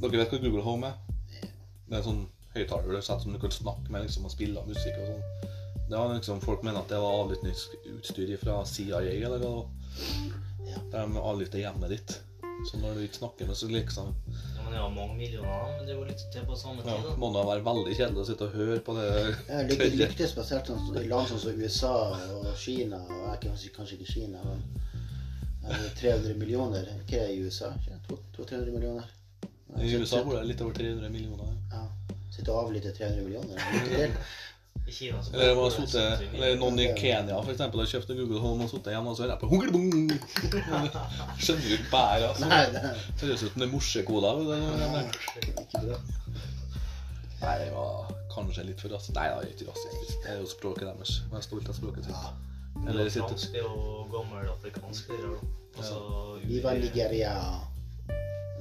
Dere 0.00 0.16
vet 0.20 0.30
hva 0.32 0.38
Google 0.44 0.62
Home 0.64 0.86
er? 0.90 1.48
Det 1.90 1.98
er 1.98 2.04
sånn 2.06 2.22
høyttaler 2.54 2.96
du 2.96 3.02
setter 3.02 3.24
som 3.24 3.34
du 3.34 3.40
kan 3.42 3.54
snakke 3.54 3.92
med 3.92 4.06
liksom, 4.06 4.26
og 4.26 4.34
spille 4.34 4.60
av 4.60 4.70
musikk 4.70 4.98
og 4.98 5.12
sånn. 5.12 5.50
Det 5.90 5.98
var 5.98 6.14
liksom, 6.14 6.40
Folk 6.40 6.62
mener 6.66 6.82
at 6.84 6.90
det 6.90 6.98
var 7.02 7.20
avlyttingsutstyr 7.24 8.36
fra 8.42 8.60
CIA 8.66 9.02
eller 9.10 9.42
hva 9.42 9.54
det. 9.58 10.34
Ja. 10.70 10.82
De 10.92 11.06
avlytter 11.18 11.64
hjemmet 11.64 11.96
ditt. 11.96 12.20
Så 12.68 12.78
når 12.78 12.94
du 12.94 13.04
ikke 13.06 13.16
snakker 13.16 13.46
med, 13.48 13.56
så 13.56 13.68
liksom 13.68 14.14
Ja, 14.28 14.62
men 14.64 14.72
det 14.72 14.80
var 14.80 14.90
mange 14.90 15.16
millioner, 15.16 15.70
men 15.78 15.86
det 15.88 15.96
var 15.96 16.10
litt 16.10 16.24
til 16.32 16.44
på 16.46 16.56
samme 16.56 16.82
ja, 16.84 16.96
tid. 16.96 17.06
da. 17.08 17.14
Må 17.18 17.30
da 17.34 17.44
være 17.48 17.64
veldig 17.64 17.94
kjedelig 17.96 18.20
å 18.22 18.26
sitte 18.28 18.48
og 18.48 18.58
høre 18.58 18.80
på 18.84 18.96
det 18.98 19.06
Ja, 19.48 19.62
det 19.70 19.88
lykke 19.96 20.28
spesielt 20.28 20.68
sånn, 20.68 20.90
i 21.00 21.06
land 21.08 21.30
sånn 21.30 21.40
som 21.42 21.62
USA 21.64 21.94
og 22.36 22.50
Kina, 22.60 23.00
og 23.06 23.22
jeg 23.30 23.40
kanskje, 23.46 23.72
kanskje 23.78 23.96
ikke 23.98 24.12
Kina, 24.12 24.44
men 24.44 24.60
eh, 25.72 25.88
300 26.02 26.36
millioner. 26.36 26.92
Hva 27.08 27.22
er 27.22 27.32
det 27.32 27.38
i 27.38 27.40
USA? 27.46 27.72
Ikke 27.80 28.20
200-300 28.36 28.76
millioner? 28.76 29.08
I 29.80 29.94
USA 29.96 30.20
bor 30.26 30.36
det 30.36 30.44
litt 30.50 30.60
over 30.60 30.76
300 30.76 31.08
millioner. 31.14 31.56
Ja. 31.72 31.86
Sitte 32.30 32.52
og 32.54 32.66
avlytte 32.68 32.92
300 32.94 33.24
millioner. 33.26 34.14
I 34.86 34.92
Kina 34.94 35.18
så 35.22 35.32
Eller, 35.34 35.48
det 35.50 35.56
var 35.56 35.64
det 35.70 35.72
sittet, 35.76 36.18
70 36.20 36.34
eller 36.36 36.56
noen 36.60 36.78
i 36.78 36.86
Kenya 36.98 37.40
for 37.42 37.50
eksempel, 37.52 37.80
har 37.82 37.88
kjøpt 37.90 38.10
en 38.14 38.20
Google 38.20 38.40
Home 38.42 38.64
og 38.64 38.70
sittet 38.70 38.94
hjemme 38.94 39.10
og 39.12 39.16
så 39.18 39.22
hører 39.24 39.34
jeg 39.34 39.42
på 39.42 39.50
hungelbong. 39.50 39.90
Skjønner 41.42 41.64
du 41.66 41.74
ikke 41.74 41.90
bæret, 41.90 42.26
altså. 42.30 42.48
Nei, 42.50 42.60
det 42.70 42.82
høres 43.26 43.42
ut 43.44 43.50
som 43.52 43.60
det 43.60 43.66
er 43.66 43.72
er 45.80 45.88
bra. 45.90 45.98
Nei, 47.40 47.54
det 47.64 47.68
var 47.72 48.10
kanskje 48.34 48.66
litt 48.68 48.82
for 48.84 48.92
rasistisk. 48.94 49.16
Nei, 49.18 49.26
det 49.40 49.50
er 49.50 49.54
ikke 49.56 49.68
rasistisk. 49.72 50.16
Det 50.24 50.32
er 50.34 50.38
jo 50.42 50.48
språket 50.50 50.86
deres. 50.90 51.12
Vær 51.32 51.44
stolt 51.46 51.70
av 51.72 51.78
språket 51.80 52.08
Ja. 52.10 52.20
sitt. 52.20 52.86
Eller 52.88 53.08
sitt. 53.10 53.22
fransk 53.26 53.52
det 53.52 53.60
er 53.60 53.66
jo 53.66 54.06
gammel 54.12 54.50
afrikansk. 54.54 55.10
Altså, 55.76 55.98
Viva 56.44 56.74
Nigeria. 56.78 57.34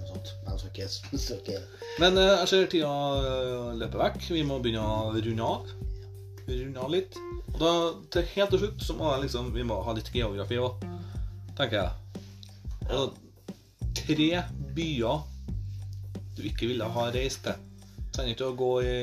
Sånt. 0.10 0.34
Men 0.46 0.58
så 0.58 0.70
ikke, 0.72 0.88
så 1.26 1.38
ikke 1.38 1.60
Men 2.02 2.18
eh, 2.18 2.36
jeg 2.42 2.52
ser 2.52 2.70
tida 2.72 2.92
eh, 3.22 3.72
løper 3.80 4.04
vekk. 4.06 4.28
Vi 4.34 4.44
må 4.48 4.60
begynne 4.64 4.84
å 4.84 5.14
runde 5.14 5.50
av. 5.54 5.74
Runde 6.50 6.86
av 6.86 6.94
litt. 6.94 7.18
Og 7.54 7.60
da, 7.62 7.74
til 8.14 8.30
helt 8.34 8.54
til 8.56 8.64
slutt 8.64 8.86
så 8.86 8.96
må 8.98 9.10
jeg 9.14 9.28
liksom, 9.28 9.52
vi 9.54 9.66
må 9.68 9.80
ha 9.86 9.94
litt 9.98 10.10
geografi 10.14 10.58
òg, 10.62 10.86
tenker 11.58 11.84
jeg. 11.84 12.24
Og 12.96 13.18
tre 13.98 14.30
byer 14.78 15.26
du 16.38 16.46
ikke 16.50 16.72
ville 16.72 16.88
ha 16.96 17.06
reist 17.14 17.44
til. 17.46 17.66
Trenger 18.16 18.34
ikke 18.34 18.50
å 18.50 18.58
gå 18.58 18.72
i 18.82 18.96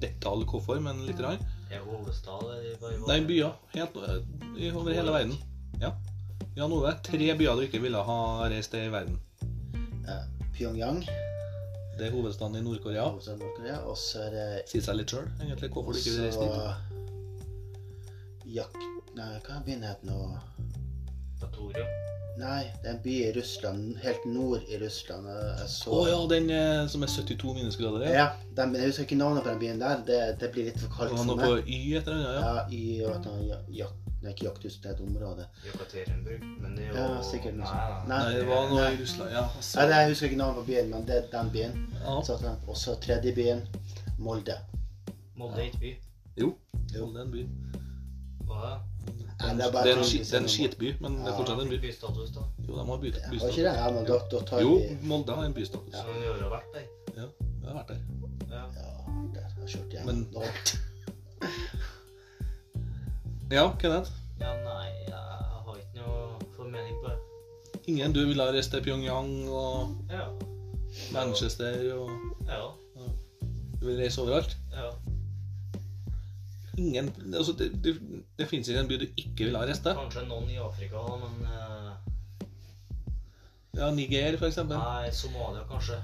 detalj 0.00 0.46
hvorfor, 0.48 0.80
men 0.80 1.04
litt. 1.04 1.18
grann. 1.20 1.40
Er 1.68 1.84
hovedstad 1.84 2.46
eller 2.54 3.00
Nei, 3.10 3.20
byer. 3.28 3.56
Helt 3.74 3.96
eh, 4.00 4.72
over 4.72 4.94
hele 4.96 5.12
verden. 5.12 5.36
Ja. 5.82 5.92
Jan 6.56 6.72
Ove, 6.74 6.94
tre 7.04 7.34
byer 7.38 7.58
du 7.58 7.66
ikke 7.66 7.82
ville 7.82 8.00
ha 8.02 8.20
reist 8.48 8.72
til 8.72 8.88
i 8.88 8.92
verden. 8.94 9.18
Pyongyang, 10.56 11.02
Det 11.98 12.06
er 12.06 12.10
hovedstaden 12.14 12.56
i 12.56 12.60
Nord-Korea. 12.62 13.08
hovedstaden 13.08 13.40
Nord-Korea, 13.42 13.78
og 13.90 13.96
så 13.98 14.18
er 14.28 14.30
det 14.36 14.46
Sier 14.70 14.82
seg 14.86 14.96
litt 15.00 15.10
sjøl, 15.14 15.26
egentlig, 15.40 15.70
hvorfor 15.74 15.92
du 15.92 15.98
ikke 15.98 16.14
vil 16.14 16.24
reise 16.26 16.38
dit. 16.44 16.54
Jak... 18.58 18.78
Nei, 19.18 19.32
hva 19.46 19.56
er 19.58 19.64
byen 19.66 19.82
het 19.82 20.04
nå? 20.06 20.18
Datoria. 21.40 21.86
Nei, 22.38 22.68
det 22.82 22.86
er 22.86 22.92
en 22.92 23.00
by 23.02 23.14
i 23.18 23.30
Russland, 23.34 23.96
helt 24.04 24.26
nord 24.30 24.62
i 24.70 24.78
Russland. 24.78 25.26
Jeg 25.26 25.68
så 25.72 25.90
oh, 25.90 26.04
ja, 26.06 26.18
den 26.30 26.50
eh, 26.54 26.84
som 26.90 27.02
er 27.02 27.10
72 27.10 27.54
minusgrader? 27.56 28.04
Ja. 28.06 28.12
Ja, 28.14 28.26
den, 28.56 28.76
jeg 28.78 28.92
husker 28.92 29.08
ikke 29.08 29.18
navnet 29.18 29.42
på 29.42 29.50
den 29.50 29.58
byen 29.64 29.80
der. 29.82 30.04
Det, 30.06 30.20
det 30.40 30.52
blir 30.54 30.68
litt 30.70 30.78
for 30.78 30.94
kaldt 30.94 31.16
for 31.16 31.24
meg. 31.26 31.34
noe 31.34 31.38
på 31.42 31.66
Y 31.66 31.96
et 31.98 32.06
eller 32.06 32.20
annet? 32.20 32.38
ja. 32.38 32.52
Ja, 32.54 32.66
Y 32.70 33.02
og 33.08 33.26
Nei, 33.26 33.40
ikke 33.42 33.80
jakthus, 33.80 34.07
det 34.22 34.86
er 34.86 34.90
et 34.90 35.00
område. 35.00 35.46
Jekaterinburg. 35.64 36.40
Men 36.62 36.76
det 36.76 36.84
er 36.84 36.88
jo 36.88 36.94
Ja, 37.14 37.22
sikkert 37.22 37.54
noe 37.54 37.66
sånt. 37.66 38.08
Nei, 38.08 38.18
Nei. 38.18 38.24
Nei, 38.24 38.38
det 38.38 38.46
var 38.48 38.68
noe 38.70 38.88
i 38.92 38.96
Russland, 39.02 39.30
ja. 39.30 39.44
Nei, 39.76 39.86
det- 39.86 39.96
jeg 39.96 40.08
husker 40.08 40.26
ikke 40.26 40.38
navnet 40.38 40.56
på 40.56 40.64
byen, 40.66 40.90
men 40.90 41.06
det 41.06 41.16
er 41.16 41.38
den 41.38 41.50
byen. 41.50 41.94
ja. 42.02 42.58
Og 42.68 42.76
så 42.76 42.94
tredje 43.00 43.34
byen, 43.34 43.62
Molde. 44.18 44.56
Molde 45.36 45.56
er 45.60 45.62
ikke 45.62 45.78
by. 45.80 45.96
Jo, 46.40 46.54
Molde 47.00 47.18
er 47.20 47.24
en 47.24 47.30
by. 47.30 47.48
Hva 48.46 48.54
er 48.64 48.70
det? 48.74 48.82
Det 49.38 49.46
er 49.46 49.50
en, 49.50 49.56
Nei, 49.56 49.66
er 49.66 50.40
en, 50.40 50.48
skitby, 50.48 50.94
men 51.00 51.12
det 51.18 51.28
er 51.28 51.36
fortsatt 51.36 51.62
en 51.62 51.68
by. 51.68 51.78
Bystatus, 51.78 52.30
da. 52.34 52.40
Jo, 52.68 52.72
de 52.74 52.86
har 52.86 52.96
by, 52.98 53.12
Var 53.12 53.48
ikke 53.48 53.62
det? 53.62 53.74
Ja, 53.78 53.90
men 53.90 54.04
da, 54.04 54.18
da 54.30 54.40
tar 54.44 54.60
Jo, 54.60 54.82
Molde 55.02 55.32
har 55.32 55.44
en 55.44 55.54
bystatus. 55.54 55.94
Ja. 55.94 56.02
Så 56.02 56.12
vi 56.18 56.42
har 56.42 56.50
vært 56.50 56.72
der. 56.74 56.86
Ja, 57.16 57.22
jeg 57.22 57.68
har 57.70 57.74
vært 57.74 57.88
der. 57.88 58.00
Ja. 58.50 58.56
Ja, 58.56 58.88
der 59.34 59.42
har 59.42 59.60
jeg 59.60 59.68
kjørt 59.68 59.90
hjem. 59.92 60.06
Men-. 60.06 60.84
Ja, 63.50 63.70
Kenneth? 63.80 64.10
ja, 64.40 64.50
nei, 64.64 64.88
jeg 65.08 65.14
har 65.64 65.76
ikke 65.80 66.02
noe 66.02 66.50
formening 66.56 66.98
på 67.02 67.08
det. 67.08 67.78
Ingen 67.88 68.12
du 68.12 68.20
ville 68.28 68.44
ha 68.44 68.52
reist 68.52 68.70
til 68.74 68.82
Pyongyang 68.84 69.30
og 69.48 69.94
Ja. 70.12 70.26
Manchester 71.12 71.94
og 71.94 72.10
Ja. 72.48 72.66
Du 73.80 73.86
vil 73.86 73.96
reise 74.02 74.20
overalt? 74.22 74.56
Ja. 74.72 74.90
Ingen 76.78 77.08
Altså, 77.34 77.52
det, 77.58 77.84
det, 77.84 77.94
det 78.38 78.48
fins 78.48 78.68
ikke 78.68 78.80
en 78.80 78.88
by 78.88 78.98
du 79.00 79.06
ikke 79.16 79.44
vil 79.48 79.56
ha 79.56 79.64
reist 79.64 79.82
til. 79.82 79.94
Kanskje 79.96 80.26
noen 80.28 80.50
i 80.50 80.56
Afrika, 80.60 81.02
men 81.24 81.48
uh... 81.48 81.90
Ja, 83.78 83.90
Niger, 83.94 84.36
for 84.38 84.46
eksempel. 84.46 84.76
Nei, 84.76 85.10
Somalia, 85.10 85.64
kanskje. 85.70 85.96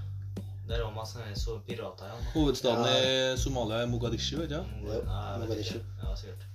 Der 0.68 0.80
var 0.80 0.94
masse 0.96 1.18
sånne 1.18 1.36
så 1.36 1.58
pirater 1.66 2.06
igjen. 2.08 2.26
Hovedstaden 2.32 2.84
Hovedstaden 2.86 3.34
i 3.36 3.38
Somalia 3.42 3.82
er 3.82 3.86
Mogadishu, 3.92 4.36
vet 4.40 4.50
du? 4.50 4.54
ja? 4.88 5.38
Mogadishu. 5.42 5.78
Ja, 6.02 6.14
sikkert. 6.16 6.46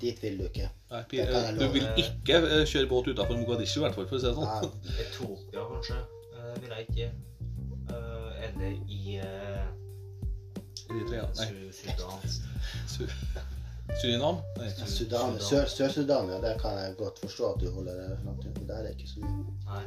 Dit 0.00 0.22
vil 0.22 0.38
du 0.40 0.44
ikke. 0.48 0.68
Nei, 0.90 1.02
du 1.58 1.66
vil 1.74 1.86
ikke 2.00 2.34
eh, 2.40 2.64
kjøre 2.68 2.88
båt 2.88 3.06
utenfor 3.12 3.36
Mogadishu, 3.36 3.78
i 3.80 3.82
hvert 3.84 3.94
fall, 3.98 4.06
for 4.08 4.16
å 4.16 4.18
si 4.22 4.26
det 4.30 4.36
sånn. 4.38 4.48
Ja, 4.48 4.60
Etiopia, 5.04 5.60
kanskje. 5.74 5.98
Eh, 6.36 6.52
vil 6.62 6.70
jeg 6.76 6.82
ikke. 6.88 7.08
Eh, 7.90 8.30
eller 8.48 8.70
i 8.88 9.00
Eritrea. 10.90 11.24
Nei, 11.36 11.48
Surinam? 14.00 14.36
Sudan, 14.86 15.34
Sør- 15.42 15.66
Sør-Sudan, 15.68 16.28
ja, 16.30 16.38
det 16.44 16.52
kan 16.62 16.74
jeg 16.78 16.94
godt 16.98 17.18
forstå 17.24 17.44
at 17.54 17.58
du 17.62 17.66
holder 17.74 17.94
deg 17.98 18.08
langt 18.24 18.44
unna. 18.46 18.62
Der 18.68 18.80
er 18.86 18.90
ikke 18.94 19.08
så 19.10 19.18
mye. 19.24 19.44
Nei. 19.66 19.82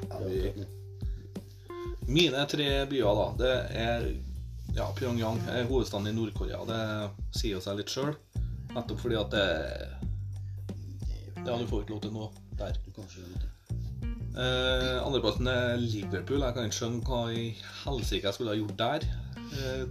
Mine 2.12 2.42
tre 2.52 2.68
byer, 2.92 3.14
da, 3.16 3.28
det 3.40 3.54
er 3.80 4.00
ja, 4.76 4.86
Pyongyang 4.98 5.40
er 5.54 5.64
hovedstaden 5.70 6.08
i 6.12 6.16
Nord-Korea. 6.18 6.60
Det 6.68 6.82
sier 7.40 7.54
jo 7.56 7.62
seg 7.64 7.74
litt 7.80 7.92
sjøl. 7.94 8.12
Nettopp 8.74 9.00
fordi 9.06 9.16
at 9.22 9.30
det 9.32 9.48
Ja, 11.46 11.58
du 11.60 11.66
får 11.68 11.84
ikke 11.84 11.96
lov 11.96 12.02
til 12.06 12.14
noe 12.16 12.30
der. 12.60 12.78
Du 12.86 12.92
kan 12.96 13.08
ikke 13.10 13.26
noe. 13.28 13.50
Eh, 14.34 14.98
Andreplassen 15.06 15.48
er 15.52 15.76
Liverpool. 15.82 16.42
Jeg 16.42 16.56
kan 16.56 16.68
ikke 16.70 16.78
skjønne 16.80 17.04
hva 17.06 17.20
i 17.36 17.44
helsike 17.84 18.26
jeg 18.30 18.38
skulle 18.38 18.54
ha 18.56 18.60
gjort 18.60 18.78
der. 18.80 19.06
Eh, 19.54 19.84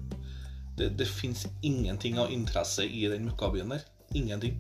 det 0.78 0.88
det 0.98 1.06
fins 1.06 1.44
ingenting 1.62 2.16
av 2.18 2.32
interesse 2.32 2.86
i 2.88 3.04
den 3.12 3.28
møkkabyen 3.28 3.74
der. 3.76 3.84
Ingenting. 4.16 4.56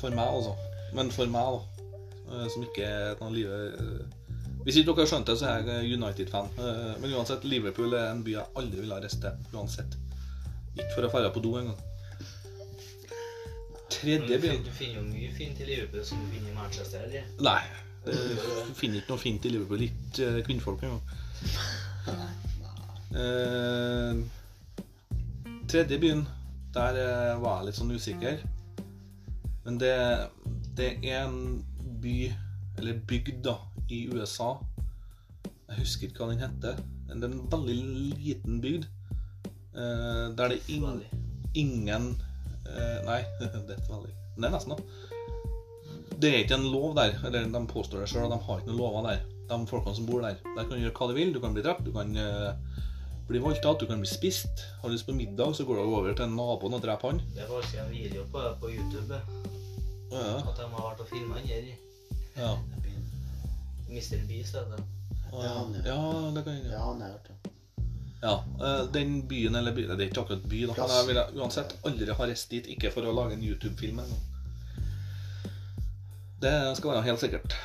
For 0.00 0.10
meg, 0.10 0.24
altså. 0.26 0.56
Men 0.96 1.12
for 1.14 1.28
meg, 1.30 1.60
da. 1.60 1.86
eh, 2.32 2.48
Som 2.50 2.64
ikke 2.66 2.88
er 2.88 3.14
noe 3.20 3.30
livet 3.32 3.76
eh, 3.78 4.18
Hvis 4.64 4.76
ikke 4.80 4.92
dere 4.92 5.04
har 5.04 5.10
skjønt 5.12 5.28
det, 5.30 5.38
så 5.38 5.46
er 5.52 5.68
jeg 5.68 5.94
United-fan. 6.00 6.50
Eh, 6.58 6.92
Men 7.02 7.14
uansett, 7.18 7.44
Liverpool 7.44 7.94
er 7.94 8.10
en 8.10 8.24
by 8.24 8.34
jeg 8.38 8.48
aldri 8.56 8.80
ville 8.80 8.94
ha 8.96 9.04
reist 9.04 9.20
til. 9.22 9.38
Uansett. 9.54 9.96
Ikke 10.78 10.90
for 10.96 11.06
å 11.06 11.12
dra 11.20 11.30
på 11.34 11.42
do 11.44 11.54
engang. 11.60 11.78
Tredje 13.92 14.36
du, 14.36 14.42
byen 14.42 14.62
du 14.66 14.70
finner 14.74 14.98
jo 15.00 15.04
mye 15.08 15.30
fint 15.36 15.60
i 15.60 15.66
Liverpool 15.68 16.04
som 16.06 16.20
du 16.22 16.28
finner 16.34 16.50
i 16.52 16.54
Manchester. 16.56 17.04
eller? 17.06 17.26
Nei. 17.44 17.62
Du 18.06 18.74
finner 18.74 18.98
ikke 18.98 19.12
noe 19.12 19.22
fint 19.22 19.44
i 19.46 19.52
Liverpool. 19.54 19.84
Ikke 19.86 20.28
eh, 20.38 20.40
kvinnfolk 20.46 20.82
engang. 20.82 21.02
Eh, 23.12 24.14
tredje 25.68 25.98
byen, 26.02 26.24
der 26.74 26.98
eh, 27.02 27.34
var 27.42 27.60
jeg 27.60 27.68
litt 27.68 27.78
sånn 27.78 27.92
usikker. 27.94 28.40
Men 29.66 29.78
det, 29.78 29.92
det 30.78 30.88
er 31.04 31.26
en 31.28 31.62
by, 32.02 32.16
eller 32.80 32.98
bygd, 33.06 33.42
da, 33.46 33.58
i 33.92 34.06
USA. 34.10 34.54
Jeg 35.68 35.78
husker 35.84 36.08
ikke 36.08 36.24
hva 36.24 36.32
den 36.32 36.42
heter. 36.42 36.80
Men 37.08 37.20
det 37.22 37.28
er 37.28 37.36
en 37.36 37.46
veldig 37.52 37.78
liten 38.18 38.60
bygd. 38.64 38.88
eh, 39.76 40.26
der 40.36 40.48
det 40.52 40.58
er 40.58 40.74
ing, 40.74 41.02
ingen 41.54 42.10
eh, 42.68 42.98
Nei, 43.06 43.20
det 43.40 43.50
er 43.52 44.04
litt 44.06 44.18
det 44.32 44.48
er 44.48 44.54
nesten, 44.54 44.72
da. 44.72 44.78
Det 46.22 46.30
er 46.30 46.38
ikke 46.44 46.56
en 46.56 46.70
lov 46.72 46.94
der. 46.96 47.18
Eller 47.26 47.44
de 47.52 47.60
påstår 47.68 48.00
det 48.00 48.08
sjøl, 48.08 48.30
de 48.32 48.38
har 48.46 48.60
ikke 48.62 48.70
noen 48.70 48.78
lover 48.80 49.08
der. 49.10 49.24
De 49.50 49.58
folkene 49.68 49.96
som 49.98 50.06
bor 50.08 50.22
der. 50.24 50.38
Der 50.56 50.64
kan 50.64 50.72
du 50.72 50.80
gjøre 50.80 50.94
hva 50.96 51.08
du 51.10 51.14
vil. 51.18 51.34
Du 51.34 51.40
kan 51.42 51.52
bli 51.52 51.64
drept, 51.66 51.84
du 51.84 51.92
kan 51.92 52.14
eh, 52.16 52.78
bli 53.28 53.42
voldtatt, 53.42 53.82
du 53.82 53.86
kan 53.90 54.00
bli 54.00 54.08
spist. 54.08 54.64
Har 54.80 54.88
du 54.88 54.96
lyst 54.96 55.06
på 55.08 55.16
middag, 55.16 55.52
så 55.58 55.66
går 55.68 55.82
du 55.82 55.82
over 55.84 56.16
til 56.16 56.32
naboen 56.32 56.78
og 56.78 56.84
dreper 56.84 57.12
han. 57.12 57.20
Det 57.34 57.44
er 57.44 57.50
faktisk 57.50 57.82
en 57.82 57.92
video 57.92 58.24
på, 58.32 58.46
på 58.62 58.72
YouTube 58.72 59.20
Ja, 60.12 60.24
at 60.40 60.56
de 60.56 60.64
har 60.68 60.88
vært 60.88 61.04
og 61.04 61.12
filma 61.12 61.40
den 61.40 61.48
her. 61.52 61.68
ja. 62.40 62.56
Mr. 63.92 64.22
Beast 64.24 64.56
heter 64.56 64.76
det. 64.78 64.84
Ja, 65.32 65.52
ja, 65.84 66.00
det 66.32 66.44
kan 66.44 66.54
jeg 66.54 66.62
gjøre. 66.64 66.72
Ja, 66.72 66.84
han 66.86 67.00
har 67.04 67.12
hørt 67.12 67.28
det. 67.28 67.51
Ja, 68.22 68.44
eh, 68.62 68.84
den 68.94 69.28
byen, 69.28 69.54
eller 69.58 69.74
byen, 69.74 69.96
det 69.98 70.04
er 70.04 70.10
ikke 70.12 70.22
akkurat 70.22 70.44
by, 70.46 70.60
da, 70.70 70.76
men 70.78 70.92
jeg 70.94 71.08
ville 71.08 71.24
uansett 71.40 71.74
aldri 71.88 72.14
ha 72.18 72.28
reist 72.30 72.54
dit, 72.54 72.68
ikke 72.76 72.92
for 72.94 73.08
å 73.08 73.14
lage 73.16 73.34
en 73.34 73.42
YouTube-film. 73.42 73.98
Det 76.42 76.54
skal 76.78 76.92
være 76.92 77.06
helt 77.08 77.22
sikkert. 77.22 77.56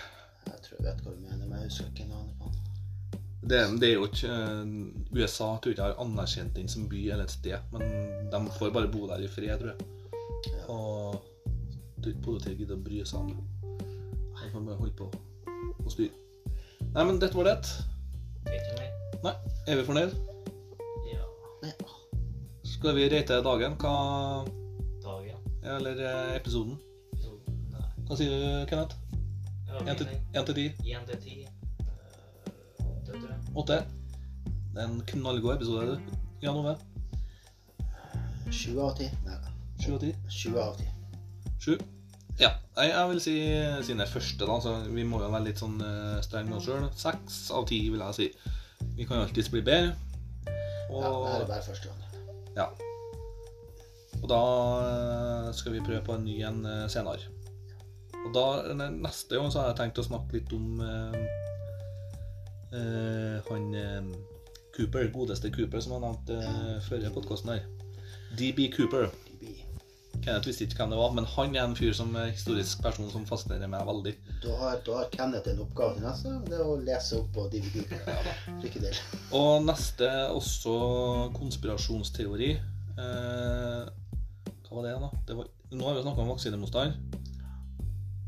Jeg 0.48 0.64
tror 0.66 0.80
jeg 0.80 0.88
vet 0.88 1.04
hva 1.06 1.14
du 1.14 1.22
mener, 1.22 1.46
men 1.46 1.62
jeg 1.62 1.70
husker 1.70 1.92
ikke 1.92 2.10
navnet 2.10 2.42
på 2.42 2.50
han. 2.50 3.14
Det, 3.48 3.60
det 3.82 3.92
er 3.92 3.96
jo 3.96 4.08
ikke 4.10 4.34
eh, 4.34 4.74
USA 5.14 5.52
tror 5.62 5.76
ikke 5.76 5.84
jeg 5.84 5.94
har 5.94 6.02
anerkjent 6.04 6.58
den 6.58 6.74
som 6.74 6.90
by 6.90 7.04
eller 7.06 7.28
et 7.30 7.38
sted, 7.38 7.72
men 7.74 8.30
de 8.34 8.42
får 8.58 8.74
bare 8.76 8.92
bo 8.92 9.06
der 9.12 9.24
i 9.24 9.30
fred, 9.32 9.54
tror 9.62 9.74
jeg. 9.76 9.94
Ja. 10.48 10.64
Og 10.74 11.26
tror 12.02 12.14
ikke 12.14 12.24
politiet 12.24 12.62
gidder 12.62 12.78
å 12.78 12.84
bry 12.86 13.04
seg 13.06 13.20
om 13.20 13.30
det. 13.34 13.44
De 14.38 14.50
kan 14.54 14.66
bare 14.66 14.80
holde 14.80 14.96
på 14.98 15.12
og 15.84 15.92
styre. 15.92 16.14
Nei, 16.94 17.04
men 17.04 17.20
dette 17.22 17.38
var 17.38 17.50
det. 17.50 17.58
Nei, 19.24 19.34
er 19.68 19.80
vi 19.80 19.86
fornøyd? 19.88 20.18
Ja. 21.62 21.72
Skal 22.64 22.96
vi 22.96 23.10
rate 23.10 23.42
dagen? 23.42 23.76
Hva 23.82 24.46
Dagen. 25.04 25.38
Eller 25.64 26.02
eh, 26.06 26.36
episoden? 26.36 26.78
Nei. 27.72 27.86
Hva 28.08 28.18
sier 28.20 28.34
du, 28.34 28.66
Kenneth? 28.70 28.98
Ja, 29.68 29.82
1 29.82 29.98
til, 29.98 30.10
fin, 30.12 30.22
1 30.34 30.46
til 30.50 30.60
10? 30.60 30.68
1 30.94 31.08
til 31.10 31.24
10. 31.24 31.42
Eh, 31.42 32.86
Åtte, 32.86 33.12
tror 33.12 33.32
jeg. 33.32 33.40
8? 33.64 33.80
Det 34.76 34.84
er 34.84 34.92
en 34.92 35.02
knallgod 35.14 35.56
episode, 35.56 35.96
du. 35.96 36.22
Jan 36.44 36.62
Ove? 36.62 36.76
Sju 38.54 38.78
av 38.80 38.94
ti? 39.00 39.10
Nei, 39.26 39.40
7 39.82 39.94
av 39.96 40.04
10? 40.06 40.14
sju 40.32 40.54
av 40.62 40.78
ti. 40.78 40.88
7? 41.66 41.78
Ja. 42.40 42.54
Nei, 42.78 42.92
jeg 42.92 43.10
vil 43.10 43.24
si 43.24 43.36
siden 43.88 44.04
det 44.04 44.06
er 44.06 44.14
første, 44.14 44.46
da, 44.46 44.60
så 44.62 44.76
vi 44.86 45.04
må 45.08 45.24
jo 45.24 45.32
være 45.34 45.50
litt 45.50 45.64
sånn 45.64 45.80
uh, 45.82 46.20
strenge 46.22 46.52
med 46.52 46.60
oss 46.60 46.70
sjøl. 46.70 46.86
6 46.94 47.40
av 47.58 47.66
10, 47.66 47.90
vil 47.96 48.06
jeg 48.06 48.20
si. 48.20 48.30
Vi 48.94 49.08
kan 49.10 49.18
jo 49.18 49.26
alltids 49.26 49.50
bli 49.50 49.64
bedre. 49.66 49.96
Og 50.92 51.02
Ja, 51.04 51.10
det 51.34 51.42
er 51.42 51.50
bare 51.50 51.66
første 51.66 51.90
gang. 51.90 52.00
Ja. 52.58 52.68
Og 54.18 54.30
da 54.32 54.44
eh, 54.84 55.50
skal 55.54 55.76
vi 55.76 55.84
prøve 55.86 56.04
på 56.06 56.16
en 56.18 56.26
ny 56.26 56.40
en 56.48 56.64
eh, 56.66 56.86
senere. 56.90 57.34
Og 58.26 58.32
da, 58.34 58.46
neste 58.90 59.38
gang 59.38 59.52
så 59.52 59.62
har 59.62 59.72
jeg 59.72 59.80
tenkt 59.82 60.02
å 60.02 60.08
snakke 60.08 60.40
litt 60.40 60.56
om 60.58 60.82
eh, 60.84 61.20
eh, 62.74 63.52
han 63.52 63.70
Cooper, 64.78 65.08
godeste 65.14 65.52
Cooper, 65.54 65.82
som 65.82 65.96
jeg 65.96 66.04
nevnte 66.04 66.38
eh, 66.38 66.76
før 66.86 67.06
i 67.08 67.14
podkasten 67.14 67.54
her. 67.56 67.64
DB 68.38 68.68
Cooper. 68.76 69.08
Kenneth 70.28 70.50
visste 70.50 70.66
ikke 70.68 70.82
hvem 70.82 70.92
det 70.92 70.98
var, 71.00 71.12
men 71.16 71.28
han 71.32 71.54
er 71.56 71.62
en 71.64 71.76
fyr 71.78 71.94
som 71.96 72.10
er 72.20 72.34
historisk 72.34 72.82
person 72.84 73.08
som 73.14 73.24
fascinerer 73.30 73.70
meg 73.72 73.86
veldig. 73.88 74.12
Da 74.44 74.56
har, 74.60 74.80
da 74.84 74.96
har 74.98 75.12
Kenneth 75.14 75.54
en 75.54 75.62
oppgave 75.64 75.96
til 75.96 76.04
neste. 76.04 76.34
Det 76.44 76.58
er 76.58 76.64
å 76.68 76.74
lese 76.84 77.20
opp 77.22 77.30
på 77.38 77.46
DB. 77.54 77.78
Lykke 78.66 78.82
til. 78.84 78.98
Og 79.40 79.64
neste 79.64 80.10
også 80.36 80.74
konspirasjonsteori. 81.38 82.50
Eh, 83.00 83.86
hva 84.68 84.76
var 84.76 84.84
det 84.84 84.98
da? 85.06 85.12
Det 85.30 85.38
var, 85.38 85.48
nå 85.72 85.88
har 85.88 85.96
vi 85.96 86.04
snakka 86.04 86.26
om 86.26 86.34
vaksinemotstand. 86.34 87.22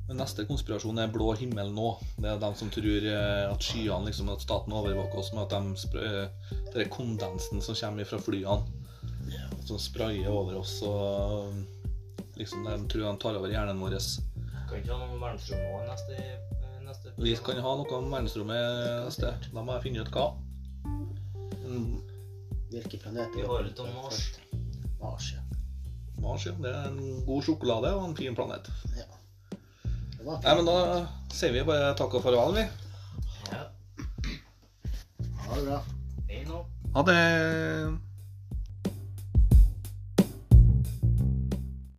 Men 0.08 0.22
neste 0.24 0.46
konspirasjon 0.48 1.02
er 1.04 1.12
blå 1.12 1.34
himmel 1.42 1.74
nå. 1.76 1.90
Det 2.16 2.32
er 2.32 2.40
de 2.40 2.52
som 2.62 2.72
tror 2.72 3.10
eh, 3.12 3.44
at 3.50 3.68
skyene, 3.68 4.06
liksom, 4.08 4.32
at 4.32 4.46
staten 4.46 4.78
overvåker 4.78 5.20
oss 5.20 5.34
med 5.36 5.44
at 5.50 5.58
de 5.58 5.84
spr 5.84 6.80
eh, 6.80 6.88
kondensen 6.96 7.60
som 7.60 7.76
kommer 7.76 8.08
fra 8.08 8.22
flyene, 8.24 8.88
som 9.68 9.84
sprayer 9.84 10.32
over 10.32 10.62
oss 10.64 10.78
og 10.88 11.60
liksom 12.40 12.64
de 12.66 12.76
tror 12.92 13.06
de 13.06 13.14
tar 13.22 13.38
over 13.40 13.52
hjernen 13.54 13.80
vår. 13.84 13.96
Kan 14.70 14.80
ikke 14.80 14.94
ha 14.96 15.00
noe 15.06 15.20
verdensrom 15.22 15.62
nå 15.66 15.80
neste, 15.90 16.18
eh, 16.20 16.80
neste 16.86 17.14
Vi 17.18 17.36
kan 17.46 17.60
ha 17.66 17.76
noe 17.80 17.98
om 18.00 18.10
verdensrommet 18.14 19.06
neste. 19.06 19.34
Da 19.54 19.64
må 19.66 19.76
jeg 19.78 19.86
finne 19.90 20.06
ut 20.06 20.12
hva. 20.14 20.28
Mm, 21.70 22.00
Hvilke 22.70 23.00
planeter 23.02 23.36
Vi 23.38 23.46
har 23.50 23.64
litt 23.66 23.80
om 23.82 23.88
Mars. 23.98 24.20
Mars, 25.02 25.32
ja. 25.34 25.42
Mars, 26.22 26.46
ja. 26.46 26.54
Det 26.60 26.70
er 26.70 26.90
en 26.92 27.24
god 27.26 27.46
sjokolade 27.46 27.94
og 27.96 28.04
en 28.10 28.16
fin 28.18 28.36
planet. 28.38 28.70
ja. 28.98 29.08
Det 30.20 30.26
var 30.28 30.42
Nei, 30.44 30.54
men 30.60 30.66
da 30.68 30.78
sier 31.32 31.54
vi 31.56 31.62
bare 31.64 31.94
takk 31.96 32.18
og 32.20 32.24
farvel, 32.26 32.58
vi. 32.58 32.66
Ja. 33.54 33.62
Ha 35.46 35.56
det 35.56 35.64
bra. 35.70 35.80
Hei 36.28 36.42
nå. 36.50 36.60
Ha 36.98 37.04
det. 37.08 37.20